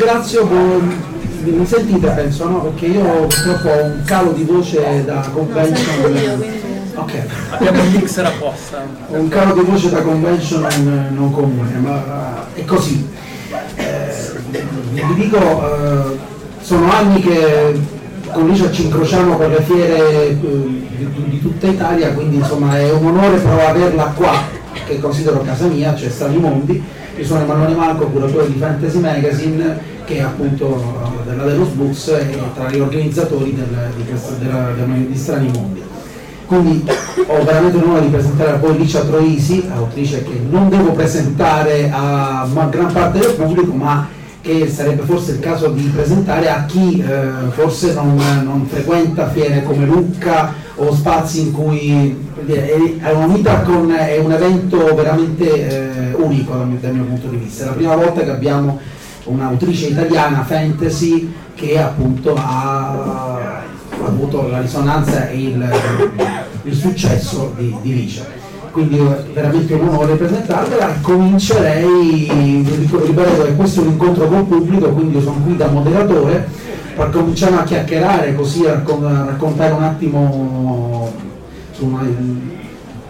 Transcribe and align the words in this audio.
Ringrazio, 0.00 0.48
mi 1.44 1.66
sentite 1.66 2.08
penso, 2.08 2.48
no? 2.48 2.60
Perché 2.62 2.86
io 2.86 3.02
purtroppo 3.02 3.68
ho 3.68 3.84
un 3.84 4.02
calo 4.04 4.32
di 4.32 4.44
voce 4.44 5.04
da 5.04 5.28
convention. 5.32 6.42
Ok. 6.94 7.12
Abbiamo 7.50 7.82
il 7.82 7.90
mixer 7.90 8.24
apposta. 8.24 8.82
Ho 9.10 9.14
un 9.14 9.28
calo 9.28 9.54
di 9.54 9.60
voce 9.60 9.90
da 9.90 10.00
convention 10.00 11.08
non 11.10 11.30
comune, 11.30 11.76
ma 11.76 12.46
è 12.54 12.64
così. 12.64 13.06
Eh, 13.76 14.32
vi 14.92 15.14
dico, 15.14 15.38
eh, 15.38 16.18
sono 16.62 16.90
anni 16.90 17.20
che 17.20 17.78
con 18.32 18.48
Licia 18.48 18.70
ci 18.70 18.84
incrociamo 18.84 19.36
per 19.36 19.50
le 19.50 19.62
fiere 19.62 20.28
eh, 20.28 20.38
di, 20.38 21.28
di, 21.28 21.40
tutta 21.40 21.66
Italia, 21.66 22.12
quindi 22.12 22.36
insomma 22.36 22.78
è 22.78 22.90
un 22.90 23.06
onore 23.06 23.38
però 23.38 23.66
averla 23.66 24.04
qua 24.14 24.32
che 24.86 24.98
considero 24.98 25.42
casa 25.42 25.66
mia, 25.66 25.94
cioè 25.94 26.08
Strani 26.08 26.38
Mondi. 26.38 26.82
Io 27.16 27.24
sono 27.24 27.42
Emanuele 27.42 27.74
Marco, 27.74 28.06
curatore 28.06 28.46
di 28.46 28.58
Fantasy 28.58 28.98
Magazine, 28.98 29.78
che 30.10 30.16
è 30.16 30.20
appunto 30.22 31.22
della 31.24 31.44
Delos 31.44 31.68
Books 31.68 32.08
e 32.08 32.36
tra 32.52 32.68
gli 32.68 32.80
organizzatori 32.80 33.54
del, 33.54 33.92
di, 33.94 34.04
questa, 34.04 34.32
della, 34.40 34.72
di 34.74 35.16
Strani 35.16 35.50
Mondi. 35.54 35.82
Quindi 36.46 36.84
ho 37.26 37.44
veramente 37.44 37.78
l'onore 37.78 38.00
di 38.00 38.08
presentare 38.08 38.50
a 38.50 38.56
voi 38.56 38.76
Licia 38.76 39.02
Troisi, 39.02 39.70
autrice 39.72 40.24
che 40.24 40.42
non 40.50 40.68
devo 40.68 40.90
presentare 40.90 41.88
a 41.92 42.44
gran 42.68 42.92
parte 42.92 43.20
del 43.20 43.34
pubblico, 43.34 43.72
ma 43.72 44.08
che 44.40 44.68
sarebbe 44.68 45.02
forse 45.02 45.32
il 45.32 45.38
caso 45.38 45.68
di 45.68 45.82
presentare 45.94 46.50
a 46.50 46.64
chi 46.64 47.04
eh, 47.06 47.50
forse 47.50 47.92
non, 47.92 48.16
non, 48.42 48.66
frequenta 48.66 49.28
fiere 49.28 49.62
come 49.62 49.84
Lucca 49.84 50.54
o 50.76 50.92
spazi 50.92 51.42
in 51.42 51.52
cui 51.52 52.16
è, 52.46 53.12
una 53.12 53.26
Meetup 53.26 53.92
è 53.92 54.18
un 54.18 54.32
evento 54.32 54.92
veramente 54.94 56.10
eh, 56.10 56.14
unico 56.14 56.54
dal 56.54 56.66
mio, 56.66 56.78
dal 56.80 56.94
mio, 56.94 57.04
punto 57.04 57.28
di 57.28 57.36
vista. 57.36 57.62
È 57.62 57.66
la 57.66 57.72
prima 57.72 57.94
volta 57.94 58.22
che 58.22 58.30
abbiamo 58.30 58.80
un'autrice 59.24 59.88
italiana 59.88 60.42
fantasy 60.44 61.32
che 61.54 61.78
appunto 61.78 62.34
ha, 62.36 63.62
avuto 64.02 64.48
la 64.48 64.60
risonanza 64.60 65.28
e 65.28 65.42
il, 65.42 65.70
il 66.62 66.74
successo 66.74 67.52
di, 67.56 67.74
di 67.82 67.94
Licia 67.94 68.40
quindi 68.70 68.98
è 68.98 69.24
veramente 69.32 69.74
un 69.74 69.88
onore 69.88 70.14
presentarvela. 70.14 70.94
Comincerei, 71.02 72.64
ripeto 72.88 73.42
che 73.42 73.54
questo 73.56 73.80
è 73.80 73.84
un 73.84 73.90
incontro 73.90 74.28
col 74.28 74.44
pubblico, 74.44 74.90
quindi 74.90 75.16
io 75.16 75.22
sono 75.22 75.40
qui 75.44 75.56
da 75.56 75.66
moderatore, 75.68 76.48
per 76.94 77.10
cominciare 77.10 77.56
a 77.56 77.62
chiacchierare 77.64 78.34
così 78.34 78.66
a 78.66 78.82
raccontare 78.84 79.72
un 79.72 79.82
attimo 79.82 81.12
insomma, 81.70 82.02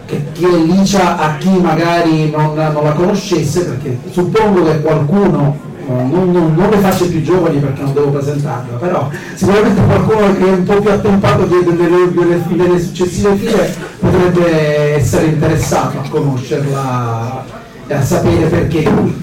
che, 0.05 0.23
chi 0.33 0.45
è 0.45 0.57
Licia 0.57 1.17
a 1.17 1.37
chi 1.37 1.49
magari 1.49 2.29
non, 2.31 2.53
non 2.55 2.83
la 2.83 2.93
conoscesse, 2.93 3.65
perché 3.65 3.99
suppongo 4.09 4.63
che 4.63 4.81
qualcuno 4.81 5.69
non, 5.87 6.31
non, 6.31 6.55
non, 6.55 6.69
le 6.69 6.77
faccio 6.77 7.07
più 7.07 7.21
giovani 7.21 7.59
perché 7.59 7.81
non 7.81 7.93
devo 7.93 8.09
presentarla, 8.09 8.77
però 8.77 9.09
sicuramente 9.35 9.81
qualcuno 9.83 10.33
che 10.33 10.45
è 10.45 10.51
un 10.51 10.63
po' 10.63 10.79
più 10.79 10.91
attempato 10.91 11.45
delle, 11.45 12.79
successive 12.79 13.35
file 13.35 13.75
potrebbe 13.99 14.95
essere 14.95 15.25
interessato 15.25 15.99
a 15.99 16.09
conoscerla 16.09 17.45
e 17.87 17.93
a 17.93 18.01
sapere 18.01 18.45
perché 18.47 18.83
qui. 18.83 19.21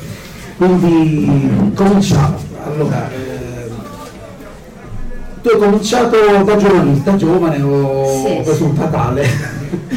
Quindi 0.57 1.73
cominciamo. 1.75 2.37
Allora, 2.65 3.09
tu 5.49 5.55
hai 5.55 5.59
cominciato 5.59 6.17
da 6.45 6.57
giornalista, 6.57 7.17
giovane 7.17 7.63
o 7.63 8.27
Sì, 8.27 8.41
presunta 8.45 8.87
tale? 8.87 9.27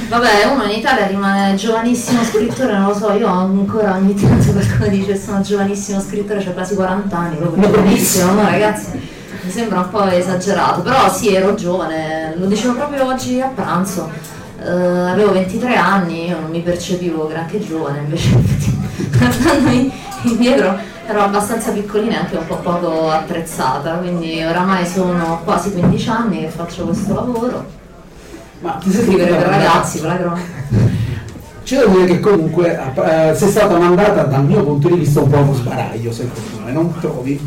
Vabbè, 0.07 0.45
uno 0.51 0.63
in 0.63 0.77
Italia 0.77 1.07
rimane 1.07 1.55
giovanissimo 1.55 2.23
scrittore, 2.23 2.77
non 2.77 2.87
lo 2.87 2.93
so, 2.93 3.11
io 3.11 3.27
ancora 3.27 3.95
ogni 3.95 4.13
tanto 4.13 4.51
qualcuno 4.51 4.87
dice 4.87 5.17
sono 5.17 5.41
giovanissimo 5.41 5.99
scrittore, 5.99 6.45
ho 6.47 6.53
quasi 6.53 6.75
40 6.75 7.17
anni, 7.17 7.35
proprio 7.35 7.63
giovanissimo, 7.63 8.31
no 8.33 8.43
ragazzi? 8.43 8.87
Mi 9.43 9.51
sembra 9.51 9.79
un 9.79 9.89
po' 9.89 10.03
esagerato, 10.05 10.81
però 10.81 11.11
sì, 11.11 11.33
ero 11.33 11.55
giovane, 11.55 12.33
lo 12.37 12.45
dicevo 12.45 12.73
proprio 12.75 13.07
oggi 13.07 13.41
a 13.41 13.51
pranzo, 13.53 14.09
eh, 14.61 14.69
avevo 14.69 15.31
23 15.31 15.75
anni, 15.75 16.27
io 16.29 16.39
non 16.39 16.49
mi 16.49 16.61
percepivo 16.61 17.27
granché 17.27 17.59
giovane, 17.59 17.99
invece 17.99 18.29
guardandomi 19.17 19.91
indietro 20.23 20.77
ero 21.11 21.23
abbastanza 21.23 21.71
piccolina 21.71 22.13
e 22.13 22.17
anche 22.19 22.37
un 22.37 22.47
po' 22.47 22.55
poco 22.55 23.09
attrezzata, 23.09 23.95
quindi 23.95 24.41
oramai 24.43 24.85
sono 24.85 25.41
quasi 25.43 25.71
15 25.71 26.09
anni 26.09 26.39
che 26.41 26.47
faccio 26.47 26.85
questo 26.85 27.13
lavoro, 27.13 27.65
Ma 28.61 28.71
ti 28.81 28.91
sei 28.91 29.03
scrivere 29.03 29.35
per 29.35 29.47
ragazzi, 29.47 29.99
con 29.99 30.07
la 30.07 30.17
cronaca. 30.17 30.41
C'è 31.63 31.77
da 31.77 31.85
dire 31.85 32.05
che 32.05 32.19
comunque 32.19 32.93
eh, 32.95 33.35
sei 33.35 33.49
stata 33.49 33.77
mandata 33.77 34.23
dal 34.23 34.45
mio 34.45 34.63
punto 34.63 34.87
di 34.87 34.95
vista 34.95 35.21
un 35.21 35.29
po' 35.29 35.37
allo 35.37 35.53
sbaraglio, 35.53 36.11
secondo 36.11 36.65
me, 36.65 36.71
non 36.71 36.93
trovi? 36.99 37.39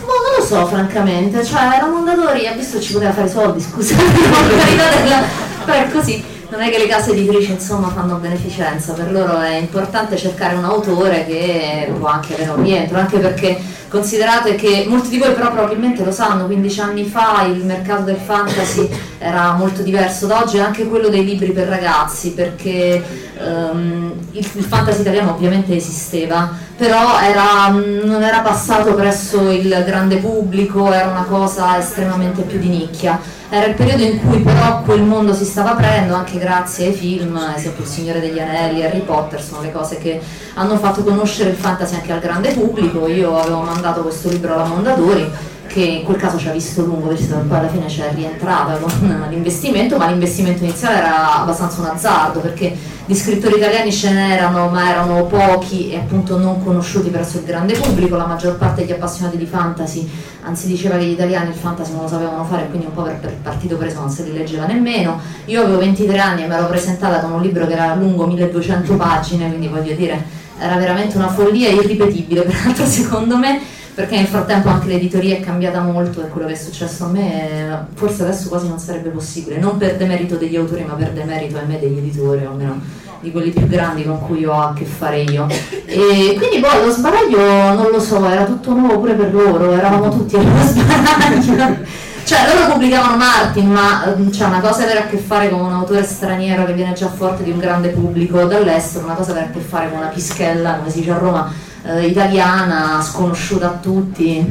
Boh, 0.00 0.06
non 0.06 0.38
lo 0.38 0.44
so 0.44 0.66
francamente, 0.66 1.44
cioè 1.44 1.62
era 1.76 1.86
Mondadori, 1.86 2.46
ha 2.46 2.52
visto 2.52 2.80
ci 2.80 2.92
poteva 2.92 3.12
fare 3.12 3.26
i 3.26 3.30
soldi, 3.30 3.60
scusa, 3.60 3.94
per 3.98 4.58
carità 4.58 5.00
della... 5.02 5.22
però 5.64 5.78
è 5.78 5.90
così, 5.90 6.24
non 6.54 6.62
è 6.62 6.70
che 6.70 6.78
le 6.78 6.86
case 6.86 7.10
editrici 7.10 7.50
insomma 7.50 7.88
fanno 7.88 8.14
beneficenza, 8.18 8.92
per 8.92 9.10
loro 9.10 9.40
è 9.40 9.56
importante 9.56 10.16
cercare 10.16 10.54
un 10.54 10.64
autore 10.64 11.26
che 11.26 11.92
può 11.98 12.06
anche 12.06 12.34
avere 12.34 12.50
un 12.50 12.62
rientro, 12.62 12.96
anche 12.96 13.18
perché 13.18 13.58
considerate 13.88 14.54
che 14.54 14.84
molti 14.88 15.08
di 15.08 15.18
voi 15.18 15.32
però 15.32 15.50
probabilmente 15.50 16.04
lo 16.04 16.12
sanno, 16.12 16.46
15 16.46 16.80
anni 16.80 17.04
fa 17.06 17.42
il 17.42 17.64
mercato 17.64 18.02
del 18.02 18.18
fantasy 18.24 18.88
era 19.18 19.54
molto 19.54 19.82
diverso 19.82 20.26
da 20.26 20.42
oggi, 20.42 20.60
anche 20.60 20.86
quello 20.86 21.08
dei 21.08 21.24
libri 21.24 21.50
per 21.50 21.66
ragazzi, 21.66 22.30
perché 22.30 23.02
ehm, 23.36 24.12
il, 24.30 24.48
il 24.54 24.64
fantasy 24.64 25.00
italiano 25.00 25.32
ovviamente 25.32 25.74
esisteva, 25.74 26.52
però 26.76 27.18
era, 27.20 27.68
non 27.68 28.22
era 28.22 28.40
passato 28.40 28.94
presso 28.94 29.50
il 29.50 29.82
grande 29.84 30.18
pubblico, 30.18 30.92
era 30.92 31.08
una 31.08 31.24
cosa 31.28 31.76
estremamente 31.78 32.42
più 32.42 32.60
di 32.60 32.68
nicchia. 32.68 33.42
Era 33.50 33.66
il 33.66 33.74
periodo 33.74 34.02
in 34.02 34.20
cui 34.20 34.38
però 34.40 34.82
quel 34.82 35.02
mondo 35.02 35.32
si 35.34 35.44
stava 35.44 35.72
aprendo 35.72 36.14
anche 36.14 36.38
grazie 36.38 36.86
ai 36.86 36.92
film, 36.92 37.36
ad 37.36 37.56
esempio 37.56 37.84
Il 37.84 37.90
Signore 37.90 38.20
degli 38.20 38.40
Anelli, 38.40 38.84
Harry 38.84 39.02
Potter, 39.02 39.40
sono 39.40 39.60
le 39.60 39.70
cose 39.70 39.98
che 39.98 40.20
hanno 40.54 40.76
fatto 40.76 41.04
conoscere 41.04 41.50
il 41.50 41.56
fantasy 41.56 41.94
anche 41.94 42.12
al 42.12 42.20
grande 42.20 42.52
pubblico. 42.52 43.06
Io 43.06 43.38
avevo 43.38 43.60
mandato 43.60 44.02
questo 44.02 44.28
libro 44.28 44.54
alla 44.54 44.64
Mondadori 44.64 45.30
che 45.74 45.80
in 45.80 46.04
quel 46.04 46.18
caso 46.18 46.38
ci 46.38 46.46
ha 46.46 46.52
visto 46.52 46.84
lungo, 46.84 47.08
che 47.08 47.16
poi 47.16 47.58
alla 47.58 47.68
fine 47.68 47.86
c'è 47.86 48.12
rientrata 48.14 48.76
con 48.76 48.92
l'investimento, 49.28 49.96
ma 49.96 50.06
l'investimento 50.06 50.62
iniziale 50.62 50.98
era 50.98 51.40
abbastanza 51.40 51.80
un 51.80 51.88
azzardo 51.88 52.38
perché 52.38 52.76
di 53.04 53.14
scrittori 53.14 53.56
italiani 53.56 53.92
ce 53.92 54.12
n'erano, 54.12 54.68
ma 54.68 54.88
erano 54.88 55.24
pochi 55.24 55.90
e 55.90 55.96
appunto 55.96 56.38
non 56.38 56.62
conosciuti 56.62 57.08
presso 57.08 57.38
il 57.38 57.44
grande 57.44 57.74
pubblico, 57.74 58.14
la 58.14 58.26
maggior 58.26 58.56
parte 58.56 58.82
degli 58.82 58.92
appassionati 58.92 59.36
di 59.36 59.46
fantasy, 59.46 60.08
anzi 60.44 60.68
diceva 60.68 60.96
che 60.96 61.06
gli 61.06 61.10
italiani 61.10 61.48
il 61.48 61.56
fantasy 61.56 61.90
non 61.90 62.02
lo 62.02 62.08
sapevano 62.08 62.44
fare, 62.44 62.68
quindi 62.68 62.86
un 62.86 62.94
po' 62.94 63.02
per, 63.02 63.16
per 63.16 63.34
partito 63.42 63.76
preso 63.76 63.98
non 63.98 64.10
se 64.10 64.22
li 64.22 64.32
leggeva 64.32 64.66
nemmeno. 64.66 65.18
Io 65.46 65.62
avevo 65.62 65.78
23 65.78 66.18
anni 66.18 66.44
e 66.44 66.46
mi 66.46 66.54
ero 66.54 66.68
presentata 66.68 67.18
con 67.18 67.32
un 67.32 67.42
libro 67.42 67.66
che 67.66 67.72
era 67.72 67.96
lungo 67.96 68.26
1200 68.28 68.94
pagine, 68.94 69.48
quindi 69.48 69.66
voglio 69.66 69.94
dire, 69.96 70.24
era 70.56 70.76
veramente 70.76 71.16
una 71.16 71.28
follia 71.28 71.68
irripetibile, 71.68 72.42
peraltro 72.46 72.86
secondo 72.86 73.36
me 73.36 73.82
perché 73.94 74.16
nel 74.16 74.26
frattempo 74.26 74.68
anche 74.68 74.88
l'editoria 74.88 75.36
è 75.36 75.40
cambiata 75.40 75.80
molto 75.80 76.20
e 76.20 76.28
quello 76.28 76.48
che 76.48 76.54
è 76.54 76.56
successo 76.56 77.04
a 77.04 77.08
me 77.08 77.86
forse 77.94 78.22
adesso 78.22 78.48
quasi 78.48 78.68
non 78.68 78.78
sarebbe 78.78 79.10
possibile, 79.10 79.58
non 79.58 79.76
per 79.76 79.96
demerito 79.96 80.36
degli 80.36 80.56
autori 80.56 80.84
ma 80.84 80.94
per 80.94 81.12
demerito 81.12 81.58
a 81.58 81.62
me 81.62 81.78
degli 81.78 81.98
editori 81.98 82.44
o 82.44 82.50
almeno 82.50 82.80
di 83.20 83.30
quelli 83.30 83.50
più 83.50 83.66
grandi 83.66 84.04
con 84.04 84.20
cui 84.20 84.44
ho 84.44 84.52
a 84.52 84.74
che 84.74 84.84
fare 84.84 85.22
io. 85.22 85.46
E 85.86 86.34
quindi 86.36 86.60
poi 86.60 86.84
lo 86.84 86.90
sbaraglio 86.90 87.72
non 87.72 87.90
lo 87.90 87.98
so, 87.98 88.22
era 88.28 88.44
tutto 88.44 88.72
nuovo 88.74 88.98
pure 88.98 89.14
per 89.14 89.32
loro, 89.32 89.72
eravamo 89.72 90.10
tutti 90.10 90.36
allo 90.36 90.50
sbaraglio. 90.60 92.02
Cioè 92.24 92.38
loro 92.54 92.72
pubblicavano 92.72 93.16
Martin, 93.16 93.70
ma 93.70 94.06
ehm, 94.06 94.30
c'è 94.30 94.46
una 94.46 94.60
cosa 94.60 94.84
avere 94.84 95.00
a 95.00 95.06
che 95.06 95.18
fare 95.18 95.50
con 95.50 95.60
un 95.60 95.72
autore 95.72 96.02
straniero 96.02 96.64
che 96.64 96.72
viene 96.72 96.94
già 96.94 97.08
forte 97.08 97.42
di 97.42 97.50
un 97.50 97.58
grande 97.58 97.90
pubblico 97.90 98.44
dall'estero, 98.44 99.04
una 99.04 99.14
cosa 99.14 99.32
avere 99.32 99.46
a 99.46 99.50
che 99.50 99.60
fare 99.60 99.90
con 99.90 99.98
una 99.98 100.08
pischella, 100.08 100.76
come 100.76 100.90
si 100.90 101.00
dice 101.00 101.10
a 101.10 101.18
Roma, 101.18 101.52
eh, 101.84 102.06
italiana, 102.06 103.00
sconosciuta 103.02 103.66
a 103.68 103.78
tutti, 103.78 104.44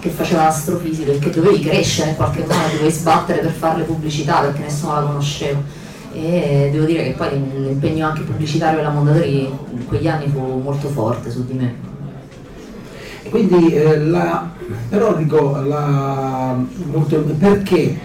che 0.00 0.08
faceva 0.10 0.48
astrofisica 0.48 1.12
e 1.12 1.18
che 1.18 1.30
dovevi 1.30 1.60
crescere 1.60 2.10
in 2.10 2.16
qualche 2.16 2.40
modo, 2.40 2.68
dovevi 2.72 2.90
sbattere 2.90 3.40
per 3.40 3.52
farle 3.52 3.84
pubblicità 3.84 4.40
perché 4.40 4.62
nessuno 4.62 4.94
la 4.94 5.00
conosceva. 5.00 5.60
E 6.12 6.68
devo 6.70 6.84
dire 6.84 7.04
che 7.04 7.10
poi 7.12 7.30
l'impegno 7.30 8.06
anche 8.06 8.22
pubblicitario 8.22 8.76
della 8.76 8.90
Mondadori 8.90 9.46
in 9.46 9.86
quegli 9.86 10.06
anni 10.06 10.28
fu 10.28 10.60
molto 10.62 10.88
forte 10.88 11.30
su 11.30 11.44
di 11.44 11.54
me. 11.54 11.74
Quindi 13.30 13.72
eh, 13.72 13.98
la, 13.98 14.48
però 14.88 15.14
dico, 15.14 15.60
la, 15.64 16.56
perché 17.38 17.98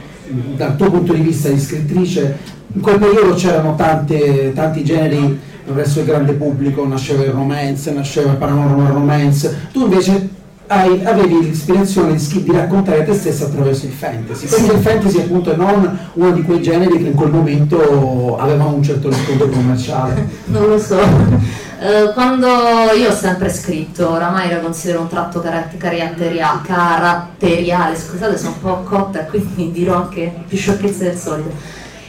dal 0.56 0.76
tuo 0.76 0.90
punto 0.90 1.14
di 1.14 1.22
vista 1.22 1.50
di 1.50 1.60
scrittrice 1.60 2.38
in 2.74 2.82
quel 2.82 3.00
periodo 3.00 3.34
c'erano 3.34 3.76
tante, 3.76 4.54
tanti 4.54 4.84
generi 4.84 5.40
verso 5.74 6.00
il 6.00 6.06
grande 6.06 6.34
pubblico, 6.34 6.86
nasceva 6.88 7.24
il 7.24 7.32
romance, 7.32 7.92
nasceva 7.92 8.32
il 8.32 8.38
paranormal 8.38 8.92
romance, 8.92 9.70
tu 9.72 9.84
invece 9.84 10.38
hai, 10.68 11.04
avevi 11.04 11.40
l'ispirazione 11.42 12.16
di, 12.16 12.44
di 12.44 12.52
raccontare 12.52 13.04
te 13.04 13.14
stessa 13.14 13.46
attraverso 13.46 13.86
il 13.86 13.92
fantasy, 13.92 14.48
perché 14.48 14.72
il 14.72 14.82
fantasy 14.82 15.20
appunto 15.20 15.52
è 15.52 15.56
non 15.56 15.98
uno 16.14 16.32
di 16.32 16.44
quei 16.44 16.62
generi 16.62 16.98
che 16.98 17.08
in 17.08 17.16
quel 17.16 17.32
momento 17.32 18.38
avevano 18.38 18.76
un 18.76 18.84
certo 18.84 19.10
riscontro 19.10 19.50
commerciale. 19.50 20.28
Non 20.50 20.68
lo 20.68 20.80
so. 20.80 20.98
Eh, 21.82 22.12
quando 22.14 22.48
io 22.98 23.10
ho 23.10 23.14
sempre 23.14 23.50
scritto, 23.50 24.12
oramai 24.12 24.50
la 24.50 24.60
considero 24.60 25.02
un 25.02 25.08
tratto 25.08 25.40
caratter- 25.40 25.78
caratteria- 25.78 26.62
caratteriale, 26.64 27.96
scusate 27.96 28.38
sono 28.38 28.56
un 28.56 28.60
po' 28.62 28.84
cotta 28.84 29.26
quindi 29.26 29.72
dirò 29.72 29.96
anche 29.96 30.44
più 30.48 30.58
sciocchezze 30.58 31.06
del 31.06 31.18
solito. 31.18 31.52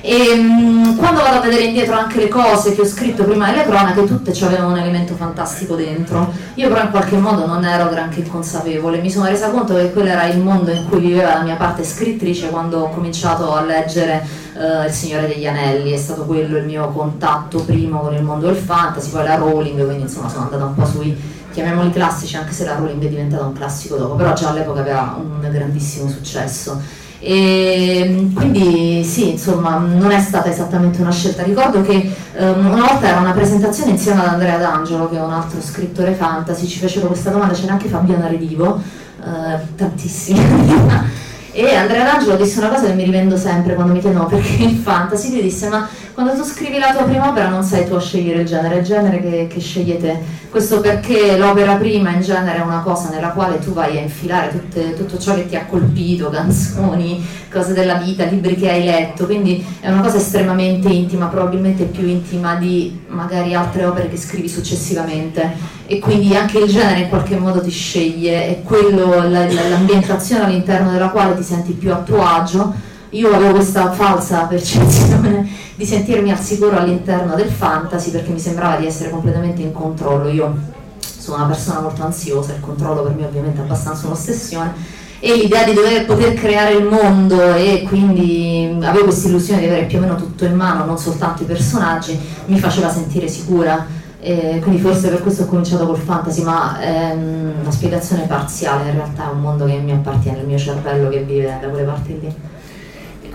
E 0.02 0.34
mm, 0.34 0.96
quando 0.96 1.20
vado 1.20 1.38
a 1.38 1.40
vedere 1.40 1.64
indietro 1.64 1.94
anche 1.94 2.18
le 2.18 2.28
cose 2.28 2.74
che 2.74 2.80
ho 2.80 2.86
scritto 2.86 3.24
prima 3.24 3.50
delle 3.50 3.64
cronache, 3.64 4.04
tutte 4.04 4.32
avevano 4.44 4.72
un 4.72 4.78
elemento 4.78 5.14
fantastico 5.14 5.74
dentro. 5.74 6.32
Io 6.54 6.68
però 6.68 6.82
in 6.82 6.90
qualche 6.90 7.16
modo 7.16 7.46
non 7.46 7.64
ero 7.64 7.88
granché 7.90 8.22
consapevole, 8.26 9.00
mi 9.00 9.10
sono 9.10 9.26
resa 9.26 9.50
conto 9.50 9.74
che 9.74 9.92
quello 9.92 10.08
era 10.08 10.24
il 10.24 10.38
mondo 10.38 10.70
in 10.70 10.88
cui 10.88 11.00
viveva 11.00 11.34
la 11.34 11.42
mia 11.42 11.56
parte 11.56 11.84
scrittrice 11.84 12.48
quando 12.48 12.80
ho 12.80 12.88
cominciato 12.90 13.54
a 13.54 13.62
leggere 13.62 14.26
eh, 14.56 14.86
Il 14.86 14.92
Signore 14.92 15.26
degli 15.26 15.46
Anelli, 15.46 15.92
è 15.92 15.96
stato 15.96 16.24
quello 16.24 16.56
il 16.56 16.64
mio 16.64 16.88
contatto 16.88 17.62
primo 17.64 18.00
con 18.00 18.14
il 18.14 18.22
mondo 18.22 18.46
del 18.46 18.56
fantasy, 18.56 19.10
poi 19.10 19.24
la 19.24 19.36
Rowling, 19.36 19.84
quindi 19.84 20.02
insomma 20.02 20.28
sono 20.28 20.44
andata 20.44 20.64
un 20.64 20.74
po' 20.74 20.86
sui, 20.86 21.16
chiamiamoli 21.52 21.90
classici, 21.90 22.36
anche 22.36 22.52
se 22.52 22.64
la 22.64 22.76
Rowling 22.76 23.04
è 23.04 23.08
diventata 23.08 23.44
un 23.44 23.52
classico 23.52 23.96
dopo, 23.96 24.14
però 24.14 24.32
già 24.32 24.48
all'epoca 24.48 24.80
aveva 24.80 25.16
un 25.18 25.46
grandissimo 25.50 26.08
successo. 26.08 26.80
E 27.22 28.30
quindi 28.34 29.04
sì, 29.04 29.32
insomma, 29.32 29.76
non 29.76 30.10
è 30.10 30.20
stata 30.20 30.48
esattamente 30.48 31.02
una 31.02 31.12
scelta. 31.12 31.42
Ricordo 31.42 31.82
che 31.82 32.10
ehm, 32.34 32.66
una 32.66 32.86
volta 32.86 33.08
era 33.08 33.20
una 33.20 33.32
presentazione 33.32 33.90
insieme 33.90 34.20
ad 34.20 34.28
Andrea 34.28 34.56
D'Angelo, 34.56 35.08
che 35.08 35.16
è 35.16 35.20
un 35.20 35.32
altro 35.32 35.60
scrittore 35.60 36.14
fantasy, 36.14 36.66
ci 36.66 36.78
fecero 36.78 37.08
questa 37.08 37.30
domanda, 37.30 37.52
c'era 37.52 37.72
anche 37.72 37.88
Fabiana 37.88 38.26
Redivo, 38.26 38.80
eh, 39.22 39.58
tantissimi. 39.76 41.18
E 41.52 41.74
Andrea 41.74 42.04
D'Angelo 42.04 42.36
disse 42.36 42.60
una 42.60 42.68
cosa 42.68 42.86
che 42.86 42.92
mi 42.92 43.02
rivendo 43.02 43.36
sempre 43.36 43.74
quando 43.74 43.92
mi 43.92 43.98
chiedono 43.98 44.26
perché 44.26 44.62
il 44.62 44.76
fantasy, 44.76 45.32
lui 45.32 45.42
disse 45.42 45.68
ma 45.68 45.88
quando 46.14 46.34
tu 46.34 46.42
scrivi 46.44 46.78
la 46.78 46.92
tua 46.92 47.04
prima 47.04 47.28
opera 47.28 47.48
non 47.48 47.62
sai 47.62 47.86
tu 47.86 47.94
a 47.94 48.00
scegliere 48.00 48.40
il 48.40 48.46
genere, 48.46 48.76
è 48.76 48.78
il 48.78 48.84
genere 48.84 49.20
che, 49.20 49.46
che 49.48 49.60
scegli 49.60 49.96
te. 49.96 50.38
Questo 50.50 50.80
perché 50.80 51.36
l'opera 51.36 51.74
prima 51.76 52.10
in 52.10 52.20
genere 52.20 52.58
è 52.58 52.62
una 52.62 52.80
cosa 52.80 53.08
nella 53.10 53.28
quale 53.30 53.58
tu 53.60 53.72
vai 53.72 53.96
a 53.96 54.00
infilare 54.00 54.50
tutte, 54.50 54.94
tutto 54.94 55.16
ciò 55.18 55.34
che 55.34 55.46
ti 55.46 55.54
ha 55.56 55.64
colpito, 55.66 56.28
canzoni, 56.30 57.24
cose 57.50 57.72
della 57.72 57.94
vita, 57.94 58.24
libri 58.24 58.56
che 58.56 58.68
hai 58.70 58.84
letto, 58.84 59.26
quindi 59.26 59.64
è 59.80 59.90
una 59.90 60.02
cosa 60.02 60.16
estremamente 60.16 60.88
intima, 60.88 61.26
probabilmente 61.26 61.84
più 61.84 62.06
intima 62.06 62.56
di 62.56 63.00
magari 63.08 63.54
altre 63.54 63.84
opere 63.84 64.08
che 64.08 64.16
scrivi 64.16 64.48
successivamente 64.48 65.78
e 65.86 65.98
quindi 65.98 66.34
anche 66.36 66.58
il 66.58 66.70
genere 66.70 67.00
in 67.00 67.08
qualche 67.08 67.36
modo 67.36 67.60
ti 67.60 67.70
sceglie, 67.70 68.46
è 68.48 68.62
quello, 68.62 69.28
la- 69.28 69.46
la- 69.46 69.68
l'ambientazione 69.68 70.44
all'interno 70.44 70.90
della 70.90 71.08
quale 71.10 71.36
ti 71.36 71.42
senti 71.42 71.72
più 71.72 71.92
a 71.92 71.96
tuo 71.98 72.24
agio. 72.24 72.88
Io 73.10 73.32
avevo 73.32 73.54
questa 73.54 73.90
falsa 73.90 74.42
percezione 74.42 75.48
di 75.74 75.84
sentirmi 75.84 76.30
al 76.30 76.38
sicuro 76.38 76.78
all'interno 76.78 77.34
del 77.34 77.50
fantasy 77.50 78.10
perché 78.10 78.30
mi 78.30 78.38
sembrava 78.38 78.76
di 78.76 78.86
essere 78.86 79.10
completamente 79.10 79.62
in 79.62 79.72
controllo. 79.72 80.28
Io 80.28 80.54
sono 81.00 81.38
una 81.38 81.46
persona 81.46 81.80
molto 81.80 82.04
ansiosa, 82.04 82.52
il 82.52 82.60
controllo 82.60 83.02
per 83.02 83.14
me 83.14 83.24
ovviamente 83.24 83.60
è 83.60 83.64
abbastanza 83.64 84.06
un'ossessione 84.06 84.98
e 85.18 85.36
l'idea 85.36 85.64
di 85.64 85.74
dover 85.74 86.06
poter 86.06 86.34
creare 86.34 86.74
il 86.74 86.84
mondo 86.84 87.54
e 87.54 87.84
quindi 87.86 88.78
avevo 88.80 89.04
questa 89.04 89.28
illusione 89.28 89.60
di 89.60 89.66
avere 89.66 89.86
più 89.86 89.98
o 89.98 90.00
meno 90.00 90.14
tutto 90.14 90.44
in 90.44 90.54
mano, 90.54 90.84
non 90.84 90.96
soltanto 90.96 91.42
i 91.42 91.46
personaggi, 91.46 92.18
mi 92.46 92.58
faceva 92.58 92.90
sentire 92.90 93.28
sicura 93.28 93.86
E 94.22 94.60
quindi 94.62 94.80
forse 94.80 95.08
per 95.08 95.22
questo 95.22 95.42
ho 95.44 95.46
cominciato 95.46 95.86
col 95.86 95.96
fantasy, 95.96 96.42
ma 96.42 96.78
è 96.78 97.12
una 97.12 97.70
spiegazione 97.70 98.26
parziale, 98.26 98.90
in 98.90 98.96
realtà 98.96 99.30
è 99.30 99.32
un 99.32 99.40
mondo 99.40 99.64
che 99.64 99.78
mi 99.78 99.92
appartiene, 99.92 100.40
il 100.40 100.46
mio 100.46 100.58
cervello 100.58 101.08
che 101.08 101.22
vive 101.22 101.58
da 101.60 101.68
quelle 101.68 101.84
parti 101.84 102.20
lì. 102.20 102.34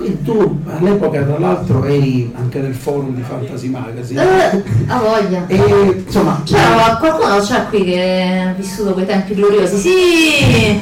Quindi 0.06 0.22
tu 0.22 0.62
all'epoca 0.68 1.24
tra 1.24 1.40
l'altro 1.40 1.84
eri 1.86 2.32
anche 2.38 2.60
nel 2.60 2.76
forum 2.76 3.16
di 3.16 3.24
Fantasy 3.24 3.70
Magazine. 3.70 4.22
Eh, 4.52 4.64
a 4.86 5.00
voglia. 5.00 5.46
E 5.48 6.04
insomma. 6.06 6.42
Cioè, 6.44 6.60
qualcuno 7.00 7.40
c'è 7.40 7.66
qui 7.70 7.84
che 7.86 8.44
ha 8.48 8.54
vissuto 8.54 8.94
quei 8.94 9.08
tempi 9.08 9.34
gloriosi? 9.34 9.78
Sì! 9.78 10.80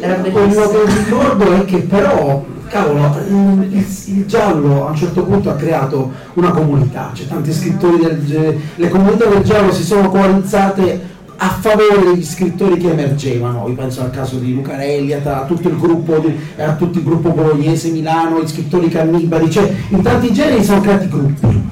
Era 0.00 0.14
bellissimo. 0.14 0.68
Quello 0.68 0.84
che 0.84 0.98
ricordo 0.98 1.52
è 1.52 1.64
che 1.64 1.78
però, 1.78 2.44
cavolo, 2.68 3.16
il, 3.28 3.86
il, 4.06 4.26
giallo 4.26 4.86
a 4.86 4.90
un 4.90 4.96
certo 4.96 5.24
punto 5.24 5.50
ha 5.50 5.54
creato 5.56 6.12
una 6.34 6.52
comunità, 6.52 7.10
cioè 7.12 7.26
tanti 7.26 7.52
scrittori 7.52 7.98
del 7.98 8.60
le 8.76 8.88
comunità 8.88 9.24
del 9.24 9.42
giallo 9.42 9.72
si 9.72 9.82
sono 9.82 10.08
coalizzate 10.10 11.16
a 11.40 11.48
favore 11.50 12.02
degli 12.04 12.24
scrittori 12.24 12.78
che 12.78 12.90
emergevano, 12.90 13.68
io 13.68 13.74
penso 13.74 14.00
al 14.00 14.10
caso 14.10 14.38
di 14.38 14.54
Lucarelli, 14.54 15.12
a 15.12 15.44
tutto 15.46 15.68
il 15.68 15.78
gruppo, 15.78 16.20
a 16.56 16.74
tutto 16.74 16.98
il 16.98 17.04
gruppo 17.04 17.30
bolognese, 17.30 17.90
Milano, 17.90 18.42
gli 18.42 18.48
scrittori 18.48 18.88
cannibali, 18.88 19.48
cioè 19.48 19.72
in 19.90 20.02
tanti 20.02 20.32
generi 20.32 20.64
sono 20.64 20.80
creati 20.80 21.08
gruppi. 21.08 21.66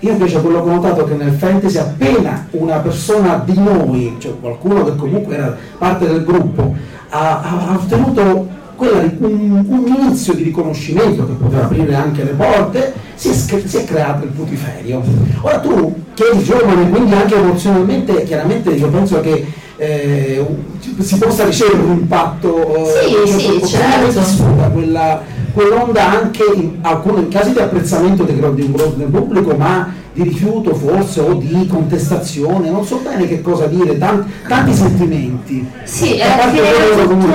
Io 0.00 0.12
invece 0.12 0.40
quello 0.42 0.62
che 0.62 0.68
ho 0.68 0.74
notato 0.74 1.04
che 1.06 1.14
nel 1.14 1.32
fantasy 1.32 1.78
appena 1.78 2.46
una 2.50 2.76
persona 2.76 3.42
di 3.42 3.58
noi, 3.58 4.14
cioè 4.18 4.38
qualcuno 4.38 4.84
che 4.84 4.96
comunque 4.96 5.34
era 5.34 5.56
parte 5.78 6.06
del 6.06 6.22
gruppo, 6.22 6.74
ha, 7.08 7.40
ha 7.40 7.78
ottenuto 7.80 8.46
di, 8.76 9.16
un, 9.18 9.64
un, 9.68 9.86
inizio 9.86 10.34
di 10.34 10.44
riconoscimento 10.44 11.26
che 11.26 11.32
poteva 11.32 11.64
aprire 11.64 11.94
anche 11.94 12.24
le 12.24 12.30
porte, 12.30 12.92
si 13.14 13.30
è, 13.30 13.32
si 13.32 13.76
è 13.76 13.84
creato 13.84 14.24
il 14.24 14.30
putiferio. 14.30 15.02
Ora 15.40 15.58
tu 15.58 15.94
che 16.14 16.24
eri 16.32 16.42
giovane, 16.42 16.88
quindi 16.90 17.12
anche 17.12 17.36
emozionalmente, 17.36 18.22
chiaramente 18.24 18.70
io 18.70 18.88
penso 18.88 19.20
che 19.20 19.46
eh, 19.76 20.44
si 20.98 21.18
possa 21.18 21.44
ricevere 21.44 21.78
un 21.78 21.92
impatto 21.92 22.86
eh, 22.86 23.26
sì, 23.26 23.38
sì, 23.38 23.66
certo. 23.66 24.22
sfrutta 24.22 24.68
quella, 24.68 25.22
quell'onda 25.52 26.20
anche 26.20 26.44
in 26.54 26.78
alcuni 26.80 27.28
casi 27.28 27.52
di 27.52 27.58
apprezzamento 27.58 28.24
del, 28.24 28.36
del 28.36 29.08
pubblico, 29.10 29.54
ma 29.54 29.92
di 30.16 30.22
rifiuto 30.22 30.74
forse 30.74 31.20
o 31.20 31.34
di 31.34 31.66
contestazione, 31.66 32.70
non 32.70 32.86
so 32.86 32.96
bene 32.96 33.28
che 33.28 33.42
cosa 33.42 33.66
dire, 33.66 33.98
tanti, 33.98 34.32
tanti 34.48 34.72
sentimenti. 34.72 35.70
Sì, 35.84 36.16
era 36.16 36.48
tutto, 36.48 37.26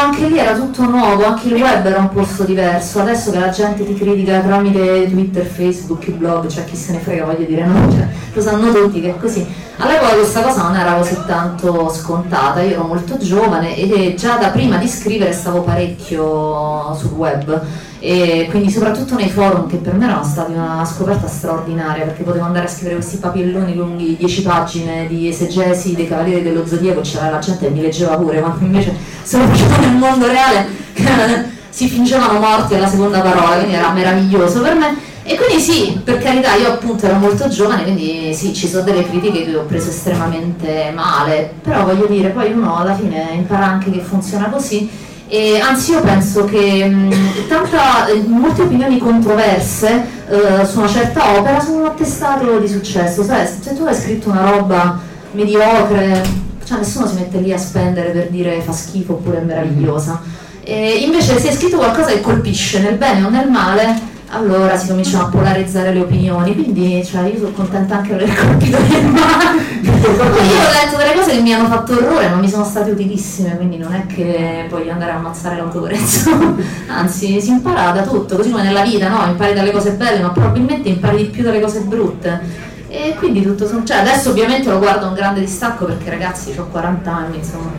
anche 0.00 0.26
lì 0.26 0.38
era 0.38 0.54
tutto 0.54 0.84
nuovo, 0.84 1.26
anche 1.26 1.48
il 1.48 1.60
web 1.60 1.84
era 1.84 1.98
un 1.98 2.08
posto 2.08 2.44
diverso, 2.44 3.00
adesso 3.00 3.30
che 3.30 3.38
la 3.38 3.50
gente 3.50 3.84
ti 3.84 3.94
critica 3.94 4.40
tramite 4.40 5.10
Twitter, 5.10 5.44
Facebook, 5.44 6.10
blog, 6.12 6.46
cioè 6.46 6.64
chi 6.64 6.76
se 6.76 6.92
ne 6.92 6.98
frega 7.00 7.26
voglio 7.26 7.44
dire 7.44 7.66
no, 7.66 7.90
cioè, 7.90 8.08
lo 8.32 8.40
sanno 8.40 8.72
tutti 8.72 9.02
che 9.02 9.10
è 9.10 9.16
così. 9.18 9.46
All'epoca 9.76 10.14
questa 10.14 10.40
cosa 10.40 10.62
non 10.62 10.76
era 10.76 10.94
così 10.94 11.18
tanto 11.26 11.90
scontata, 11.90 12.62
io 12.62 12.72
ero 12.72 12.84
molto 12.84 13.18
giovane 13.18 13.76
e 13.76 14.14
già 14.16 14.36
da 14.36 14.48
prima 14.48 14.78
di 14.78 14.88
scrivere 14.88 15.32
stavo 15.32 15.60
parecchio 15.60 16.94
sul 16.94 17.12
web 17.12 17.62
e 18.02 18.46
quindi 18.48 18.70
soprattutto 18.70 19.14
nei 19.14 19.28
forum 19.28 19.68
che 19.68 19.76
per 19.76 19.92
me 19.92 20.06
erano 20.06 20.24
stati 20.24 20.52
una 20.52 20.82
scoperta 20.86 21.28
straordinaria 21.28 22.04
perché 22.04 22.22
potevo 22.22 22.46
andare 22.46 22.64
a 22.64 22.68
scrivere 22.68 22.94
questi 22.94 23.18
papilloni 23.18 23.74
lunghi 23.74 24.16
10 24.16 24.42
pagine 24.42 25.06
di 25.06 25.28
esegesi 25.28 25.94
dei 25.94 26.08
Cavalieri 26.08 26.42
dello 26.42 26.66
Zodiaco 26.66 27.02
c'era 27.02 27.28
la 27.28 27.38
gente 27.38 27.66
che 27.66 27.72
mi 27.72 27.82
leggeva 27.82 28.16
pure 28.16 28.40
quando 28.40 28.64
invece 28.64 28.90
lo 28.90 29.44
facevo 29.44 29.76
nel 29.80 29.96
mondo 29.96 30.26
reale 30.26 30.66
si 31.68 31.88
fingevano 31.88 32.38
morti 32.40 32.74
alla 32.74 32.88
seconda 32.88 33.20
parola 33.20 33.56
quindi 33.56 33.74
era 33.74 33.90
meraviglioso 33.92 34.60
per 34.60 34.74
me. 34.74 35.08
E 35.22 35.36
quindi 35.36 35.62
sì, 35.62 36.00
per 36.02 36.18
carità, 36.18 36.54
io 36.54 36.72
appunto 36.72 37.06
ero 37.06 37.16
molto 37.16 37.46
giovane, 37.48 37.84
quindi 37.84 38.34
sì, 38.34 38.52
ci 38.52 38.66
sono 38.66 38.82
delle 38.82 39.06
critiche 39.06 39.44
che 39.44 39.54
ho 39.54 39.64
preso 39.64 39.90
estremamente 39.90 40.90
male, 40.92 41.52
però 41.62 41.84
voglio 41.84 42.06
dire, 42.06 42.30
poi 42.30 42.50
uno 42.50 42.78
alla 42.78 42.94
fine 42.94 43.28
impara 43.34 43.66
anche 43.66 43.92
che 43.92 44.00
funziona 44.00 44.48
così 44.48 44.90
e 45.32 45.60
anzi 45.60 45.92
io 45.92 46.00
penso 46.00 46.44
che 46.44 46.84
mh, 46.84 47.46
tanta, 47.46 48.08
molte 48.26 48.62
opinioni 48.62 48.98
controverse 48.98 50.04
uh, 50.28 50.66
su 50.66 50.78
una 50.80 50.88
certa 50.88 51.38
opera 51.38 51.60
sono 51.60 51.82
un 51.82 51.86
attestato 51.86 52.58
di 52.58 52.66
successo. 52.66 53.22
Sai, 53.22 53.46
se 53.46 53.76
tu 53.76 53.84
hai 53.84 53.94
scritto 53.94 54.28
una 54.28 54.50
roba 54.50 54.98
mediocre, 55.30 56.20
cioè 56.64 56.78
nessuno 56.78 57.06
si 57.06 57.14
mette 57.14 57.38
lì 57.38 57.52
a 57.52 57.58
spendere 57.58 58.10
per 58.10 58.28
dire 58.28 58.60
fa 58.60 58.72
schifo 58.72 59.12
oppure 59.12 59.38
è 59.38 59.44
meravigliosa. 59.44 60.20
E 60.64 60.98
invece 60.98 61.38
se 61.38 61.48
hai 61.48 61.54
scritto 61.54 61.76
qualcosa 61.76 62.10
che 62.10 62.20
colpisce 62.20 62.80
nel 62.80 62.96
bene 62.96 63.24
o 63.24 63.30
nel 63.30 63.48
male, 63.48 64.09
allora 64.32 64.76
si 64.76 64.86
cominciano 64.88 65.24
a 65.24 65.28
polarizzare 65.28 65.92
le 65.92 66.00
opinioni, 66.00 66.54
quindi 66.54 67.04
cioè, 67.04 67.22
io 67.22 67.38
sono 67.38 67.50
contenta 67.50 67.96
anche 67.96 68.16
di 68.16 68.22
aver 68.22 68.34
colpito 68.36 68.78
le 68.78 69.00
mani. 69.02 69.60
io 69.82 70.10
ho 70.10 70.72
letto 70.72 70.96
delle 70.96 71.14
cose 71.14 71.32
che 71.32 71.40
mi 71.40 71.52
hanno 71.52 71.66
fatto 71.66 71.94
orrore, 71.94 72.28
ma 72.28 72.36
mi 72.36 72.48
sono 72.48 72.64
state 72.64 72.92
utilissime, 72.92 73.56
quindi 73.56 73.76
non 73.76 73.92
è 73.92 74.06
che 74.06 74.66
voglio 74.70 74.92
andare 74.92 75.10
a 75.10 75.16
ammazzare 75.16 75.56
l'autorevolezza, 75.56 76.30
anzi 76.86 77.40
si 77.40 77.50
impara 77.50 77.90
da 77.90 78.02
tutto, 78.02 78.36
così 78.36 78.50
come 78.50 78.62
nella 78.62 78.82
vita, 78.82 79.08
no? 79.08 79.26
impari 79.26 79.52
dalle 79.52 79.72
cose 79.72 79.92
belle, 79.92 80.20
ma 80.20 80.30
probabilmente 80.30 80.88
impari 80.88 81.16
di 81.16 81.24
più 81.24 81.42
dalle 81.42 81.60
cose 81.60 81.80
brutte. 81.80 82.68
E 82.86 83.14
quindi 83.18 83.42
tutto, 83.42 83.68
cioè 83.84 83.98
adesso 83.98 84.30
ovviamente 84.30 84.68
lo 84.68 84.78
guardo 84.78 85.06
a 85.06 85.08
un 85.08 85.14
grande 85.14 85.40
distacco 85.40 85.86
perché 85.86 86.10
ragazzi 86.10 86.52
ho 86.56 86.66
40 86.66 87.12
anni, 87.12 87.36
insomma, 87.36 87.70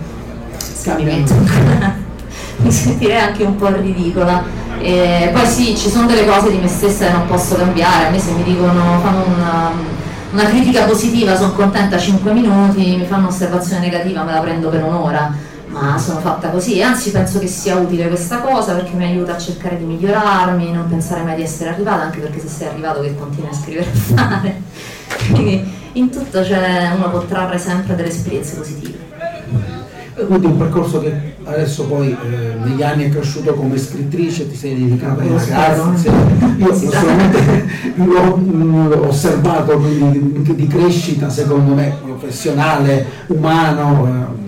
mi 0.96 1.04
metto 1.04 2.10
mi 2.64 2.72
sentirei 2.72 3.18
anche 3.18 3.44
un 3.44 3.56
po' 3.56 3.68
ridicola. 3.68 4.44
E 4.80 5.30
poi 5.32 5.46
sì, 5.46 5.76
ci 5.76 5.90
sono 5.90 6.08
delle 6.08 6.26
cose 6.26 6.50
di 6.50 6.58
me 6.58 6.68
stessa 6.68 7.06
che 7.06 7.12
non 7.12 7.28
posso 7.28 7.56
cambiare, 7.56 8.08
a 8.08 8.10
me 8.10 8.20
se 8.20 8.32
mi 8.32 8.44
dicono 8.44 9.00
fanno 9.00 9.26
una, 9.28 9.72
una 10.32 10.44
critica 10.46 10.86
positiva 10.86 11.36
sono 11.36 11.54
contenta 11.54 12.00
5 12.00 12.32
minuti, 12.32 12.96
mi 12.98 13.06
fanno 13.06 13.28
un'osservazione 13.28 13.82
negativa 13.82 14.24
me 14.24 14.32
la 14.32 14.40
prendo 14.40 14.70
per 14.70 14.84
un'ora, 14.84 15.32
ma 15.68 16.00
sono 16.00 16.20
fatta 16.20 16.50
così. 16.50 16.78
E 16.78 16.82
anzi 16.82 17.12
penso 17.12 17.38
che 17.38 17.46
sia 17.46 17.76
utile 17.76 18.08
questa 18.08 18.40
cosa 18.40 18.74
perché 18.74 18.94
mi 18.94 19.04
aiuta 19.04 19.36
a 19.36 19.38
cercare 19.38 19.78
di 19.78 19.84
migliorarmi, 19.84 20.72
non 20.72 20.90
pensare 20.90 21.22
mai 21.22 21.36
di 21.36 21.44
essere 21.44 21.70
arrivata, 21.70 22.02
anche 22.02 22.20
perché 22.20 22.40
se 22.40 22.48
sei 22.48 22.68
arrivato 22.70 23.02
che 23.02 23.16
continui 23.16 23.50
a 23.52 23.54
scrivere 23.54 23.92
e 23.92 23.96
fare. 23.96 24.62
Quindi 25.30 25.80
in 25.94 26.10
tutto 26.10 26.44
cioè, 26.44 26.92
uno 26.96 27.10
può 27.12 27.20
trarre 27.26 27.60
sempre 27.60 27.96
delle 27.96 28.10
esperienze 28.10 28.56
positive 28.56 29.11
quindi 30.26 30.46
un 30.48 30.58
percorso 30.58 31.00
che 31.00 31.14
adesso 31.44 31.86
poi 31.86 32.10
eh, 32.10 32.56
negli 32.64 32.82
anni 32.84 33.06
è 33.06 33.10
cresciuto 33.10 33.54
come 33.54 33.78
scrittrice, 33.78 34.50
ti 34.50 34.56
sei 34.56 34.78
dedicata 34.78 35.22
ai 35.22 35.30
ragazzi, 35.30 36.08
io 36.58 36.68
personalmente 36.68 37.66
l'ho 37.96 39.08
osservato 39.08 39.78
quindi, 39.78 40.56
di 40.56 40.68
crescita 40.68 41.30
secondo 41.30 41.74
me 41.74 41.96
professionale, 42.04 43.06
umano, 43.28 44.08
eh, 44.08 44.41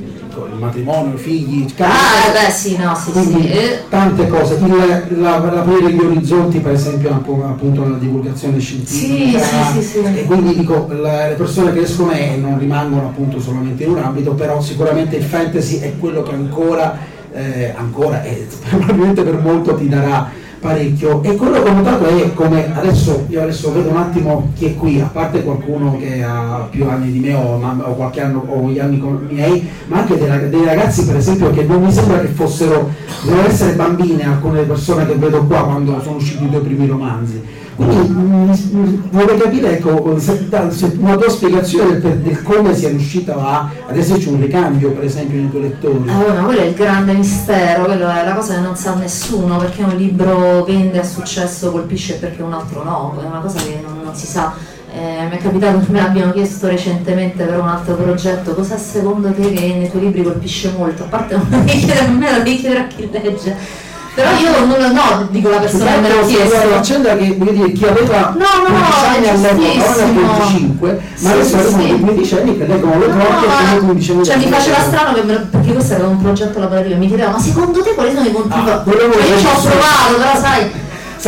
matrimonio, 0.58 1.18
figli, 1.18 1.66
case, 1.74 1.92
ah, 1.92 2.32
beh, 2.32 2.52
sì, 2.52 2.78
no, 2.78 2.96
sì, 2.96 3.12
sì. 3.12 3.52
tante 3.90 4.28
cose, 4.28 4.56
il, 4.56 5.20
la, 5.22 5.38
l'aprire 5.40 5.92
gli 5.92 6.00
orizzonti 6.00 6.60
per 6.60 6.74
esempio 6.74 7.12
appunto 7.12 7.84
nella 7.84 7.98
divulgazione 7.98 8.60
scientifica. 8.60 9.40
Sì, 9.40 9.82
sì, 9.82 9.98
e 10.00 10.26
quindi 10.26 10.56
dico 10.56 10.88
la, 10.90 11.30
le 11.30 11.36
persone 11.36 11.74
che 11.74 11.82
escono 11.82 12.12
e 12.12 12.36
non 12.38 12.58
rimangono 12.58 13.08
appunto 13.08 13.40
solamente 13.40 13.84
in 13.84 13.92
un 13.92 14.00
ambito, 14.00 14.34
però 14.34 14.62
sicuramente 14.62 15.16
il 15.16 15.24
fantasy 15.24 15.80
è 15.80 15.94
quello 15.98 16.24
che 16.24 16.34
ancora, 16.34 16.98
eh, 17.34 17.74
ancora 17.76 18.24
e 18.24 18.48
probabilmente 18.70 19.24
per 19.24 19.40
molto 19.40 19.76
ti 19.76 19.88
darà 19.88 20.42
parecchio. 20.64 21.22
E 21.22 21.36
quello 21.36 21.62
che 21.62 21.70
ho 21.70 21.74
notato 21.74 22.06
è 22.06 22.34
come 22.34 22.74
adesso 22.74 23.26
io 23.28 23.42
adesso 23.42 23.72
vedo 23.74 23.90
un 23.90 23.98
attimo 23.98 24.52
chi 24.56 24.68
è 24.68 24.76
qui 24.76 25.02
a 25.02 25.10
parte 25.12 25.44
qualcuno 25.44 25.98
che 25.98 26.24
ha 26.24 26.68
più 26.72 26.88
anni 26.88 27.12
di 27.12 27.20
me 27.20 27.34
o, 27.34 27.62
o 27.62 27.96
qualche 27.96 28.22
anno 28.22 28.46
o 28.48 28.70
gli 28.70 28.80
anni 28.80 29.02
miei 29.30 29.68
ma 29.88 30.00
anche 30.00 30.18
dei, 30.18 30.50
dei, 30.50 30.64
ragazzi 30.64 31.06
per 31.06 31.18
esempio 31.18 31.52
che 31.52 31.64
non 31.64 31.84
mi 31.84 31.92
sembra 31.92 32.20
che 32.20 32.28
fossero 32.28 32.90
devono 33.24 33.46
essere 33.46 33.74
bambine 33.74 34.26
alcune 34.26 34.62
persone 34.62 35.06
che 35.06 35.16
vedo 35.16 35.44
qua 35.44 35.66
quando 35.66 36.02
sono 36.02 36.16
usciti 36.16 36.46
i 36.46 36.50
due 36.50 36.62
primi 36.62 36.88
romanzi 36.88 37.42
quindi 37.76 39.02
vorrei 39.10 39.38
capire 39.38 39.78
ecco, 39.78 40.20
se, 40.20 40.48
se 40.70 40.96
una 41.00 41.16
tua 41.16 41.30
spiegazione 41.30 42.00
del, 42.00 42.20
del, 42.20 42.42
come 42.44 42.76
sia 42.76 42.90
riuscita 42.90 43.36
a, 43.36 43.70
ad 43.88 43.98
esserci 43.98 44.30
un 44.30 44.40
ricambio 44.40 44.92
per 44.92 45.06
esempio 45.06 45.40
nei 45.40 45.50
tuoi 45.50 45.62
lettori. 45.64 46.10
Allora, 46.10 46.42
quello 46.44 46.60
è 46.60 46.66
il 46.66 46.76
grande 46.76 47.14
mistero, 47.14 47.86
quello 47.86 48.08
è 48.10 48.24
la 48.24 48.34
cosa 48.34 48.56
che 48.56 48.62
non 48.62 48.76
sa 48.76 48.94
nessuno, 48.94 49.58
perché 49.58 49.84
un 49.84 49.96
libro 49.96 50.64
vende 50.64 51.00
a 51.00 51.04
successo, 51.04 51.72
colpisce 51.72 52.16
perché 52.16 52.44
un 52.44 52.54
altro 52.54 52.84
no, 52.84 53.18
è 53.22 53.26
una 53.26 53.40
cosa 53.40 53.60
che 53.60 53.82
non, 53.84 54.02
non 54.04 54.16
si 54.16 54.28
sa. 54.28 54.54
Eh, 54.96 55.26
mi 55.28 55.38
è 55.38 55.42
capitato 55.42 55.80
che 55.80 55.92
mi 55.92 56.00
abbiano 56.00 56.32
chiesto 56.32 56.68
recentemente 56.68 57.46
per 57.46 57.60
un 57.60 57.68
altro 57.68 57.96
progetto 57.96 58.54
cosa 58.54 58.78
secondo 58.78 59.32
te 59.32 59.52
che 59.52 59.60
nei 59.60 59.90
tuoi 59.90 60.04
libri 60.04 60.22
colpisce 60.22 60.72
molto, 60.78 61.06
a 61.06 61.08
parte 61.08 61.34
non 61.36 61.48
devi 61.50 61.80
chiedere 61.80 62.06
a 62.06 62.10
me, 62.10 62.32
lo 62.32 62.44
devi 62.44 62.58
chiedere 62.58 62.82
a 62.82 62.88
chi 62.88 63.10
legge 63.12 63.92
però 64.14 64.30
io 64.38 64.66
non 64.66 64.80
lo 64.80 64.92
no, 64.92 65.28
dico 65.30 65.50
la 65.50 65.58
persona 65.58 65.94
che 65.94 66.00
me 66.00 66.10
l'ha 66.10 66.22
chiesto. 66.22 66.56
È 66.56 66.66
una 66.66 66.76
faccenda 66.76 67.16
che 67.16 67.36
vuol 67.38 67.54
dire 67.54 67.72
chi 67.72 67.86
aveva 67.86 68.36
no, 68.38 68.46
no, 68.68 68.76
15 68.76 69.06
anni 69.06 69.30
all'epoca, 69.30 70.06
non 70.06 70.16
25, 70.16 71.02
ma 71.20 71.32
adesso 71.32 71.58
sì, 71.58 71.74
sì. 71.74 72.00
15 72.00 72.36
anni 72.36 72.58
che 72.58 72.68
leggono 72.68 73.00
le 73.00 73.10
troppe 73.10 73.76
e 73.76 73.80
15 73.80 74.12
anni. 74.12 74.26
Cioè 74.26 74.38
mi 74.38 74.48
faceva 74.48 74.78
strano 74.80 75.14
che, 75.14 75.22
perché 75.22 75.74
questo 75.74 75.94
era 75.94 76.08
un 76.08 76.22
progetto 76.22 76.60
lavorativo, 76.60 76.96
mi 76.98 77.08
chiedeva 77.08 77.32
ma 77.32 77.40
secondo 77.40 77.82
te 77.82 77.94
quali 77.94 78.14
sono 78.14 78.28
i 78.28 78.32
punti? 78.32 78.54
Ah, 78.54 78.84
io 78.86 79.38
ci 79.40 79.46
ho 79.46 79.60
provato, 79.62 80.16
però 80.18 80.40
sai 80.40 80.72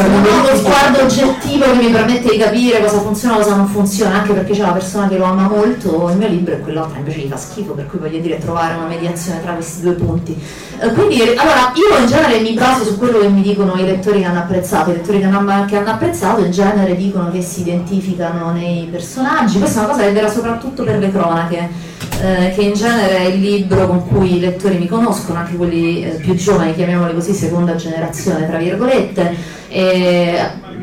non 0.02 0.26
ho 0.26 0.50
lo 0.50 0.56
sguardo 0.58 1.04
oggettivo 1.04 1.66
che 1.66 1.74
mi 1.78 1.90
permette 1.90 2.32
di 2.32 2.38
capire 2.38 2.82
cosa 2.82 3.00
funziona 3.00 3.36
e 3.36 3.38
cosa 3.38 3.56
non 3.56 3.68
funziona, 3.68 4.16
anche 4.16 4.34
perché 4.34 4.54
c'è 4.54 4.64
una 4.64 4.74
persona 4.74 5.08
che 5.08 5.18
lo 5.18 5.24
ama 5.24 5.48
molto, 5.48 6.10
il 6.10 6.18
mio 6.18 6.28
libro 6.28 6.54
e 6.54 6.60
quell'altra 6.60 6.98
invece 6.98 7.20
gli 7.20 7.30
fa 7.30 7.38
schifo, 7.38 7.74
per 7.74 7.88
cui 7.88 8.00
voglio 8.00 8.20
dire 8.20 8.38
trovare 8.38 8.76
una 8.76 8.88
mediazione 8.88 9.42
tra 9.42 9.54
questi 9.54 9.82
due 9.82 9.94
punti. 9.94 10.38
Eh, 10.80 10.92
quindi 10.92 11.22
allora 11.22 11.72
io 11.74 11.98
in 11.98 12.08
genere 12.08 12.40
mi 12.40 12.54
baso 12.54 12.84
su 12.84 12.98
quello 12.98 13.20
che 13.20 13.30
mi 13.30 13.42
dicono 13.42 13.76
i 13.76 13.86
lettori 13.86 14.20
che 14.20 14.26
hanno 14.26 14.40
apprezzato, 14.40 14.90
i 14.92 14.96
lettori 14.96 15.20
che 15.20 15.26
hanno, 15.26 15.66
che 15.66 15.78
hanno 15.78 15.92
apprezzato 15.92 16.44
in 16.44 16.52
genere 16.52 16.96
dicono 16.96 17.32
che 17.32 17.42
si 17.42 17.62
identificano 17.62 18.52
nei 18.52 18.88
personaggi, 18.92 19.60
questa 19.60 19.82
è 19.82 19.84
una 19.84 19.94
cosa 19.94 20.04
che 20.04 20.10
è 20.10 20.14
vera 20.14 20.30
soprattutto 20.30 20.84
per 20.84 20.98
le 20.98 21.12
cronache. 21.12 21.94
Eh, 22.26 22.54
che 22.56 22.64
in 22.64 22.74
genere 22.74 23.18
è 23.18 23.24
il 23.26 23.40
libro 23.40 23.86
con 23.86 24.08
cui 24.08 24.38
i 24.38 24.40
lettori 24.40 24.80
mi 24.80 24.88
conoscono, 24.88 25.38
anche 25.38 25.56
quelli 25.56 26.04
eh, 26.04 26.10
più 26.16 26.34
giovani, 26.34 26.74
chiamiamoli 26.74 27.14
così, 27.14 27.34
seconda 27.34 27.76
generazione, 27.76 28.48
tra 28.48 28.58
virgolette, 28.58 29.36
e 29.68 30.40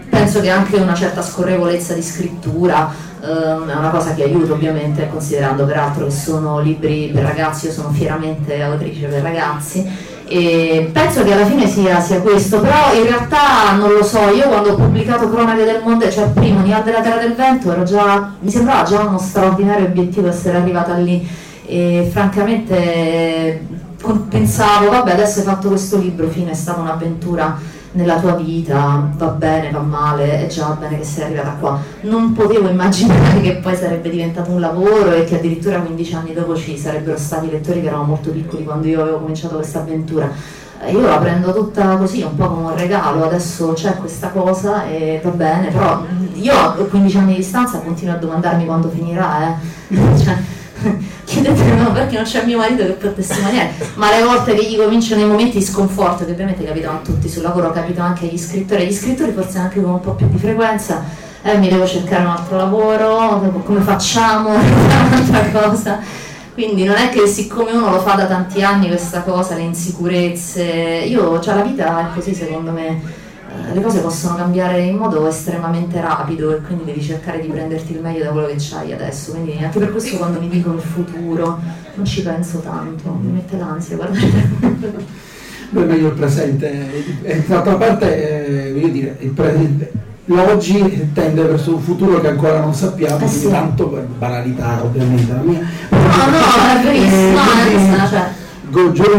penso 0.09 0.41
che 0.41 0.51
anche 0.51 0.77
una 0.77 0.95
certa 0.95 1.21
scorrevolezza 1.21 1.95
di 1.95 2.03
scrittura 2.03 2.95
ehm, 3.21 3.69
è 3.69 3.75
una 3.75 3.91
cosa 3.91 4.15
che 4.15 4.23
aiuta 4.23 4.53
ovviamente, 4.53 5.09
considerando 5.09 5.65
peraltro 5.65 6.05
che 6.05 6.13
sono 6.13 6.61
libri 6.61 7.11
per 7.13 7.25
ragazzi, 7.25 7.67
io 7.67 7.73
sono 7.73 7.91
fieramente 7.91 8.63
autrice 8.63 9.09
per 9.09 9.23
ragazzi. 9.23 10.12
E 10.35 10.89
penso 10.91 11.23
che 11.25 11.33
alla 11.35 11.45
fine 11.45 11.69
sia, 11.69 12.01
sia, 12.01 12.23
questo, 12.23 12.59
però 12.61 12.95
in 12.95 13.03
realtà 13.03 13.73
non 13.77 13.93
lo 13.93 14.03
so, 14.03 14.31
io 14.31 14.49
quando 14.49 14.71
ho 14.71 14.75
pubblicato 14.77 15.29
Cronache 15.29 15.65
del 15.65 15.83
Mondo, 15.85 16.11
cioè 16.11 16.31
primo 16.31 16.63
Nial 16.63 16.83
della 16.83 17.03
Terra 17.03 17.21
del 17.21 17.35
Vento, 17.35 17.83
già, 17.83 18.33
mi 18.41 18.51
sembrava 18.51 18.83
già 18.83 19.01
uno 19.01 19.19
straordinario 19.19 19.85
obiettivo 19.85 20.29
essere 20.29 20.57
arrivata 20.57 20.95
lì. 20.95 21.29
E 21.67 22.09
francamente 22.11 23.67
pensavo, 24.31 24.89
vabbè 24.89 25.13
adesso 25.13 25.41
hai 25.41 25.45
fatto 25.45 25.69
questo 25.69 25.99
libro, 25.99 26.27
fine, 26.29 26.53
è 26.53 26.55
stata 26.55 26.81
un'avventura 26.81 27.59
nella 27.93 28.19
tua 28.19 28.35
vita, 28.35 29.11
va 29.17 29.27
bene, 29.29 29.71
va 29.71 29.81
male, 29.81 30.45
è 30.45 30.47
già 30.47 30.77
bene 30.79 30.99
che 30.99 31.05
sei 31.05 31.25
arrivata 31.25 31.57
qua. 31.59 31.81
Non 32.03 32.33
potevo 32.33 32.69
immaginare 32.69 33.41
che 33.41 33.57
poi 33.57 33.77
sarebbe 33.77 34.11
diventato 34.11 34.51
un 34.51 34.61
lavoro 34.61 35.13
e 35.13 35.25
che 35.25 35.37
addirittura 35.37 35.81
15 35.81 36.15
anni 36.15 36.33
dopo 36.33 36.57
ci 36.57 36.77
sarebbero 36.77 37.17
stati 37.17 37.51
lettori 37.51 37.81
che 37.81 37.89
erano 37.89 38.05
molto 38.05 38.31
piccoli 38.31 38.65
quando 38.65 38.87
io 38.87 39.03
avevo 39.03 39.19
cominciato 39.19 39.57
questa 39.57 39.81
avventura. 39.81 40.31
Io 40.91 41.01
la 41.01 41.19
prendo 41.19 41.55
tutta 41.55 41.97
così, 41.97 42.23
un 42.23 42.35
po' 42.35 42.49
come 42.49 42.71
un 42.71 42.77
regalo, 42.77 43.25
adesso 43.25 43.73
c'è 43.73 43.97
questa 43.99 44.31
cosa 44.31 44.85
e 44.87 45.21
va 45.23 45.31
bene, 45.31 45.69
però 45.69 46.03
io 46.35 46.55
a 46.55 46.73
15 46.73 47.19
anni 47.19 47.31
di 47.33 47.37
distanza 47.37 47.79
continuo 47.79 48.15
a 48.15 48.17
domandarmi 48.17 48.65
quando 48.65 48.89
finirà, 48.89 49.47
eh. 49.47 50.51
chiedetemelo 51.25 51.93
perché 51.93 52.17
non 52.17 52.25
c'è 52.25 52.45
mio 52.45 52.59
marito 52.59 52.85
che 52.85 52.93
può 52.93 53.11
testimoniare, 53.11 53.73
ma 53.95 54.11
le 54.11 54.23
volte 54.25 54.55
che 54.55 54.65
gli 54.65 54.77
cominciano 54.77 55.23
i 55.23 55.27
momenti 55.27 55.59
di 55.59 55.65
sconforto, 55.65 56.25
che 56.25 56.33
ovviamente 56.33 56.65
capitano 56.65 56.99
a 56.99 57.01
tutti 57.01 57.29
sul 57.29 57.43
lavoro, 57.43 57.71
capitano 57.71 58.09
anche 58.09 58.29
agli 58.29 58.39
scrittori, 58.39 58.87
gli 58.87 58.93
scrittori 58.93 59.33
forse 59.33 59.59
anche 59.59 59.81
con 59.81 59.93
un 59.93 60.01
po' 60.01 60.13
più 60.13 60.29
di 60.29 60.39
frequenza, 60.39 61.03
eh, 61.43 61.57
mi 61.57 61.69
devo 61.69 61.87
cercare 61.87 62.25
un 62.25 62.31
altro 62.31 62.57
lavoro, 62.57 63.63
come 63.65 63.81
facciamo, 63.81 64.51
un'altra 64.55 65.61
cosa. 65.61 65.99
Quindi 66.55 66.85
non 66.85 66.97
è 66.97 67.09
che 67.09 67.27
siccome 67.27 67.73
uno 67.73 67.91
lo 67.91 68.01
fa 68.01 68.13
da 68.13 68.27
tanti 68.27 68.63
anni 68.63 68.89
questa 68.89 69.23
cosa, 69.23 69.55
le 69.55 69.63
insicurezze, 69.63 70.63
io, 70.63 71.41
cioè 71.41 71.55
la 71.55 71.63
vita 71.63 72.01
è 72.01 72.15
così 72.15 72.35
secondo 72.35 72.73
me 72.73 73.01
le 73.73 73.81
cose 73.81 74.01
possono 74.01 74.37
cambiare 74.37 74.81
in 74.81 74.97
modo 74.97 75.27
estremamente 75.27 76.01
rapido 76.01 76.55
e 76.55 76.61
quindi 76.61 76.85
devi 76.85 77.03
cercare 77.03 77.41
di 77.41 77.49
prenderti 77.49 77.93
il 77.93 78.01
meglio 78.01 78.25
da 78.25 78.31
quello 78.31 78.47
che 78.47 78.57
hai 78.75 78.93
adesso. 78.93 79.33
Quindi 79.33 79.59
anche 79.63 79.79
per 79.79 79.91
questo 79.91 80.17
quando 80.17 80.41
mi 80.41 80.49
dicono 80.49 80.77
il 80.77 80.83
futuro 80.83 81.59
non 81.95 82.05
ci 82.05 82.23
penso 82.23 82.61
tanto, 82.61 83.19
mi 83.21 83.33
mette 83.33 83.57
l'ansia, 83.57 83.97
guardate. 83.97 85.11
Noi 85.71 85.87
meglio 85.87 86.09
il 86.09 86.15
presente, 86.15 86.91
d'altra 87.47 87.77
parte, 87.77 88.67
eh, 88.67 88.73
voglio 88.73 88.89
dire, 88.89 89.17
il 89.21 89.31
pre- 89.31 89.91
l'oggi 90.27 91.11
tende 91.15 91.43
verso 91.43 91.75
un 91.75 91.81
futuro 91.81 92.21
che 92.21 92.29
ancora 92.29 92.61
non 92.61 92.75
sappiamo, 92.75 93.25
eh 93.25 93.29
sì. 93.29 93.49
tanto 93.49 93.89
per 93.89 94.05
banalità 94.05 94.83
ovviamente 94.83 95.33
la 95.33 95.41
mia. 95.41 95.61
No, 95.89 95.99
no, 95.99 96.79
è 96.79 96.83
verissimo, 96.85 97.31
no, 97.31 97.41
è 97.41 97.71
verissimo, 97.71 98.07
cioè 98.07 98.41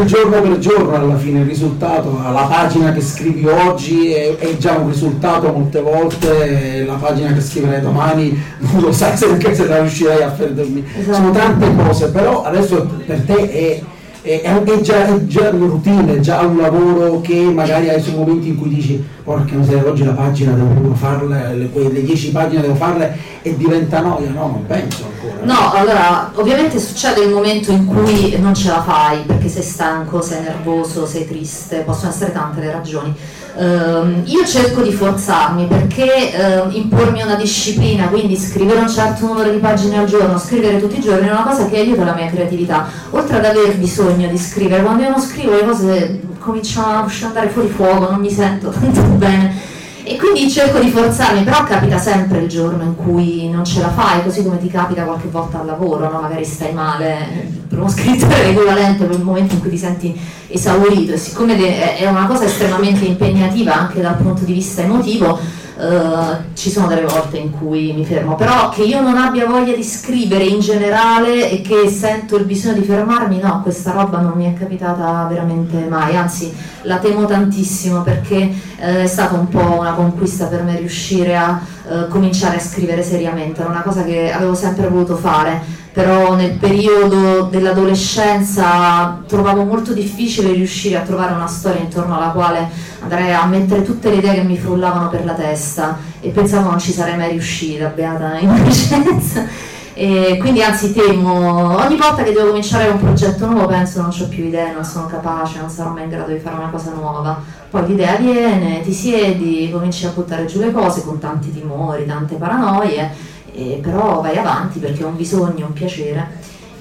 giorno 0.06 0.42
per 0.42 0.58
giorno 0.58 0.96
alla 0.96 1.18
fine 1.18 1.42
il 1.42 1.46
risultato, 1.46 2.20
la 2.22 2.48
pagina 2.50 2.92
che 2.92 3.02
scrivi 3.02 3.48
oggi 3.48 4.12
è, 4.12 4.36
è, 4.36 4.58
già 4.58 4.78
un 4.78 4.90
risultato 4.90 5.52
molte 5.52 5.80
volte, 5.80 6.84
la 6.86 6.96
pagina 6.96 7.32
che 7.34 7.42
scriverai 7.42 7.82
domani 7.82 8.36
non 8.60 8.82
lo 8.82 8.92
sai 8.92 9.16
se, 9.16 9.38
se 9.54 9.68
la 9.68 9.82
riuscirai 9.82 10.24
a 10.24 10.30
perdermi. 10.30 10.84
Esatto. 10.98 11.16
Sono 11.16 11.32
tante 11.32 11.76
cose, 11.76 12.10
però 12.10 12.44
adesso 12.44 12.88
per 13.06 13.22
te 13.22 13.52
è 13.52 13.82
è, 14.24 14.42
è, 14.42 14.82
già, 14.82 15.28
già 15.28 15.50
routine, 15.50 16.22
già 16.22 16.40
un 16.42 16.58
lavoro 16.58 17.20
che 17.20 17.36
magari 17.36 17.90
hai 17.90 18.02
sui 18.02 18.16
momenti 18.16 18.48
in 18.48 18.58
cui 18.58 18.70
dici 18.70 19.06
porca 19.22 19.54
miseria 19.56 19.86
oggi 19.86 20.06
la 20.06 20.14
pagina 20.14 20.54
devo 20.54 20.96
farla, 20.96 21.52
le, 21.52 21.70
le 21.74 22.04
10 22.04 22.32
pagine 22.32 22.62
devo 22.62 22.76
farle 22.76 23.18
e 23.42 23.58
diventa 23.58 24.00
noia, 24.00 24.30
no, 24.30 24.48
non 24.48 24.66
penso 24.66 25.12
ancora. 25.12 25.44
No, 25.44 25.74
allora 25.74 26.32
ovviamente 26.36 26.80
succede 26.80 27.22
il 27.22 27.32
momento 27.32 27.72
in 27.72 27.86
cui 27.86 28.38
non 28.40 28.54
ce 28.54 28.70
la 28.70 28.82
fai 28.82 29.24
perché 29.26 29.50
sei 29.50 29.64
stanco, 29.64 30.22
sei 30.22 30.42
nervoso, 30.42 31.06
sei 31.06 31.28
triste, 31.28 31.80
possono 31.80 32.12
essere 32.12 32.32
tante 32.32 32.62
le 32.62 32.72
ragioni 32.72 33.14
Uh, 33.56 34.24
io 34.26 34.44
cerco 34.48 34.82
di 34.82 34.92
forzarmi 34.92 35.68
perché 35.68 36.32
uh, 36.36 36.72
impormi 36.72 37.22
una 37.22 37.36
disciplina, 37.36 38.08
quindi 38.08 38.36
scrivere 38.36 38.80
un 38.80 38.90
certo 38.90 39.28
numero 39.28 39.52
di 39.52 39.60
pagine 39.60 40.00
al 40.00 40.08
giorno, 40.08 40.40
scrivere 40.40 40.80
tutti 40.80 40.98
i 40.98 41.02
giorni 41.02 41.28
è 41.28 41.32
una 41.32 41.44
cosa 41.44 41.68
che 41.68 41.78
aiuta 41.78 42.04
la 42.04 42.16
mia 42.16 42.32
creatività, 42.32 42.88
oltre 43.12 43.38
ad 43.38 43.46
aver 43.46 43.78
bisogno 43.78 44.28
di 44.28 44.38
scrivere, 44.40 44.82
quando 44.82 45.04
io 45.04 45.10
non 45.10 45.22
scrivo 45.22 45.56
le 45.56 45.66
cose 45.66 46.22
cominciano 46.40 46.88
a 46.88 47.10
andare 47.28 47.50
fuori 47.50 47.68
fuoco, 47.70 48.10
non 48.10 48.20
mi 48.20 48.32
sento 48.32 48.70
tanto 48.74 49.02
bene 49.02 49.63
e 50.04 50.18
quindi 50.18 50.50
cerco 50.50 50.80
di 50.80 50.90
forzarmi, 50.90 51.44
però 51.44 51.64
capita 51.64 51.98
sempre 51.98 52.40
il 52.40 52.50
giorno 52.50 52.84
in 52.84 52.96
cui 52.96 53.50
non 53.50 53.64
ce 53.64 53.80
la 53.80 53.90
fai, 53.90 54.22
così 54.22 54.44
come 54.44 54.60
ti 54.60 54.68
capita 54.68 55.04
qualche 55.04 55.30
volta 55.30 55.62
al 55.62 55.66
lavoro, 55.66 56.10
no? 56.12 56.20
magari 56.20 56.44
stai 56.44 56.74
male, 56.74 57.48
per 57.70 57.80
uno 57.80 57.90
scrittore 57.90 58.48
equivalente 58.52 59.06
per 59.06 59.16
il 59.16 59.24
momento 59.24 59.54
in 59.54 59.62
cui 59.62 59.70
ti 59.70 59.78
senti 59.78 60.20
esaurito 60.48 61.14
e 61.14 61.18
siccome 61.18 61.98
è 61.98 62.06
una 62.06 62.28
cosa 62.28 62.44
estremamente 62.44 63.06
impegnativa 63.06 63.74
anche 63.74 64.02
dal 64.02 64.18
punto 64.18 64.44
di 64.44 64.54
vista 64.54 64.82
emotivo, 64.82 65.40
Uh, 65.84 66.54
ci 66.54 66.70
sono 66.70 66.88
delle 66.88 67.02
volte 67.02 67.38
in 67.38 67.52
cui 67.52 67.92
mi 67.92 68.06
fermo, 68.06 68.36
però 68.36 68.70
che 68.70 68.84
io 68.84 69.02
non 69.02 69.18
abbia 69.18 69.46
voglia 69.46 69.76
di 69.76 69.84
scrivere 69.84 70.46
in 70.46 70.62
generale 70.62 71.50
e 71.50 71.60
che 71.60 71.90
sento 71.90 72.38
il 72.38 72.46
bisogno 72.46 72.76
di 72.76 72.86
fermarmi, 72.86 73.40
no, 73.42 73.62
questa 73.62 73.92
roba 73.92 74.20
non 74.20 74.32
mi 74.38 74.46
è 74.46 74.58
capitata 74.58 75.26
veramente 75.30 75.86
mai, 75.90 76.16
anzi 76.16 76.56
la 76.84 77.00
temo 77.00 77.26
tantissimo 77.26 78.02
perché 78.02 78.50
uh, 78.78 78.82
è 78.82 79.08
stata 79.08 79.36
un 79.36 79.50
po' 79.50 79.78
una 79.80 79.92
conquista 79.92 80.46
per 80.46 80.64
me 80.64 80.78
riuscire 80.78 81.36
a 81.36 81.60
uh, 81.84 82.08
cominciare 82.08 82.56
a 82.56 82.62
scrivere 82.62 83.04
seriamente, 83.04 83.60
era 83.60 83.70
una 83.70 83.82
cosa 83.82 84.04
che 84.04 84.32
avevo 84.32 84.56
sempre 84.56 84.88
voluto 84.88 85.18
fare 85.18 85.82
però 85.94 86.34
nel 86.34 86.54
periodo 86.54 87.44
dell'adolescenza 87.44 89.22
trovavo 89.28 89.64
molto 89.64 89.94
difficile 89.94 90.52
riuscire 90.52 90.98
a 90.98 91.02
trovare 91.02 91.34
una 91.34 91.46
storia 91.46 91.82
intorno 91.82 92.18
alla 92.18 92.32
quale 92.32 92.68
andrei 93.02 93.32
a 93.32 93.46
mettere 93.46 93.84
tutte 93.84 94.10
le 94.10 94.16
idee 94.16 94.34
che 94.34 94.44
mi 94.44 94.58
frullavano 94.58 95.10
per 95.10 95.24
la 95.24 95.34
testa 95.34 96.00
e 96.20 96.30
pensavo 96.30 96.72
non 96.72 96.80
ci 96.80 96.92
sarei 96.92 97.16
mai 97.16 97.30
riuscita, 97.30 97.88
beata 97.88 98.38
innocenza. 98.40 99.46
E 99.96 100.38
quindi 100.40 100.64
anzi 100.64 100.92
temo, 100.92 101.78
ogni 101.78 101.98
volta 101.98 102.24
che 102.24 102.32
devo 102.32 102.48
cominciare 102.48 102.90
un 102.90 102.98
progetto 102.98 103.46
nuovo 103.46 103.68
penso 103.68 104.02
non 104.02 104.10
ho 104.10 104.28
più 104.28 104.46
idee, 104.46 104.74
non 104.74 104.84
sono 104.84 105.06
capace, 105.06 105.60
non 105.60 105.70
sarò 105.70 105.92
mai 105.92 106.06
in 106.06 106.10
grado 106.10 106.32
di 106.32 106.40
fare 106.40 106.56
una 106.56 106.70
cosa 106.70 106.92
nuova. 106.94 107.40
Poi 107.70 107.86
l'idea 107.86 108.16
viene, 108.16 108.82
ti 108.82 108.92
siedi, 108.92 109.70
cominci 109.72 110.08
a 110.08 110.10
buttare 110.10 110.48
giù 110.48 110.60
le 110.60 110.72
cose 110.72 111.04
con 111.04 111.20
tanti 111.20 111.54
timori, 111.54 112.08
tante 112.08 112.36
paranoie 112.38 113.33
eh, 113.54 113.80
però 113.82 114.22
vai 114.22 114.38
avanti 114.38 114.80
perché 114.80 115.04
è 115.04 115.06
un 115.06 115.16
bisogno, 115.16 115.68
un 115.68 115.74
piacere 115.74 116.28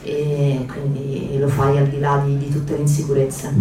e 0.03 0.67
quindi 0.67 1.39
lo 1.39 1.49
fai 1.49 1.79
al 1.79 1.87
di 1.87 2.01
là 2.01 2.23
di, 2.25 2.39
di 2.39 2.51
tutte 2.51 2.75
le 2.75 2.81
insicurezze. 2.81 3.55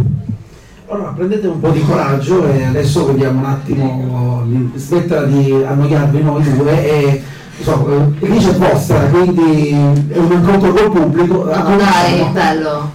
Allora 0.87 1.11
prendete 1.11 1.47
un 1.47 1.59
po' 1.59 1.69
di 1.69 1.81
coraggio 1.81 2.45
e 2.51 2.63
adesso 2.65 3.05
vediamo 3.05 3.39
un 3.39 3.45
attimo, 3.45 4.45
smetterà 4.75 5.23
di 5.23 5.51
annoiarvi 5.51 6.21
noi 6.21 6.57
due 6.57 6.85
e 6.85 7.23
so, 7.61 8.13
lì 8.19 8.37
c'è 8.37 8.53
vostra, 8.55 8.99
quindi 9.05 9.69
è 9.69 10.17
un 10.17 10.31
incontro 10.31 10.73
col 10.73 10.91
pubblico. 10.91 11.45
No, 11.45 11.75
dai, 11.77 12.29
bello. 12.33 12.91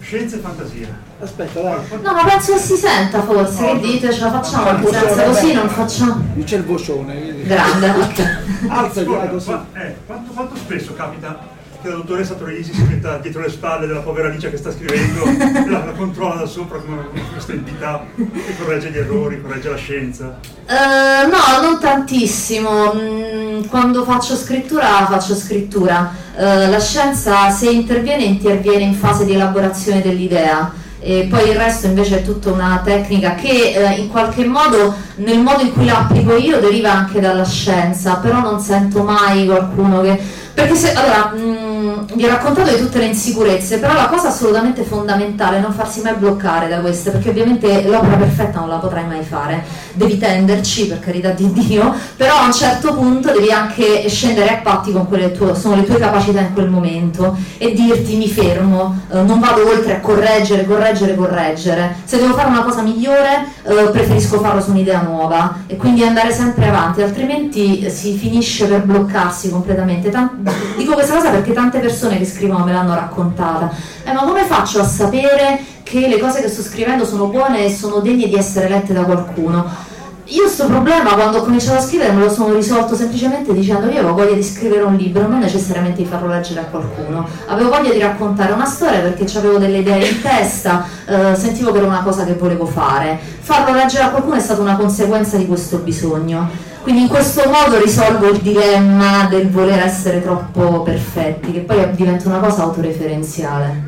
Scienza 0.00 0.36
e 0.36 0.38
fantasia. 0.40 1.03
Aspetta, 1.24 1.60
dai. 1.60 1.76
No, 2.02 2.12
ma 2.12 2.24
penso 2.24 2.52
che 2.52 2.58
si 2.58 2.76
senta 2.76 3.22
forse, 3.22 3.64
che 3.64 3.80
dite? 3.80 4.12
Ce 4.12 4.20
la 4.20 4.30
facciamo 4.30 4.68
anche 4.68 4.92
senza 4.92 5.22
così 5.24 5.52
non 5.54 5.68
facciamo. 5.70 6.22
Qui 6.34 6.44
c'è 6.44 6.56
il 6.58 6.64
vocione. 6.64 7.42
Grande. 7.44 7.86
Alza 8.68 9.04
così. 9.04 9.50
Eh, 9.72 9.96
quanto, 10.04 10.32
quanto 10.32 10.56
spesso 10.56 10.92
capita 10.92 11.52
che 11.80 11.88
la 11.88 11.96
dottoressa 11.96 12.34
Troisi 12.34 12.74
si 12.74 12.82
metta 12.82 13.16
dietro 13.18 13.40
le 13.40 13.48
spalle 13.48 13.86
della 13.86 14.00
povera 14.00 14.28
Alicia 14.28 14.50
che 14.50 14.56
sta 14.58 14.70
scrivendo, 14.70 15.24
la, 15.70 15.84
la, 15.84 15.92
controlla 15.92 16.34
da 16.34 16.46
sopra 16.46 16.78
come 16.78 17.08
questa 17.32 17.52
entità 17.52 18.04
e 18.16 18.56
corregge 18.58 18.90
gli 18.90 18.98
errori, 18.98 19.40
corregge 19.40 19.70
la 19.70 19.76
scienza? 19.76 20.38
Uh, 20.66 21.28
no, 21.28 21.62
non 21.62 21.80
tantissimo. 21.80 22.92
Mm, 22.94 23.64
quando 23.64 24.04
faccio 24.04 24.36
scrittura, 24.36 25.06
faccio 25.06 25.34
scrittura. 25.34 26.12
Uh, 26.34 26.68
la 26.68 26.80
scienza, 26.80 27.48
se 27.48 27.70
interviene, 27.70 28.24
interviene 28.24 28.84
in 28.84 28.94
fase 28.94 29.24
di 29.24 29.32
elaborazione 29.32 30.02
dell'idea 30.02 30.82
e 31.06 31.26
poi 31.28 31.50
il 31.50 31.56
resto 31.56 31.86
invece 31.86 32.20
è 32.20 32.22
tutta 32.24 32.50
una 32.50 32.80
tecnica 32.82 33.34
che 33.34 33.74
eh, 33.74 34.00
in 34.00 34.08
qualche 34.08 34.46
modo 34.46 34.94
nel 35.16 35.38
modo 35.38 35.62
in 35.62 35.74
cui 35.74 35.84
la 35.84 35.98
applico 35.98 36.34
io 36.34 36.60
deriva 36.60 36.92
anche 36.92 37.20
dalla 37.20 37.44
scienza, 37.44 38.14
però 38.16 38.40
non 38.40 38.58
sento 38.58 39.02
mai 39.02 39.44
qualcuno 39.44 40.00
che 40.00 40.18
perché 40.54 40.76
se, 40.76 40.92
allora, 40.92 41.32
mh, 41.34 41.73
mm, 41.74 41.98
vi 42.14 42.24
ho 42.24 42.28
raccontato 42.28 42.70
di 42.70 42.78
tutte 42.78 42.98
le 42.98 43.06
insicurezze, 43.06 43.78
però 43.78 43.94
la 43.94 44.06
cosa 44.06 44.28
assolutamente 44.28 44.82
fondamentale 44.82 45.58
è 45.58 45.60
non 45.60 45.72
farsi 45.72 46.00
mai 46.02 46.14
bloccare 46.14 46.68
da 46.68 46.78
queste, 46.78 47.10
perché 47.10 47.30
ovviamente 47.30 47.82
l'opera 47.88 48.16
perfetta 48.16 48.60
non 48.60 48.68
la 48.68 48.76
potrai 48.76 49.06
mai 49.06 49.22
fare, 49.22 49.64
devi 49.94 50.18
tenderci 50.18 50.86
per 50.86 51.00
carità 51.00 51.30
di 51.30 51.52
Dio, 51.52 51.94
però 52.16 52.36
a 52.36 52.44
un 52.44 52.52
certo 52.52 52.94
punto 52.94 53.32
devi 53.32 53.50
anche 53.50 54.08
scendere 54.08 54.50
a 54.50 54.56
patti 54.62 54.92
con 54.92 55.08
quelle 55.08 55.32
tue, 55.32 55.54
sono 55.54 55.76
le 55.76 55.84
tue 55.84 55.98
capacità 55.98 56.40
in 56.40 56.52
quel 56.52 56.68
momento 56.68 57.36
e 57.58 57.72
dirti 57.72 58.16
mi 58.16 58.28
fermo, 58.28 59.00
eh, 59.10 59.22
non 59.22 59.40
vado 59.40 59.66
oltre 59.66 59.96
a 59.96 60.00
correggere, 60.00 60.64
correggere, 60.64 61.14
correggere. 61.14 61.96
Se 62.04 62.18
devo 62.18 62.34
fare 62.34 62.48
una 62.48 62.62
cosa 62.62 62.82
migliore 62.82 63.46
eh, 63.64 63.88
preferisco 63.90 64.40
farlo 64.40 64.60
su 64.60 64.70
un'idea 64.70 65.02
nuova 65.02 65.62
e 65.66 65.76
quindi 65.76 66.02
andare 66.02 66.32
sempre 66.32 66.68
avanti, 66.68 67.02
altrimenti 67.02 67.88
si 67.90 68.16
finisce 68.16 68.66
per 68.66 68.82
bloccarsi 68.82 69.50
completamente. 69.50 70.10
Tant- 70.10 70.32
dico 70.76 70.94
questa 70.94 71.14
cosa 71.14 71.30
perché 71.30 71.52
tante 71.64 71.78
persone 71.78 72.18
che 72.18 72.26
scrivono 72.26 72.64
me 72.64 72.72
l'hanno 72.72 72.94
raccontata. 72.94 73.72
Eh, 74.04 74.12
ma 74.12 74.22
come 74.22 74.44
faccio 74.44 74.80
a 74.80 74.84
sapere 74.84 75.58
che 75.82 76.08
le 76.08 76.18
cose 76.18 76.42
che 76.42 76.48
sto 76.48 76.62
scrivendo 76.62 77.04
sono 77.04 77.28
buone 77.28 77.64
e 77.64 77.70
sono 77.70 78.00
degne 78.00 78.28
di 78.28 78.34
essere 78.34 78.68
lette 78.68 78.92
da 78.92 79.04
qualcuno? 79.04 79.92
Io 80.26 80.44
questo 80.44 80.64
problema 80.66 81.12
quando 81.12 81.38
ho 81.38 81.42
cominciato 81.42 81.76
a 81.76 81.82
scrivere 81.82 82.12
me 82.12 82.24
lo 82.24 82.30
sono 82.30 82.54
risolto 82.54 82.94
semplicemente 82.94 83.52
dicendo 83.52 83.90
io 83.90 83.98
avevo 83.98 84.14
voglia 84.14 84.32
di 84.32 84.42
scrivere 84.42 84.82
un 84.82 84.94
libro, 84.94 85.28
non 85.28 85.40
necessariamente 85.40 86.02
di 86.02 86.08
farlo 86.08 86.28
leggere 86.28 86.60
a 86.60 86.64
qualcuno. 86.64 87.28
Avevo 87.46 87.68
voglia 87.68 87.92
di 87.92 87.98
raccontare 87.98 88.52
una 88.52 88.64
storia 88.64 89.00
perché 89.00 89.26
avevo 89.36 89.58
delle 89.58 89.78
idee 89.78 90.08
in 90.08 90.22
testa, 90.22 90.86
eh, 91.04 91.34
sentivo 91.34 91.72
che 91.72 91.78
era 91.78 91.86
una 91.86 92.02
cosa 92.02 92.24
che 92.24 92.34
volevo 92.34 92.64
fare. 92.64 93.18
Farlo 93.40 93.74
leggere 93.74 94.04
a 94.04 94.08
qualcuno 94.08 94.36
è 94.36 94.40
stata 94.40 94.62
una 94.62 94.76
conseguenza 94.76 95.36
di 95.36 95.46
questo 95.46 95.78
bisogno. 95.78 96.48
Quindi 96.82 97.02
in 97.02 97.08
questo 97.08 97.42
modo 97.50 97.78
risolvo 97.78 98.30
il 98.30 98.38
dilemma 98.38 99.26
del 99.28 99.50
voler 99.50 99.80
essere 99.80 100.22
troppo 100.22 100.82
perfetti, 100.82 101.52
che 101.52 101.60
poi 101.60 101.94
diventa 101.94 102.28
una 102.30 102.38
cosa 102.38 102.62
autoreferenziale. 102.62 103.82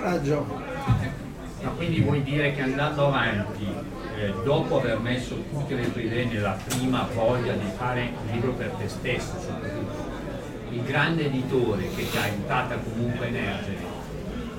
Raggio. 0.00 0.62
No, 1.62 1.72
quindi 1.76 2.00
vuoi 2.02 2.22
dire 2.22 2.54
che 2.54 2.60
andando 2.60 3.06
avanti, 3.06 3.66
eh, 4.24 4.34
dopo 4.42 4.78
aver 4.78 4.98
messo 4.98 5.36
tutte 5.50 5.74
le 5.74 5.92
tue 5.92 6.02
idee 6.02 6.24
nella 6.24 6.56
prima 6.66 7.06
voglia 7.14 7.52
di 7.52 7.66
fare 7.76 8.12
un 8.26 8.32
libro 8.32 8.52
per 8.52 8.70
te 8.78 8.88
stesso, 8.88 9.32
soprattutto, 9.40 10.12
il 10.70 10.82
grande 10.82 11.26
editore 11.26 11.88
che 11.94 12.10
ti 12.10 12.16
ha 12.16 12.22
aiutata 12.22 12.76
comunque 12.76 13.26
a 13.26 13.28
emergere, 13.28 13.92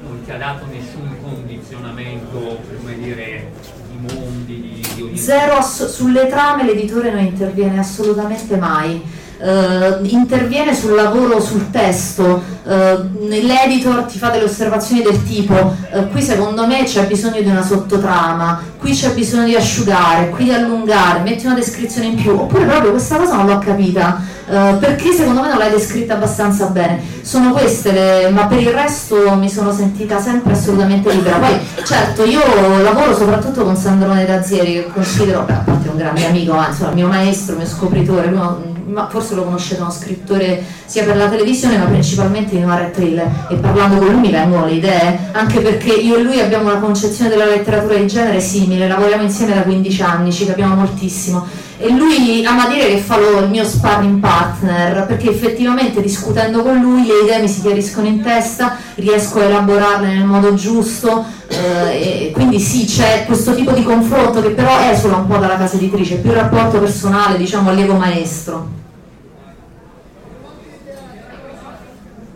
non 0.02 0.24
ti 0.24 0.32
ha 0.32 0.38
dato 0.38 0.66
nessun 0.68 1.16
condizionamento, 1.22 2.60
come 2.78 2.98
dire, 2.98 3.52
di 3.90 4.14
mondi, 4.14 4.62
di, 4.96 5.10
di 5.12 5.18
Zero 5.18 5.56
ass- 5.56 5.90
sulle 5.90 6.28
trame 6.28 6.64
l'editore 6.64 7.12
non 7.12 7.24
interviene 7.24 7.80
assolutamente 7.80 8.56
mai. 8.58 9.02
Uh, 9.46 10.04
interviene 10.06 10.74
sul 10.74 10.96
lavoro, 10.96 11.40
sul 11.40 11.70
testo, 11.70 12.42
uh, 12.64 12.72
l'editor 13.20 14.06
ti 14.06 14.18
fa 14.18 14.30
delle 14.30 14.46
osservazioni 14.46 15.04
del 15.04 15.24
tipo 15.24 15.54
uh, 15.54 16.10
qui 16.10 16.24
secondo 16.24 16.66
me 16.66 16.84
c'è 16.84 17.06
bisogno 17.06 17.40
di 17.42 17.48
una 17.48 17.62
sottotrama, 17.62 18.60
qui 18.80 18.94
c'è 18.94 19.12
bisogno 19.12 19.46
di 19.46 19.54
asciugare, 19.54 20.32
qui 20.32 20.46
di 20.46 20.52
allungare, 20.52 21.20
metti 21.20 21.46
una 21.46 21.54
descrizione 21.54 22.08
in 22.08 22.16
più, 22.16 22.32
oppure 22.32 22.66
proprio 22.66 22.90
questa 22.90 23.18
cosa 23.18 23.36
non 23.36 23.46
l'ho 23.46 23.60
capita, 23.60 24.20
perché 24.46 25.12
secondo 25.12 25.42
me 25.42 25.50
non 25.50 25.58
l'hai 25.58 25.72
descritta 25.72 26.16
abbastanza 26.16 26.66
bene. 26.68 27.02
Sono 27.22 27.52
queste 27.52 27.92
le, 27.92 28.30
ma 28.30 28.46
per 28.46 28.60
il 28.60 28.70
resto 28.70 29.36
mi 29.36 29.50
sono 29.50 29.72
sentita 29.72 30.20
sempre 30.20 30.54
assolutamente 30.54 31.12
libera. 31.12 31.38
Poi 31.38 31.60
certo 31.84 32.24
io 32.24 32.42
lavoro 32.82 33.16
soprattutto 33.16 33.64
con 33.64 33.76
Sandrone 33.76 34.26
Razzieri 34.26 34.74
che 34.74 34.88
considero, 34.92 35.44
beh, 35.44 35.54
a 35.54 35.64
parte 35.66 35.90
un 35.90 35.98
grande 35.98 36.26
amico, 36.28 36.54
ma 36.54 36.68
insomma 36.68 36.92
mio 36.92 37.08
maestro, 37.08 37.56
mio 37.56 37.66
scopritore, 37.66 38.28
uno, 38.28 38.74
ma 38.86 39.08
forse 39.10 39.36
lo 39.36 39.44
conoscete, 39.44 39.82
uno 39.82 39.92
scrittore 39.92 40.64
sia 40.86 41.04
per 41.04 41.18
la 41.18 41.28
televisione 41.28 41.78
ma 41.78 41.86
principalmente 41.86 42.56
in 42.56 42.66
Noir 42.66 42.92
Trail 42.92 43.20
e 43.50 43.56
parlando 43.56 43.98
con 43.98 44.08
lui 44.08 44.20
mi 44.20 44.32
vengono 44.32 44.66
le 44.66 44.74
idee, 44.74 45.30
anche 45.32 45.60
perché 45.60 45.94
io 45.94 46.18
e 46.18 46.22
lui 46.22 46.40
abbiamo 46.40 46.70
una 46.70 46.80
concezione 46.80 47.30
della 47.30 47.46
letteratura 47.46 47.96
di 47.96 48.08
genere 48.08 48.40
simile, 48.40 48.88
lavoriamo 48.88 49.24
insieme 49.24 49.56
da 49.56 49.62
15 49.62 50.02
anni, 50.02 50.32
ci 50.32 50.46
capiamo 50.46 50.76
moltissimo 50.76 51.46
e 51.78 51.90
lui 51.90 52.46
ama 52.46 52.68
dire 52.68 52.88
che 52.88 52.98
fa 52.98 53.18
lo, 53.18 53.40
il 53.40 53.50
mio 53.50 53.66
sparring 53.66 54.20
partner 54.20 55.06
perché 55.06 55.30
effettivamente 55.30 56.02
discutendo 56.02 56.62
con 56.62 56.80
lui 56.80 57.06
le 57.06 57.22
idee 57.24 57.42
mi 57.42 57.48
si 57.48 57.62
chiariscono 57.62 58.08
in 58.08 58.22
testa, 58.22 58.78
riesco 58.96 59.40
a 59.40 59.44
elaborarle 59.44 60.08
nel 60.08 60.26
modo 60.26 60.54
giusto 60.54 61.26
eh, 61.48 62.28
e 62.28 62.32
quindi 62.34 62.60
sì 62.60 62.86
c'è 62.86 63.26
questo 63.26 63.54
tipo 63.54 63.72
di 63.72 63.84
confronto 63.84 64.42
che 64.42 64.50
però 64.50 64.80
esula 64.90 65.18
un 65.18 65.28
po' 65.28 65.38
dalla 65.38 65.58
casa 65.58 65.76
editrice, 65.76 66.18
più 66.18 66.30
il 66.30 66.38
rapporto 66.38 66.80
personale 66.80 67.38
diciamo 67.38 67.70
allievo 67.70 67.94
maestro. 67.94 68.84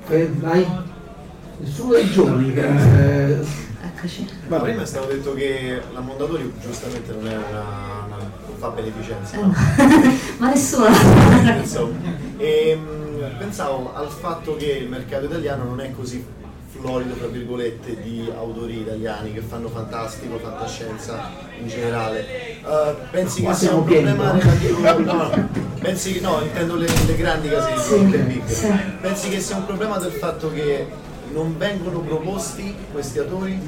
Eh, 0.09 0.31
vai. 0.39 0.65
Nessuno 1.59 1.93
dei 1.93 2.09
giovani. 2.09 2.53
Eh... 2.55 3.67
Eccoci. 3.99 4.27
Ma 4.47 4.59
prima 4.59 4.81
è 4.81 4.85
stato 4.85 5.07
detto 5.07 5.33
che 5.33 5.81
la 5.93 5.99
Mondadori 5.99 6.51
giustamente 6.61 7.11
non 7.11 7.27
è 7.27 7.35
una, 7.35 7.98
fa 8.59 8.69
beneficenza. 8.69 9.35
Eh, 9.37 9.41
no. 9.41 9.53
Ma 10.37 10.49
nessuno 10.49 10.87
Insomma, 11.57 11.97
e, 12.37 12.75
mh, 12.75 13.37
pensavo 13.37 13.93
al 13.95 14.09
fatto 14.09 14.55
che 14.55 14.65
il 14.65 14.87
mercato 14.89 15.25
italiano 15.25 15.63
non 15.63 15.81
è 15.81 15.91
così 15.91 16.23
florido, 16.79 17.15
tra 17.15 17.27
virgolette, 17.27 18.01
di 18.01 18.31
autori 18.35 18.79
italiani 18.81 19.33
che 19.33 19.41
fanno 19.41 19.69
fantastico, 19.69 20.37
fantascienza 20.37 21.29
in 21.59 21.67
generale. 21.67 22.25
Uh, 22.63 22.95
pensi 23.09 23.43
che 23.43 23.53
sia 23.53 23.73
un 23.73 23.83
pieni, 23.85 24.13
problema 24.13 24.31
no? 24.33 24.39
relativo? 24.39 24.79
No, 24.99 25.13
no, 25.13 25.49
pensi 25.79 26.13
che, 26.13 26.19
no, 26.19 26.41
intendo 26.41 26.75
le, 26.75 26.87
le 27.05 27.15
grandi 27.15 27.49
case 27.49 27.73
di 27.73 27.79
Sì, 27.81 28.09
le 28.09 28.17
big. 28.19 28.45
sì. 28.45 28.73
Pensi 29.01 29.29
che 29.29 29.39
sia 29.39 29.55
un 29.57 29.65
problema 29.65 29.97
del 29.97 30.11
fatto 30.11 30.51
che 30.53 30.87
non 31.33 31.57
vengono 31.57 31.99
proposti 31.99 32.75
questi 32.91 33.19
autori 33.19 33.59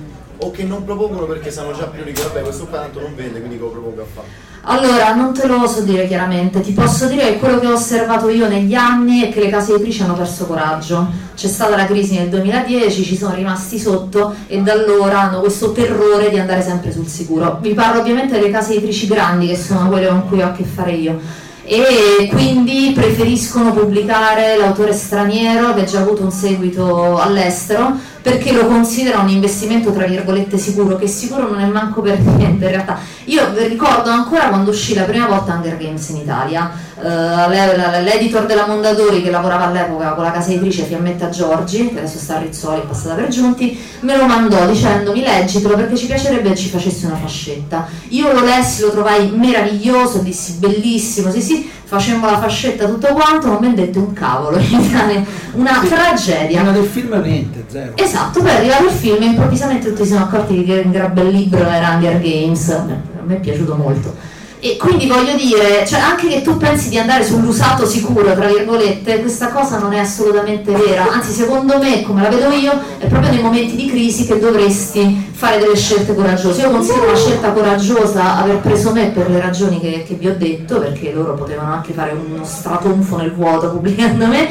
o 0.44 0.52
che 0.52 0.64
non 0.64 0.84
propongono 0.84 1.26
perché 1.26 1.52
sanno 1.52 1.72
già 1.74 1.86
più 1.86 2.04
di 2.04 2.12
che 2.12 2.22
vabbè 2.24 2.42
questo 2.42 2.66
qua 2.66 2.80
tanto 2.80 3.00
non 3.00 3.16
vende 3.16 3.40
quindi 3.40 3.58
che 3.58 3.64
lo 3.64 3.70
propongo 3.70 4.02
a 4.02 4.06
fare? 4.14 4.28
Allora, 4.64 5.16
non 5.16 5.34
te 5.34 5.48
lo 5.48 5.66
so 5.66 5.82
dire 5.82 6.08
chiaramente, 6.08 6.62
ti 6.62 6.72
posso 6.72 7.08
dire 7.08 7.32
che 7.32 7.40
quello 7.40 7.58
che 7.60 7.66
ho 7.66 7.74
osservato 7.74 8.30
io 8.30 8.48
negli 8.48 8.76
anni 8.76 9.22
è 9.22 9.30
che 9.30 9.40
le 9.40 9.50
case 9.50 9.74
editrici 9.74 10.04
hanno 10.04 10.14
perso 10.14 10.46
coraggio. 10.46 11.08
C'è 11.36 11.48
stata 11.48 11.76
la 11.76 11.88
crisi 11.88 12.16
nel 12.16 12.30
2010, 12.30 13.04
ci 13.04 13.18
sono 13.18 13.34
rimasti 13.34 13.80
sotto 13.80 14.36
e 14.46 14.62
da 14.62 14.74
allora 14.74 15.22
hanno 15.22 15.40
questo 15.40 15.72
terrore 15.72 16.30
di 16.30 16.38
andare 16.38 16.62
sempre 16.62 16.92
sul 16.92 17.08
sicuro. 17.08 17.58
Vi 17.60 17.74
parlo 17.74 18.02
ovviamente 18.02 18.34
delle 18.34 18.52
case 18.52 18.74
editrici 18.74 19.08
grandi 19.08 19.48
che 19.48 19.58
sono 19.58 19.90
quelle 19.90 20.08
con 20.08 20.28
cui 20.28 20.44
ho 20.44 20.48
a 20.48 20.52
che 20.52 20.64
fare 20.64 20.92
io 20.92 21.20
e 21.64 22.28
quindi 22.30 22.92
preferiscono 22.94 23.72
pubblicare 23.72 24.58
l'autore 24.58 24.94
straniero 24.94 25.74
che 25.74 25.82
ha 25.82 25.86
già 25.86 26.00
avuto 26.00 26.24
un 26.24 26.32
seguito 26.32 27.18
all'estero 27.18 27.96
perché 28.22 28.52
lo 28.52 28.68
considera 28.68 29.20
un 29.20 29.30
investimento 29.30 29.92
tra 29.92 30.06
virgolette 30.06 30.58
sicuro, 30.58 30.96
che 30.96 31.08
sicuro 31.08 31.50
non 31.50 31.60
è 31.60 31.66
manco 31.66 32.02
per 32.02 32.20
niente 32.20 32.66
in 32.66 32.72
realtà. 32.72 33.00
Io 33.26 33.42
ricordo 33.68 34.10
ancora 34.10 34.50
quando 34.50 34.72
uscì 34.72 34.94
la 34.94 35.04
prima 35.04 35.28
volta 35.28 35.54
Hunger 35.54 35.78
Games 35.78 36.08
in 36.10 36.18
Italia, 36.18 36.72
l'e- 37.02 38.02
l'editor 38.04 38.46
della 38.46 38.68
Mondadori 38.68 39.24
che 39.24 39.32
lavorava 39.32 39.66
all'epoca 39.66 40.14
con 40.14 40.24
la 40.24 40.32
casa 40.32 40.52
editrice 40.52 40.84
Fiammetta 40.84 41.30
Giorgi, 41.30 41.90
che 41.90 42.00
adesso 42.00 42.20
sta 42.20 42.36
a 42.36 42.40
Rizzoli, 42.40 42.82
è 42.82 42.86
passata 42.86 43.16
per 43.16 43.28
Giunti, 43.30 43.80
me 44.02 44.16
lo 44.16 44.26
mandò 44.26 44.66
dicendomi 44.68 45.22
leggitelo 45.22 45.76
perché 45.76 45.96
ci 45.96 46.06
piacerebbe 46.06 46.50
che 46.50 46.56
ci 46.56 46.70
facessi 46.70 47.06
una 47.06 47.16
fascetta. 47.16 47.88
Io 48.10 48.32
lo 48.32 48.44
lessi, 48.44 48.82
lo 48.82 48.92
trovai 48.92 49.32
meraviglioso, 49.32 50.20
dissi 50.20 50.54
bellissimo, 50.54 51.32
sì 51.32 51.42
sì, 51.42 51.70
facemmo 51.92 52.26
la 52.26 52.40
fascetta 52.40 52.88
tutto 52.88 53.08
quanto, 53.08 53.48
non 53.48 53.58
mi 53.60 53.74
detto 53.74 54.00
un 54.00 54.14
cavolo, 54.14 54.56
una 55.56 55.82
tragedia. 55.86 56.62
Prima 56.62 56.72
del 56.72 56.86
film 56.86 57.22
niente, 57.22 57.66
zero. 57.68 57.98
Esatto, 57.98 58.40
poi 58.40 58.50
è 58.50 58.56
arrivato 58.56 58.86
il 58.86 58.92
film 58.92 59.22
e 59.22 59.26
improvvisamente 59.26 59.90
tutti 59.90 60.04
si 60.04 60.12
sono 60.12 60.24
accorti 60.24 60.64
che 60.64 60.84
un 60.86 60.92
gran 60.92 61.14
bel 61.14 61.28
libro 61.28 61.68
era 61.68 61.90
Hunger 61.90 62.22
Games, 62.22 62.70
a 62.70 62.86
me 63.26 63.36
è 63.36 63.40
piaciuto 63.42 63.76
molto. 63.76 64.16
E 64.64 64.78
quindi 64.78 65.08
voglio 65.08 65.36
dire, 65.36 65.84
cioè 65.88 66.00
anche 66.00 66.28
che 66.28 66.44
tu 66.44 66.56
pensi 66.56 66.90
di 66.90 67.00
andare 67.00 67.26
sull'usato 67.26 67.84
sicuro, 67.84 68.32
tra 68.36 68.46
virgolette, 68.46 69.20
questa 69.20 69.48
cosa 69.48 69.80
non 69.80 69.92
è 69.92 69.98
assolutamente 69.98 70.72
vera, 70.72 71.10
anzi 71.12 71.32
secondo 71.32 71.80
me, 71.80 72.04
come 72.04 72.22
la 72.22 72.30
vedo 72.30 72.52
io, 72.52 72.72
è 73.00 73.08
proprio 73.08 73.32
nei 73.32 73.42
momenti 73.42 73.76
di 73.76 73.90
crisi 73.90 74.28
che 74.28 74.38
dovresti 74.38 75.30
fare 75.32 75.58
delle 75.58 75.76
scelte 75.76 76.14
coraggiose. 76.14 76.62
Io 76.62 76.70
considero 76.70 77.06
una 77.06 77.16
scelta 77.16 77.52
coraggiosa 77.54 78.38
aver 78.38 78.58
preso 78.58 78.92
me 78.92 79.08
per 79.08 79.32
le 79.32 79.42
ragioni 79.42 79.80
che, 79.80 80.06
che 80.08 80.14
vi 80.14 80.28
ho 80.28 80.36
detto, 80.38 80.78
perché 80.78 81.12
loro 81.12 81.34
potevano 81.34 81.74
anche 81.74 81.94
fare 81.94 82.12
uno 82.12 82.46
stratonfo 82.46 83.18
nel 83.18 83.34
vuoto 83.34 83.72
pubblicando 83.72 84.28
me, 84.28 84.48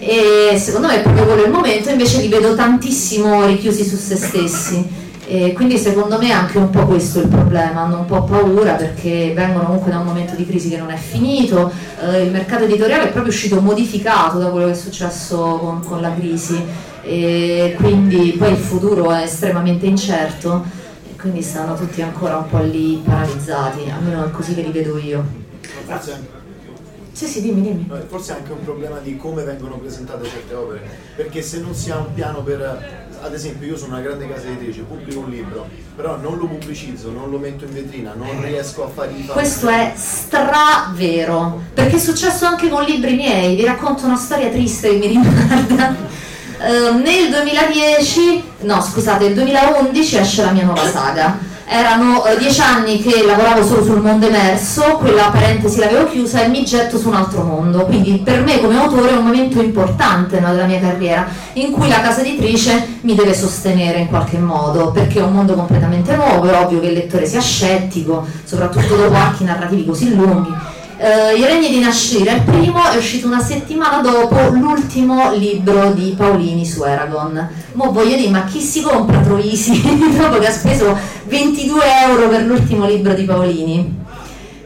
e 0.00 0.58
secondo 0.58 0.88
me 0.88 0.96
è 0.96 1.02
proprio 1.02 1.24
quello 1.24 1.44
il 1.44 1.52
momento, 1.52 1.88
invece 1.88 2.20
li 2.20 2.26
vedo 2.26 2.56
tantissimo 2.56 3.46
richiusi 3.46 3.84
su 3.84 3.96
se 3.96 4.16
stessi. 4.16 5.00
E 5.34 5.54
quindi 5.54 5.78
secondo 5.78 6.18
me 6.18 6.28
è 6.28 6.32
anche 6.32 6.58
un 6.58 6.68
po' 6.68 6.84
questo 6.84 7.20
il 7.20 7.28
problema, 7.28 7.80
hanno 7.80 8.00
un 8.00 8.04
po' 8.04 8.22
paura 8.22 8.74
perché 8.74 9.32
vengono 9.34 9.64
comunque 9.64 9.90
da 9.90 10.00
un 10.00 10.04
momento 10.04 10.34
di 10.34 10.44
crisi 10.44 10.68
che 10.68 10.76
non 10.76 10.90
è 10.90 10.96
finito, 10.96 11.72
eh, 12.02 12.24
il 12.24 12.30
mercato 12.30 12.64
editoriale 12.64 13.04
è 13.04 13.10
proprio 13.12 13.32
uscito 13.32 13.58
modificato 13.58 14.38
da 14.38 14.48
quello 14.48 14.66
che 14.66 14.72
è 14.72 14.74
successo 14.74 15.56
con, 15.56 15.82
con 15.82 16.02
la 16.02 16.12
crisi. 16.12 16.62
E 17.02 17.74
quindi 17.78 18.34
poi 18.38 18.50
il 18.50 18.58
futuro 18.58 19.10
è 19.10 19.22
estremamente 19.22 19.86
incerto 19.86 20.66
e 21.10 21.18
quindi 21.18 21.40
stanno 21.40 21.76
tutti 21.76 22.02
ancora 22.02 22.36
un 22.36 22.50
po' 22.50 22.60
lì 22.60 23.00
paralizzati, 23.02 23.90
almeno 23.90 24.26
è 24.26 24.30
così 24.30 24.54
che 24.54 24.60
li 24.60 24.70
vedo 24.70 24.98
io. 24.98 25.24
Forse, 25.86 26.41
Sì, 27.12 27.26
sì, 27.26 27.42
dimmi, 27.42 27.60
dimmi. 27.60 27.86
no, 27.88 28.00
forse 28.08 28.32
è 28.32 28.36
anche 28.36 28.52
un 28.52 28.64
problema 28.64 28.98
di 28.98 29.16
come 29.16 29.42
vengono 29.42 29.76
presentate 29.76 30.26
certe 30.26 30.54
opere, 30.54 30.80
perché 31.14 31.42
se 31.42 31.60
non 31.60 31.74
si 31.74 31.90
ha 31.90 31.98
un 31.98 32.14
piano 32.14 32.42
per... 32.42 33.00
Ad 33.22 33.34
esempio 33.34 33.68
io 33.68 33.76
sono 33.76 33.92
una 33.92 34.02
grande 34.02 34.26
casa 34.28 34.46
editrice, 34.46 34.80
pubblico 34.80 35.20
un 35.20 35.30
libro, 35.30 35.68
però 35.94 36.16
non 36.16 36.38
lo 36.38 36.46
pubblicizzo, 36.46 37.12
non 37.12 37.30
lo 37.30 37.38
metto 37.38 37.64
in 37.64 37.72
vetrina, 37.72 38.14
non 38.16 38.42
riesco 38.42 38.84
a 38.84 38.88
fare 38.88 39.12
i 39.12 39.24
Questo 39.26 39.68
è 39.68 39.92
stravero, 39.94 41.62
perché 41.72 41.96
è 41.96 42.00
successo 42.00 42.46
anche 42.46 42.68
con 42.68 42.82
libri 42.82 43.14
miei, 43.14 43.54
vi 43.54 43.64
racconto 43.64 44.06
una 44.06 44.16
storia 44.16 44.48
triste 44.48 44.88
che 44.88 44.96
mi 44.96 45.06
riguarda. 45.06 45.94
Eh, 46.64 46.92
nel 46.94 47.30
2010, 47.30 48.42
no 48.60 48.80
scusate, 48.80 49.26
nel 49.26 49.34
2011 49.34 50.16
esce 50.16 50.42
la 50.44 50.50
mia 50.50 50.64
nuova 50.64 50.88
saga. 50.88 51.50
Erano 51.74 52.22
eh, 52.26 52.36
dieci 52.36 52.60
anni 52.60 53.00
che 53.00 53.24
lavoravo 53.24 53.64
solo 53.64 53.82
sul 53.82 54.02
mondo 54.02 54.26
emerso, 54.26 54.98
quella 54.98 55.30
parentesi 55.32 55.78
l'avevo 55.78 56.06
chiusa 56.06 56.42
e 56.42 56.48
mi 56.48 56.66
getto 56.66 56.98
su 56.98 57.08
un 57.08 57.14
altro 57.14 57.44
mondo. 57.44 57.86
Quindi 57.86 58.20
per 58.22 58.42
me 58.42 58.60
come 58.60 58.78
autore 58.78 59.08
è 59.08 59.16
un 59.16 59.24
momento 59.24 59.58
importante 59.62 60.38
no, 60.38 60.50
della 60.50 60.66
mia 60.66 60.80
carriera 60.80 61.26
in 61.54 61.70
cui 61.70 61.88
la 61.88 62.02
casa 62.02 62.20
editrice 62.20 62.98
mi 63.00 63.14
deve 63.14 63.32
sostenere 63.32 64.00
in 64.00 64.08
qualche 64.08 64.36
modo, 64.36 64.90
perché 64.90 65.20
è 65.20 65.22
un 65.22 65.32
mondo 65.32 65.54
completamente 65.54 66.14
nuovo, 66.14 66.46
è 66.46 66.62
ovvio 66.62 66.78
che 66.78 66.88
il 66.88 66.92
lettore 66.92 67.24
sia 67.24 67.40
scettico, 67.40 68.26
soprattutto 68.44 68.94
dopo 68.94 69.14
archi 69.14 69.44
narrativi 69.44 69.86
così 69.86 70.14
lunghi. 70.14 70.52
Eh, 71.04 71.34
I 71.36 71.44
regni 71.44 71.68
di 71.68 71.80
Nascire, 71.80 72.30
il 72.30 72.42
primo 72.42 72.80
è 72.88 72.96
uscito 72.96 73.26
una 73.26 73.42
settimana 73.42 74.00
dopo 74.00 74.38
l'ultimo 74.50 75.32
libro 75.32 75.90
di 75.90 76.14
Paolini 76.16 76.64
su 76.64 76.80
Aragon. 76.82 77.48
Mo 77.72 77.90
voglio 77.90 78.14
dire, 78.14 78.30
ma 78.30 78.44
chi 78.44 78.60
si 78.60 78.82
compra 78.82 79.18
Troisi 79.18 79.82
dopo 80.16 80.38
che 80.38 80.46
ha 80.46 80.52
speso 80.52 80.96
22 81.24 81.80
euro 82.06 82.28
per 82.28 82.42
l'ultimo 82.42 82.86
libro 82.86 83.14
di 83.14 83.24
Paolini? 83.24 84.00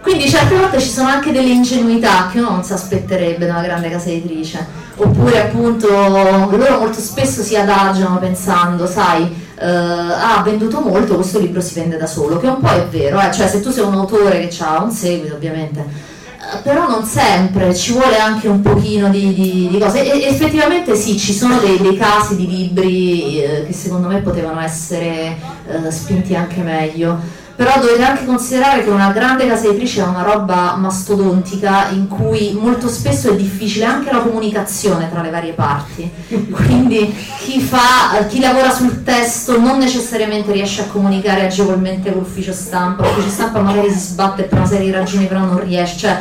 Quindi 0.03 0.29
certe 0.29 0.57
volte 0.57 0.79
ci 0.79 0.91
sono 0.91 1.09
anche 1.09 1.33
delle 1.33 1.49
ingenuità 1.49 2.29
che 2.31 2.39
uno 2.41 2.51
non 2.51 2.63
si 2.63 2.75
aspetterebbe 2.75 3.47
da 3.47 3.53
una 3.53 3.63
grande 3.63 3.89
casa 3.89 4.11
editrice. 4.11 4.85
Oppure 4.97 5.41
appunto 5.41 5.89
loro 5.89 6.79
molto 6.79 7.01
spesso 7.01 7.41
si 7.41 7.57
adagiano 7.57 8.19
pensando, 8.19 8.87
sai, 8.87 9.23
eh, 9.59 9.67
ha 9.67 10.43
venduto 10.45 10.81
molto, 10.81 11.15
questo 11.15 11.39
libro 11.39 11.63
si 11.63 11.73
vende 11.73 11.97
da 11.97 12.07
solo, 12.07 12.39
che 12.39 12.47
un 12.47 12.61
po' 12.61 12.69
è 12.69 12.87
vero, 12.91 13.19
eh, 13.23 13.33
cioè 13.33 13.49
se 13.49 13.63
tu 13.63 13.71
sei 13.71 13.85
un 13.85 13.95
autore 13.95 14.47
che 14.47 14.55
ha 14.63 14.83
un 14.83 14.91
seguito 14.91 15.35
ovviamente, 15.35 16.15
però 16.63 16.89
non 16.89 17.05
sempre, 17.05 17.75
ci 17.75 17.93
vuole 17.93 18.19
anche 18.19 18.49
un 18.49 18.61
pochino 18.61 19.09
di, 19.09 19.35
di- 19.35 19.69
di 19.71 19.79
cose. 19.79 20.05
E, 20.05 20.27
effettivamente 20.27 20.95
sì, 20.95 21.19
ci 21.19 21.33
sono 21.33 21.59
dei, 21.59 21.79
dei 21.79 21.97
casi 21.97 22.37
di 22.37 22.47
libri 22.47 23.43
eh, 23.43 23.65
che 23.67 23.73
secondo 23.73 24.09
me 24.09 24.21
potevano 24.21 24.61
essere 24.61 25.37
eh, 25.67 25.91
spinti 25.91 26.35
anche 26.35 26.61
meglio. 26.63 27.36
Però 27.57 27.81
dovete 27.81 28.03
anche 28.03 28.27
considerare 28.27 28.85
che 28.85 28.91
una 28.91 29.13
grande 29.13 29.47
casa 29.47 29.67
editrice 29.67 30.03
è 30.03 30.05
una 30.07 30.21
roba 30.21 30.75
mastodontica 30.77 31.89
in 31.89 32.07
cui 32.07 32.53
molto 32.53 32.87
spesso 32.87 33.31
è 33.31 33.35
difficile 33.35 33.87
anche 33.87 34.13
la 34.13 34.19
comunicazione 34.19 35.09
tra 35.11 35.23
le 35.23 35.31
varie 35.31 35.53
parti. 35.53 36.11
Quindi 36.51 37.17
chi, 37.39 37.59
fa, 37.63 38.27
chi 38.29 38.41
lavora 38.41 38.71
sul 38.71 39.03
testo 39.03 39.59
non 39.59 39.79
necessariamente 39.79 40.53
riesce 40.53 40.83
a 40.83 40.85
comunicare 40.85 41.47
agevolmente 41.47 42.13
con 42.13 42.21
l'ufficio 42.21 42.53
stampa, 42.53 43.05
l'ufficio 43.05 43.31
stampa 43.31 43.61
magari 43.63 43.91
si 43.91 44.01
sbatte 44.01 44.43
per 44.43 44.59
una 44.59 44.67
serie 44.67 44.85
di 44.85 44.93
ragioni 44.93 45.25
però 45.25 45.41
non 45.41 45.65
riesce. 45.65 45.97
Cioè, 45.97 46.19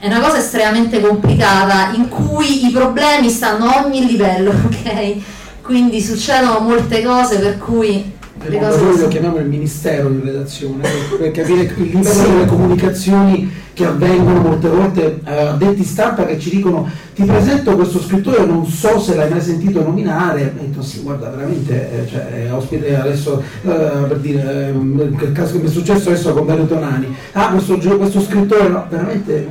è 0.00 0.06
una 0.08 0.18
cosa 0.18 0.38
estremamente 0.38 1.00
complicata 1.00 1.92
in 1.94 2.08
cui 2.08 2.66
i 2.66 2.70
problemi 2.72 3.30
stanno 3.30 3.66
a 3.66 3.84
ogni 3.84 4.04
livello, 4.04 4.50
ok? 4.66 5.14
Quindi 5.62 6.00
succedono 6.00 6.58
molte 6.58 7.04
cose 7.04 7.38
per 7.38 7.56
cui 7.58 8.18
le 8.46 8.58
cose 8.58 8.82
Noi 8.82 8.98
lo 8.98 9.08
chiamiamo 9.08 9.36
il 9.38 9.46
ministero 9.46 10.08
di 10.08 10.20
redazione 10.22 10.88
per- 11.18 11.30
capire 11.30 11.62
il 11.62 11.74
livello 11.76 12.28
delle 12.28 12.46
comunicazioni 12.46 13.50
che 13.74 13.86
avvengono 13.86 14.40
molte 14.40 14.68
volte 14.68 15.20
eh, 15.24 15.34
addetti 15.34 15.82
stampa 15.82 16.26
che 16.26 16.38
ci 16.38 16.50
dicono 16.50 16.86
ti 17.14 17.24
presento 17.24 17.74
questo 17.74 18.00
scrittore 18.02 18.44
non 18.44 18.66
so 18.66 18.98
se 19.00 19.14
l'hai 19.14 19.30
mai 19.30 19.40
sentito 19.40 19.82
nominare. 19.82 20.42
E 20.42 20.52
detto 20.52 20.82
sì 20.82 21.00
guarda 21.00 21.30
veramente 21.30 22.02
eh, 22.02 22.06
cioè, 22.06 22.48
ospite 22.52 22.96
adesso 22.96 23.42
eh, 23.62 23.68
per 23.68 24.18
dire 24.18 24.68
ehm, 24.68 25.16
che 25.16 25.32
caso 25.32 25.52
che 25.52 25.62
mi 25.62 25.68
è 25.68 25.70
successo 25.70 26.10
adesso 26.10 26.32
con 26.32 26.44
Veneto 26.46 26.78
Nani. 26.78 27.14
Ah 27.32 27.50
questo, 27.50 27.76
questo 27.96 28.20
scrittore 28.20 28.68
no 28.68 28.86
veramente 28.88 29.48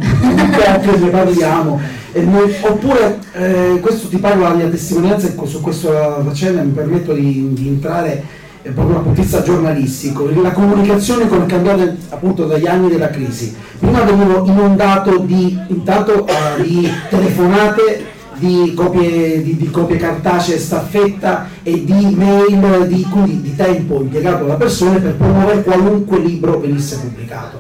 ne 1.00 1.10
parliamo. 1.10 1.80
Noi- 2.14 2.56
oppure 2.62 3.20
eh, 3.34 3.80
questo 3.80 4.08
ti 4.08 4.18
parlo 4.18 4.44
la 4.44 4.54
mia 4.54 4.68
testimonianza 4.68 5.28
e 5.28 5.36
su 5.46 5.62
questa 5.62 6.22
faccenda 6.24 6.62
mi 6.62 6.72
permetto 6.72 7.14
di, 7.14 7.54
di 7.54 7.68
entrare 7.68 8.40
proprio 8.70 8.94
dal 8.94 9.04
punto 9.04 9.20
di 9.20 9.22
vista 9.22 9.42
giornalistico, 9.42 10.30
la 10.42 10.52
comunicazione 10.52 11.28
come 11.28 11.44
è 11.44 11.48
cambiata 11.48 11.96
appunto 12.10 12.46
dagli 12.46 12.68
anni 12.68 12.90
della 12.90 13.10
crisi. 13.10 13.56
Prima 13.80 14.02
venivo 14.02 14.46
inondato 14.46 15.18
di, 15.20 15.58
intanto, 15.68 16.28
eh, 16.28 16.62
di 16.62 16.92
telefonate, 17.10 18.06
di 18.36 18.74
copie, 18.76 19.44
di, 19.44 19.58
di 19.58 19.70
copie 19.70 19.98
cartacee 19.98 20.58
staffetta 20.58 21.48
e 21.64 21.84
di 21.84 22.16
mail, 22.16 22.88
di, 22.88 23.04
quindi 23.10 23.42
di 23.42 23.56
tempo 23.56 24.02
impiegato 24.02 24.46
da 24.46 24.56
persone 24.56 25.00
per 25.00 25.16
promuovere 25.16 25.64
qualunque 25.64 26.20
libro 26.20 26.60
venisse 26.60 26.98
pubblicato. 26.98 27.60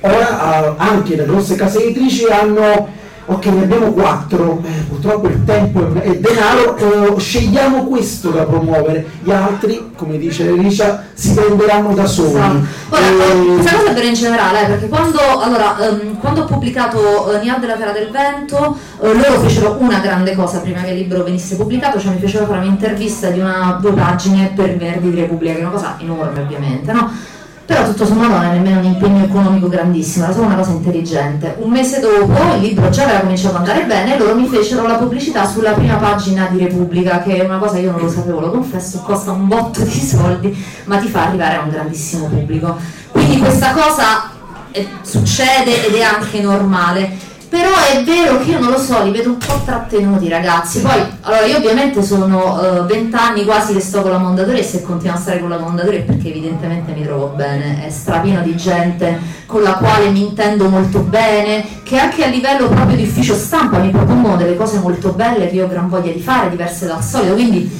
Ora 0.00 0.64
eh, 0.64 0.74
anche 0.76 1.16
le 1.16 1.24
grosse 1.24 1.56
case 1.56 1.82
editrici 1.82 2.24
hanno 2.26 2.88
ok 3.30 3.44
ne 3.46 3.62
abbiamo 3.62 3.92
quattro, 3.92 4.62
eh, 4.64 4.70
purtroppo 4.88 5.28
il 5.28 5.44
tempo 5.44 5.92
è, 6.00 6.16
denaro, 6.16 6.76
eh, 6.76 7.20
scegliamo 7.20 7.84
questo 7.84 8.30
da 8.30 8.44
promuovere, 8.44 9.06
gli 9.22 9.30
altri, 9.30 9.90
come 9.94 10.16
dice 10.16 10.48
Alicia, 10.48 11.04
si 11.12 11.34
prenderanno 11.34 11.92
da 11.92 12.06
soli. 12.06 12.30
Esatto. 12.30 12.56
Ora, 12.88 13.00
Eh, 13.00 13.54
questa 13.54 13.76
cosa 13.76 13.90
è 13.90 13.94
vera 13.94 14.06
in 14.06 14.14
generale, 14.14 14.62
eh, 14.62 14.66
perché 14.66 14.88
quando, 14.88 15.18
allora, 15.40 15.78
ehm, 15.78 16.18
quando 16.18 16.42
ho 16.42 16.44
pubblicato 16.44 17.30
eh, 17.32 17.42
Niad 17.42 17.60
della 17.60 17.74
Terra 17.74 17.92
del 17.92 18.08
Vento, 18.10 18.76
eh, 19.02 19.12
loro 19.12 19.40
fecero 19.40 19.76
una 19.78 19.98
grande 19.98 20.34
cosa 20.34 20.60
prima 20.60 20.80
che 20.80 20.90
il 20.92 20.96
libro 20.96 21.22
venisse 21.22 21.56
pubblicato, 21.56 22.00
cioè 22.00 22.12
mi 22.12 22.20
fecero 22.20 22.46
fare 22.46 22.60
un'intervista 22.60 23.28
di 23.28 23.40
una 23.40 23.78
due 23.80 23.92
pagine 23.92 24.52
per 24.54 24.74
Verdi 24.76 25.10
di 25.10 25.20
Repubblica, 25.20 25.52
che 25.52 25.58
è 25.58 25.62
una 25.62 25.70
cosa 25.72 25.96
enorme 26.00 26.40
ovviamente, 26.40 26.92
no? 26.92 27.36
Però 27.68 27.84
tutto 27.84 28.06
sommato 28.06 28.32
non 28.32 28.44
è 28.44 28.52
nemmeno 28.52 28.78
un 28.78 28.86
impegno 28.86 29.24
economico 29.24 29.68
grandissimo, 29.68 30.24
era 30.24 30.32
solo 30.32 30.46
una 30.46 30.54
cosa 30.54 30.70
intelligente. 30.70 31.56
Un 31.58 31.70
mese 31.70 32.00
dopo 32.00 32.54
il 32.54 32.62
libro 32.62 32.88
già 32.88 33.02
aveva 33.02 33.18
cominciato 33.20 33.56
ad 33.56 33.68
andare 33.68 33.84
bene 33.84 34.14
e 34.14 34.18
loro 34.18 34.34
mi 34.34 34.48
fecero 34.48 34.86
la 34.86 34.94
pubblicità 34.94 35.46
sulla 35.46 35.72
prima 35.72 35.96
pagina 35.96 36.46
di 36.50 36.60
Repubblica, 36.60 37.20
che 37.20 37.36
è 37.36 37.44
una 37.44 37.58
cosa 37.58 37.74
che 37.74 37.80
io 37.80 37.90
non 37.90 38.00
lo 38.00 38.08
sapevo, 38.08 38.40
lo 38.40 38.50
confesso, 38.52 39.02
costa 39.02 39.32
un 39.32 39.48
botto 39.48 39.82
di 39.82 40.00
soldi, 40.00 40.64
ma 40.86 40.96
ti 40.96 41.08
fa 41.08 41.26
arrivare 41.26 41.56
a 41.56 41.60
un 41.60 41.68
grandissimo 41.68 42.28
pubblico. 42.28 42.74
Quindi 43.10 43.38
questa 43.38 43.72
cosa 43.72 44.30
eh, 44.70 44.88
succede 45.02 45.88
ed 45.88 45.94
è 45.94 46.00
anche 46.00 46.40
normale. 46.40 47.18
Però 47.48 47.70
è 47.90 48.02
vero 48.04 48.38
che 48.40 48.50
io 48.50 48.58
non 48.58 48.70
lo 48.70 48.78
so, 48.78 49.02
li 49.02 49.10
vedo 49.10 49.30
un 49.30 49.38
po' 49.38 49.60
trattenuti 49.64 50.28
ragazzi. 50.28 50.80
Poi, 50.80 51.00
allora 51.22 51.46
io 51.46 51.56
ovviamente 51.56 52.02
sono 52.02 52.60
eh, 52.60 52.80
vent'anni 52.82 53.44
quasi 53.44 53.72
che 53.72 53.80
sto 53.80 54.02
con 54.02 54.10
la 54.10 54.18
Mondadori 54.18 54.58
e 54.58 54.62
se 54.62 54.82
continuo 54.82 55.16
a 55.16 55.18
stare 55.18 55.40
con 55.40 55.48
la 55.48 55.58
Mondadori 55.58 55.96
è 55.96 56.02
perché 56.02 56.28
evidentemente 56.28 56.92
mi 56.92 57.02
trovo 57.02 57.28
bene, 57.28 57.86
è 57.86 57.90
strapieno 57.90 58.42
di 58.42 58.54
gente 58.54 59.18
con 59.46 59.62
la 59.62 59.74
quale 59.74 60.10
mi 60.10 60.20
intendo 60.20 60.68
molto 60.68 61.00
bene, 61.00 61.64
che 61.84 61.98
anche 61.98 62.24
a 62.24 62.28
livello 62.28 62.68
proprio 62.68 62.96
di 62.96 63.04
ufficio 63.04 63.34
stampa 63.34 63.78
mi 63.78 63.90
propongono 63.90 64.36
delle 64.36 64.56
cose 64.56 64.78
molto 64.78 65.12
belle 65.12 65.48
che 65.48 65.54
io 65.54 65.64
ho 65.64 65.68
gran 65.68 65.88
voglia 65.88 66.12
di 66.12 66.20
fare, 66.20 66.50
diverse 66.50 66.86
dal 66.86 67.02
solito, 67.02 67.32
quindi 67.32 67.70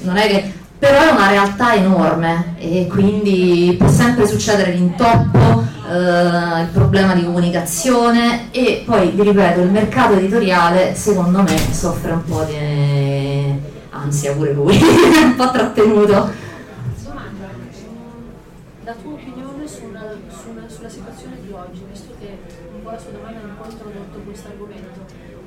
non 0.00 0.16
è 0.16 0.26
che 0.26 0.52
però 0.78 1.08
è 1.08 1.10
una 1.10 1.28
realtà 1.28 1.74
enorme 1.74 2.54
e 2.58 2.86
quindi 2.88 3.74
può 3.76 3.88
sempre 3.88 4.26
succedere 4.28 4.72
l'intoppo, 4.72 5.64
eh, 5.88 6.62
il 6.62 6.68
problema 6.72 7.14
di 7.14 7.24
comunicazione 7.24 8.50
e 8.50 8.82
poi 8.84 9.10
vi 9.10 9.22
ripeto 9.22 9.60
il 9.60 9.70
mercato 9.70 10.14
editoriale 10.14 10.94
secondo 10.94 11.42
me 11.42 11.56
soffre 11.56 12.12
un 12.12 12.24
po' 12.24 12.44
di 12.44 12.56
ansia 13.90 14.34
pure 14.34 14.52
lui, 14.52 14.76
un 14.78 15.34
po' 15.36 15.50
trattenuto. 15.50 16.30
Domanda, 17.04 17.48
la 18.84 18.94
tua 18.94 19.12
opinione 19.12 19.66
sulla, 19.66 20.02
sulla- 20.28 20.68
sulla 20.68 20.88
situazione 20.88 21.36
di 21.44 21.52
oggi, 21.52 21.84
visto 21.90 22.14
che 22.20 22.38
un 22.74 22.82
po' 22.82 22.90
la 22.90 22.98
sua 22.98 23.10
domanda 23.10 23.40
ha 23.40 23.44
un 23.44 23.56
po' 23.60 23.70
introdotto 23.70 24.18
questo 24.24 24.48
argomento, 24.48 25.00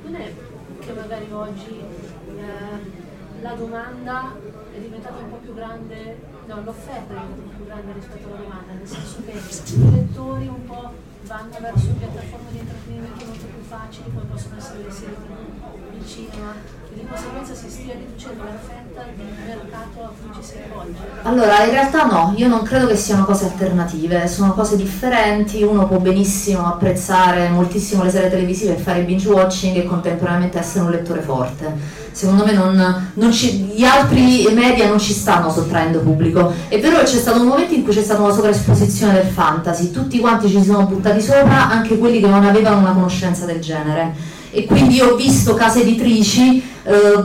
non 0.04 0.16
è 0.16 0.34
che 0.80 0.92
magari 0.94 1.28
oggi 1.32 1.80
eh, 1.80 3.42
la 3.42 3.54
domanda 3.54 4.36
è 4.76 4.80
diventata 4.80 5.16
un 5.24 5.30
po' 5.30 5.38
più 5.38 5.54
grande, 5.54 6.18
no, 6.56 6.64
l'offerta 6.64 7.14
po' 7.44 7.56
più 7.56 7.66
grande 7.66 7.94
rispetto 7.94 8.28
alla 8.28 8.38
domanda, 8.38 8.74
nel 8.74 8.88
senso 8.88 9.24
che 9.26 9.32
i 9.32 9.92
lettori 9.92 10.48
un 10.48 10.66
po' 10.66 10.92
vanno 11.24 11.58
verso 11.60 11.88
piattaforme 11.98 12.52
di 12.52 12.58
intrattenimento 12.60 13.26
molto 13.26 13.46
più 13.46 13.62
facili, 13.62 14.12
come 14.14 14.26
possono 14.26 14.58
essere 14.58 14.84
le 14.84 14.92
serie 14.92 15.16
il 15.94 16.08
cinema, 16.08 16.54
di 16.94 17.06
conseguenza 17.08 17.54
si 17.54 17.70
stia 17.70 17.94
riducendo 17.94 18.44
la 18.44 18.58
fetta 18.60 19.04
di 19.16 19.24
mercato 19.46 20.04
a 20.04 20.12
cui 20.20 20.42
ci 20.42 20.48
si 20.48 20.54
rivolge? 20.64 21.00
Allora, 21.24 21.64
in 21.64 21.72
realtà 21.72 22.06
no, 22.06 22.34
io 22.36 22.48
non 22.48 22.64
credo 22.64 22.88
che 22.88 22.96
siano 22.96 23.26
cose 23.26 23.46
alternative, 23.46 24.28
sono 24.28 24.54
cose 24.54 24.76
differenti, 24.76 25.64
uno 25.64 25.88
può 25.88 25.98
benissimo 26.00 26.68
apprezzare 26.68 27.50
moltissimo 27.50 28.04
le 28.04 28.10
serie 28.10 28.30
televisive 28.30 28.76
e 28.76 28.80
fare 28.80 29.04
binge 29.04 29.30
watching 29.30 29.78
e 29.78 29.86
contemporaneamente 29.86 30.60
essere 30.60 30.84
un 30.84 30.92
lettore 30.92 31.22
forte. 31.22 32.00
Secondo 32.12 32.44
me 32.44 32.52
non, 32.52 33.12
non 33.14 33.32
ci- 33.32 33.72
gli 33.74 33.86
altri 33.86 34.48
media 34.52 34.88
non 34.88 35.00
ci 35.00 35.14
stanno 35.14 35.50
sottraendo 35.50 36.00
pubblico. 36.02 36.52
È 36.68 36.78
vero 36.80 36.98
che 36.98 37.06
c'è 37.06 37.18
stato 37.18 37.40
un 37.40 37.48
momento 37.48 37.74
in 37.74 37.84
cui 37.84 37.94
c'è 37.94 38.04
stata 38.04 38.22
una 38.22 38.34
sovraesposizione 38.34 39.14
del 39.14 39.28
fantasy, 39.28 39.92
tutti 39.92 40.20
quanti 40.20 40.50
ci 40.50 40.60
si 40.60 40.66
sono 40.66 40.86
buttati 40.86 41.22
sopra, 41.22 41.70
anche 41.70 41.98
quelli 41.98 42.20
che 42.20 42.28
non 42.28 42.44
avevano 42.44 42.80
una 42.80 42.92
conoscenza 42.92 43.46
del 43.46 43.62
genere. 43.62 44.40
E 44.52 44.66
quindi 44.66 45.00
ho 45.02 45.16
visto 45.16 45.54
case 45.54 45.82
editrici 45.82 46.62
eh, 46.84 47.24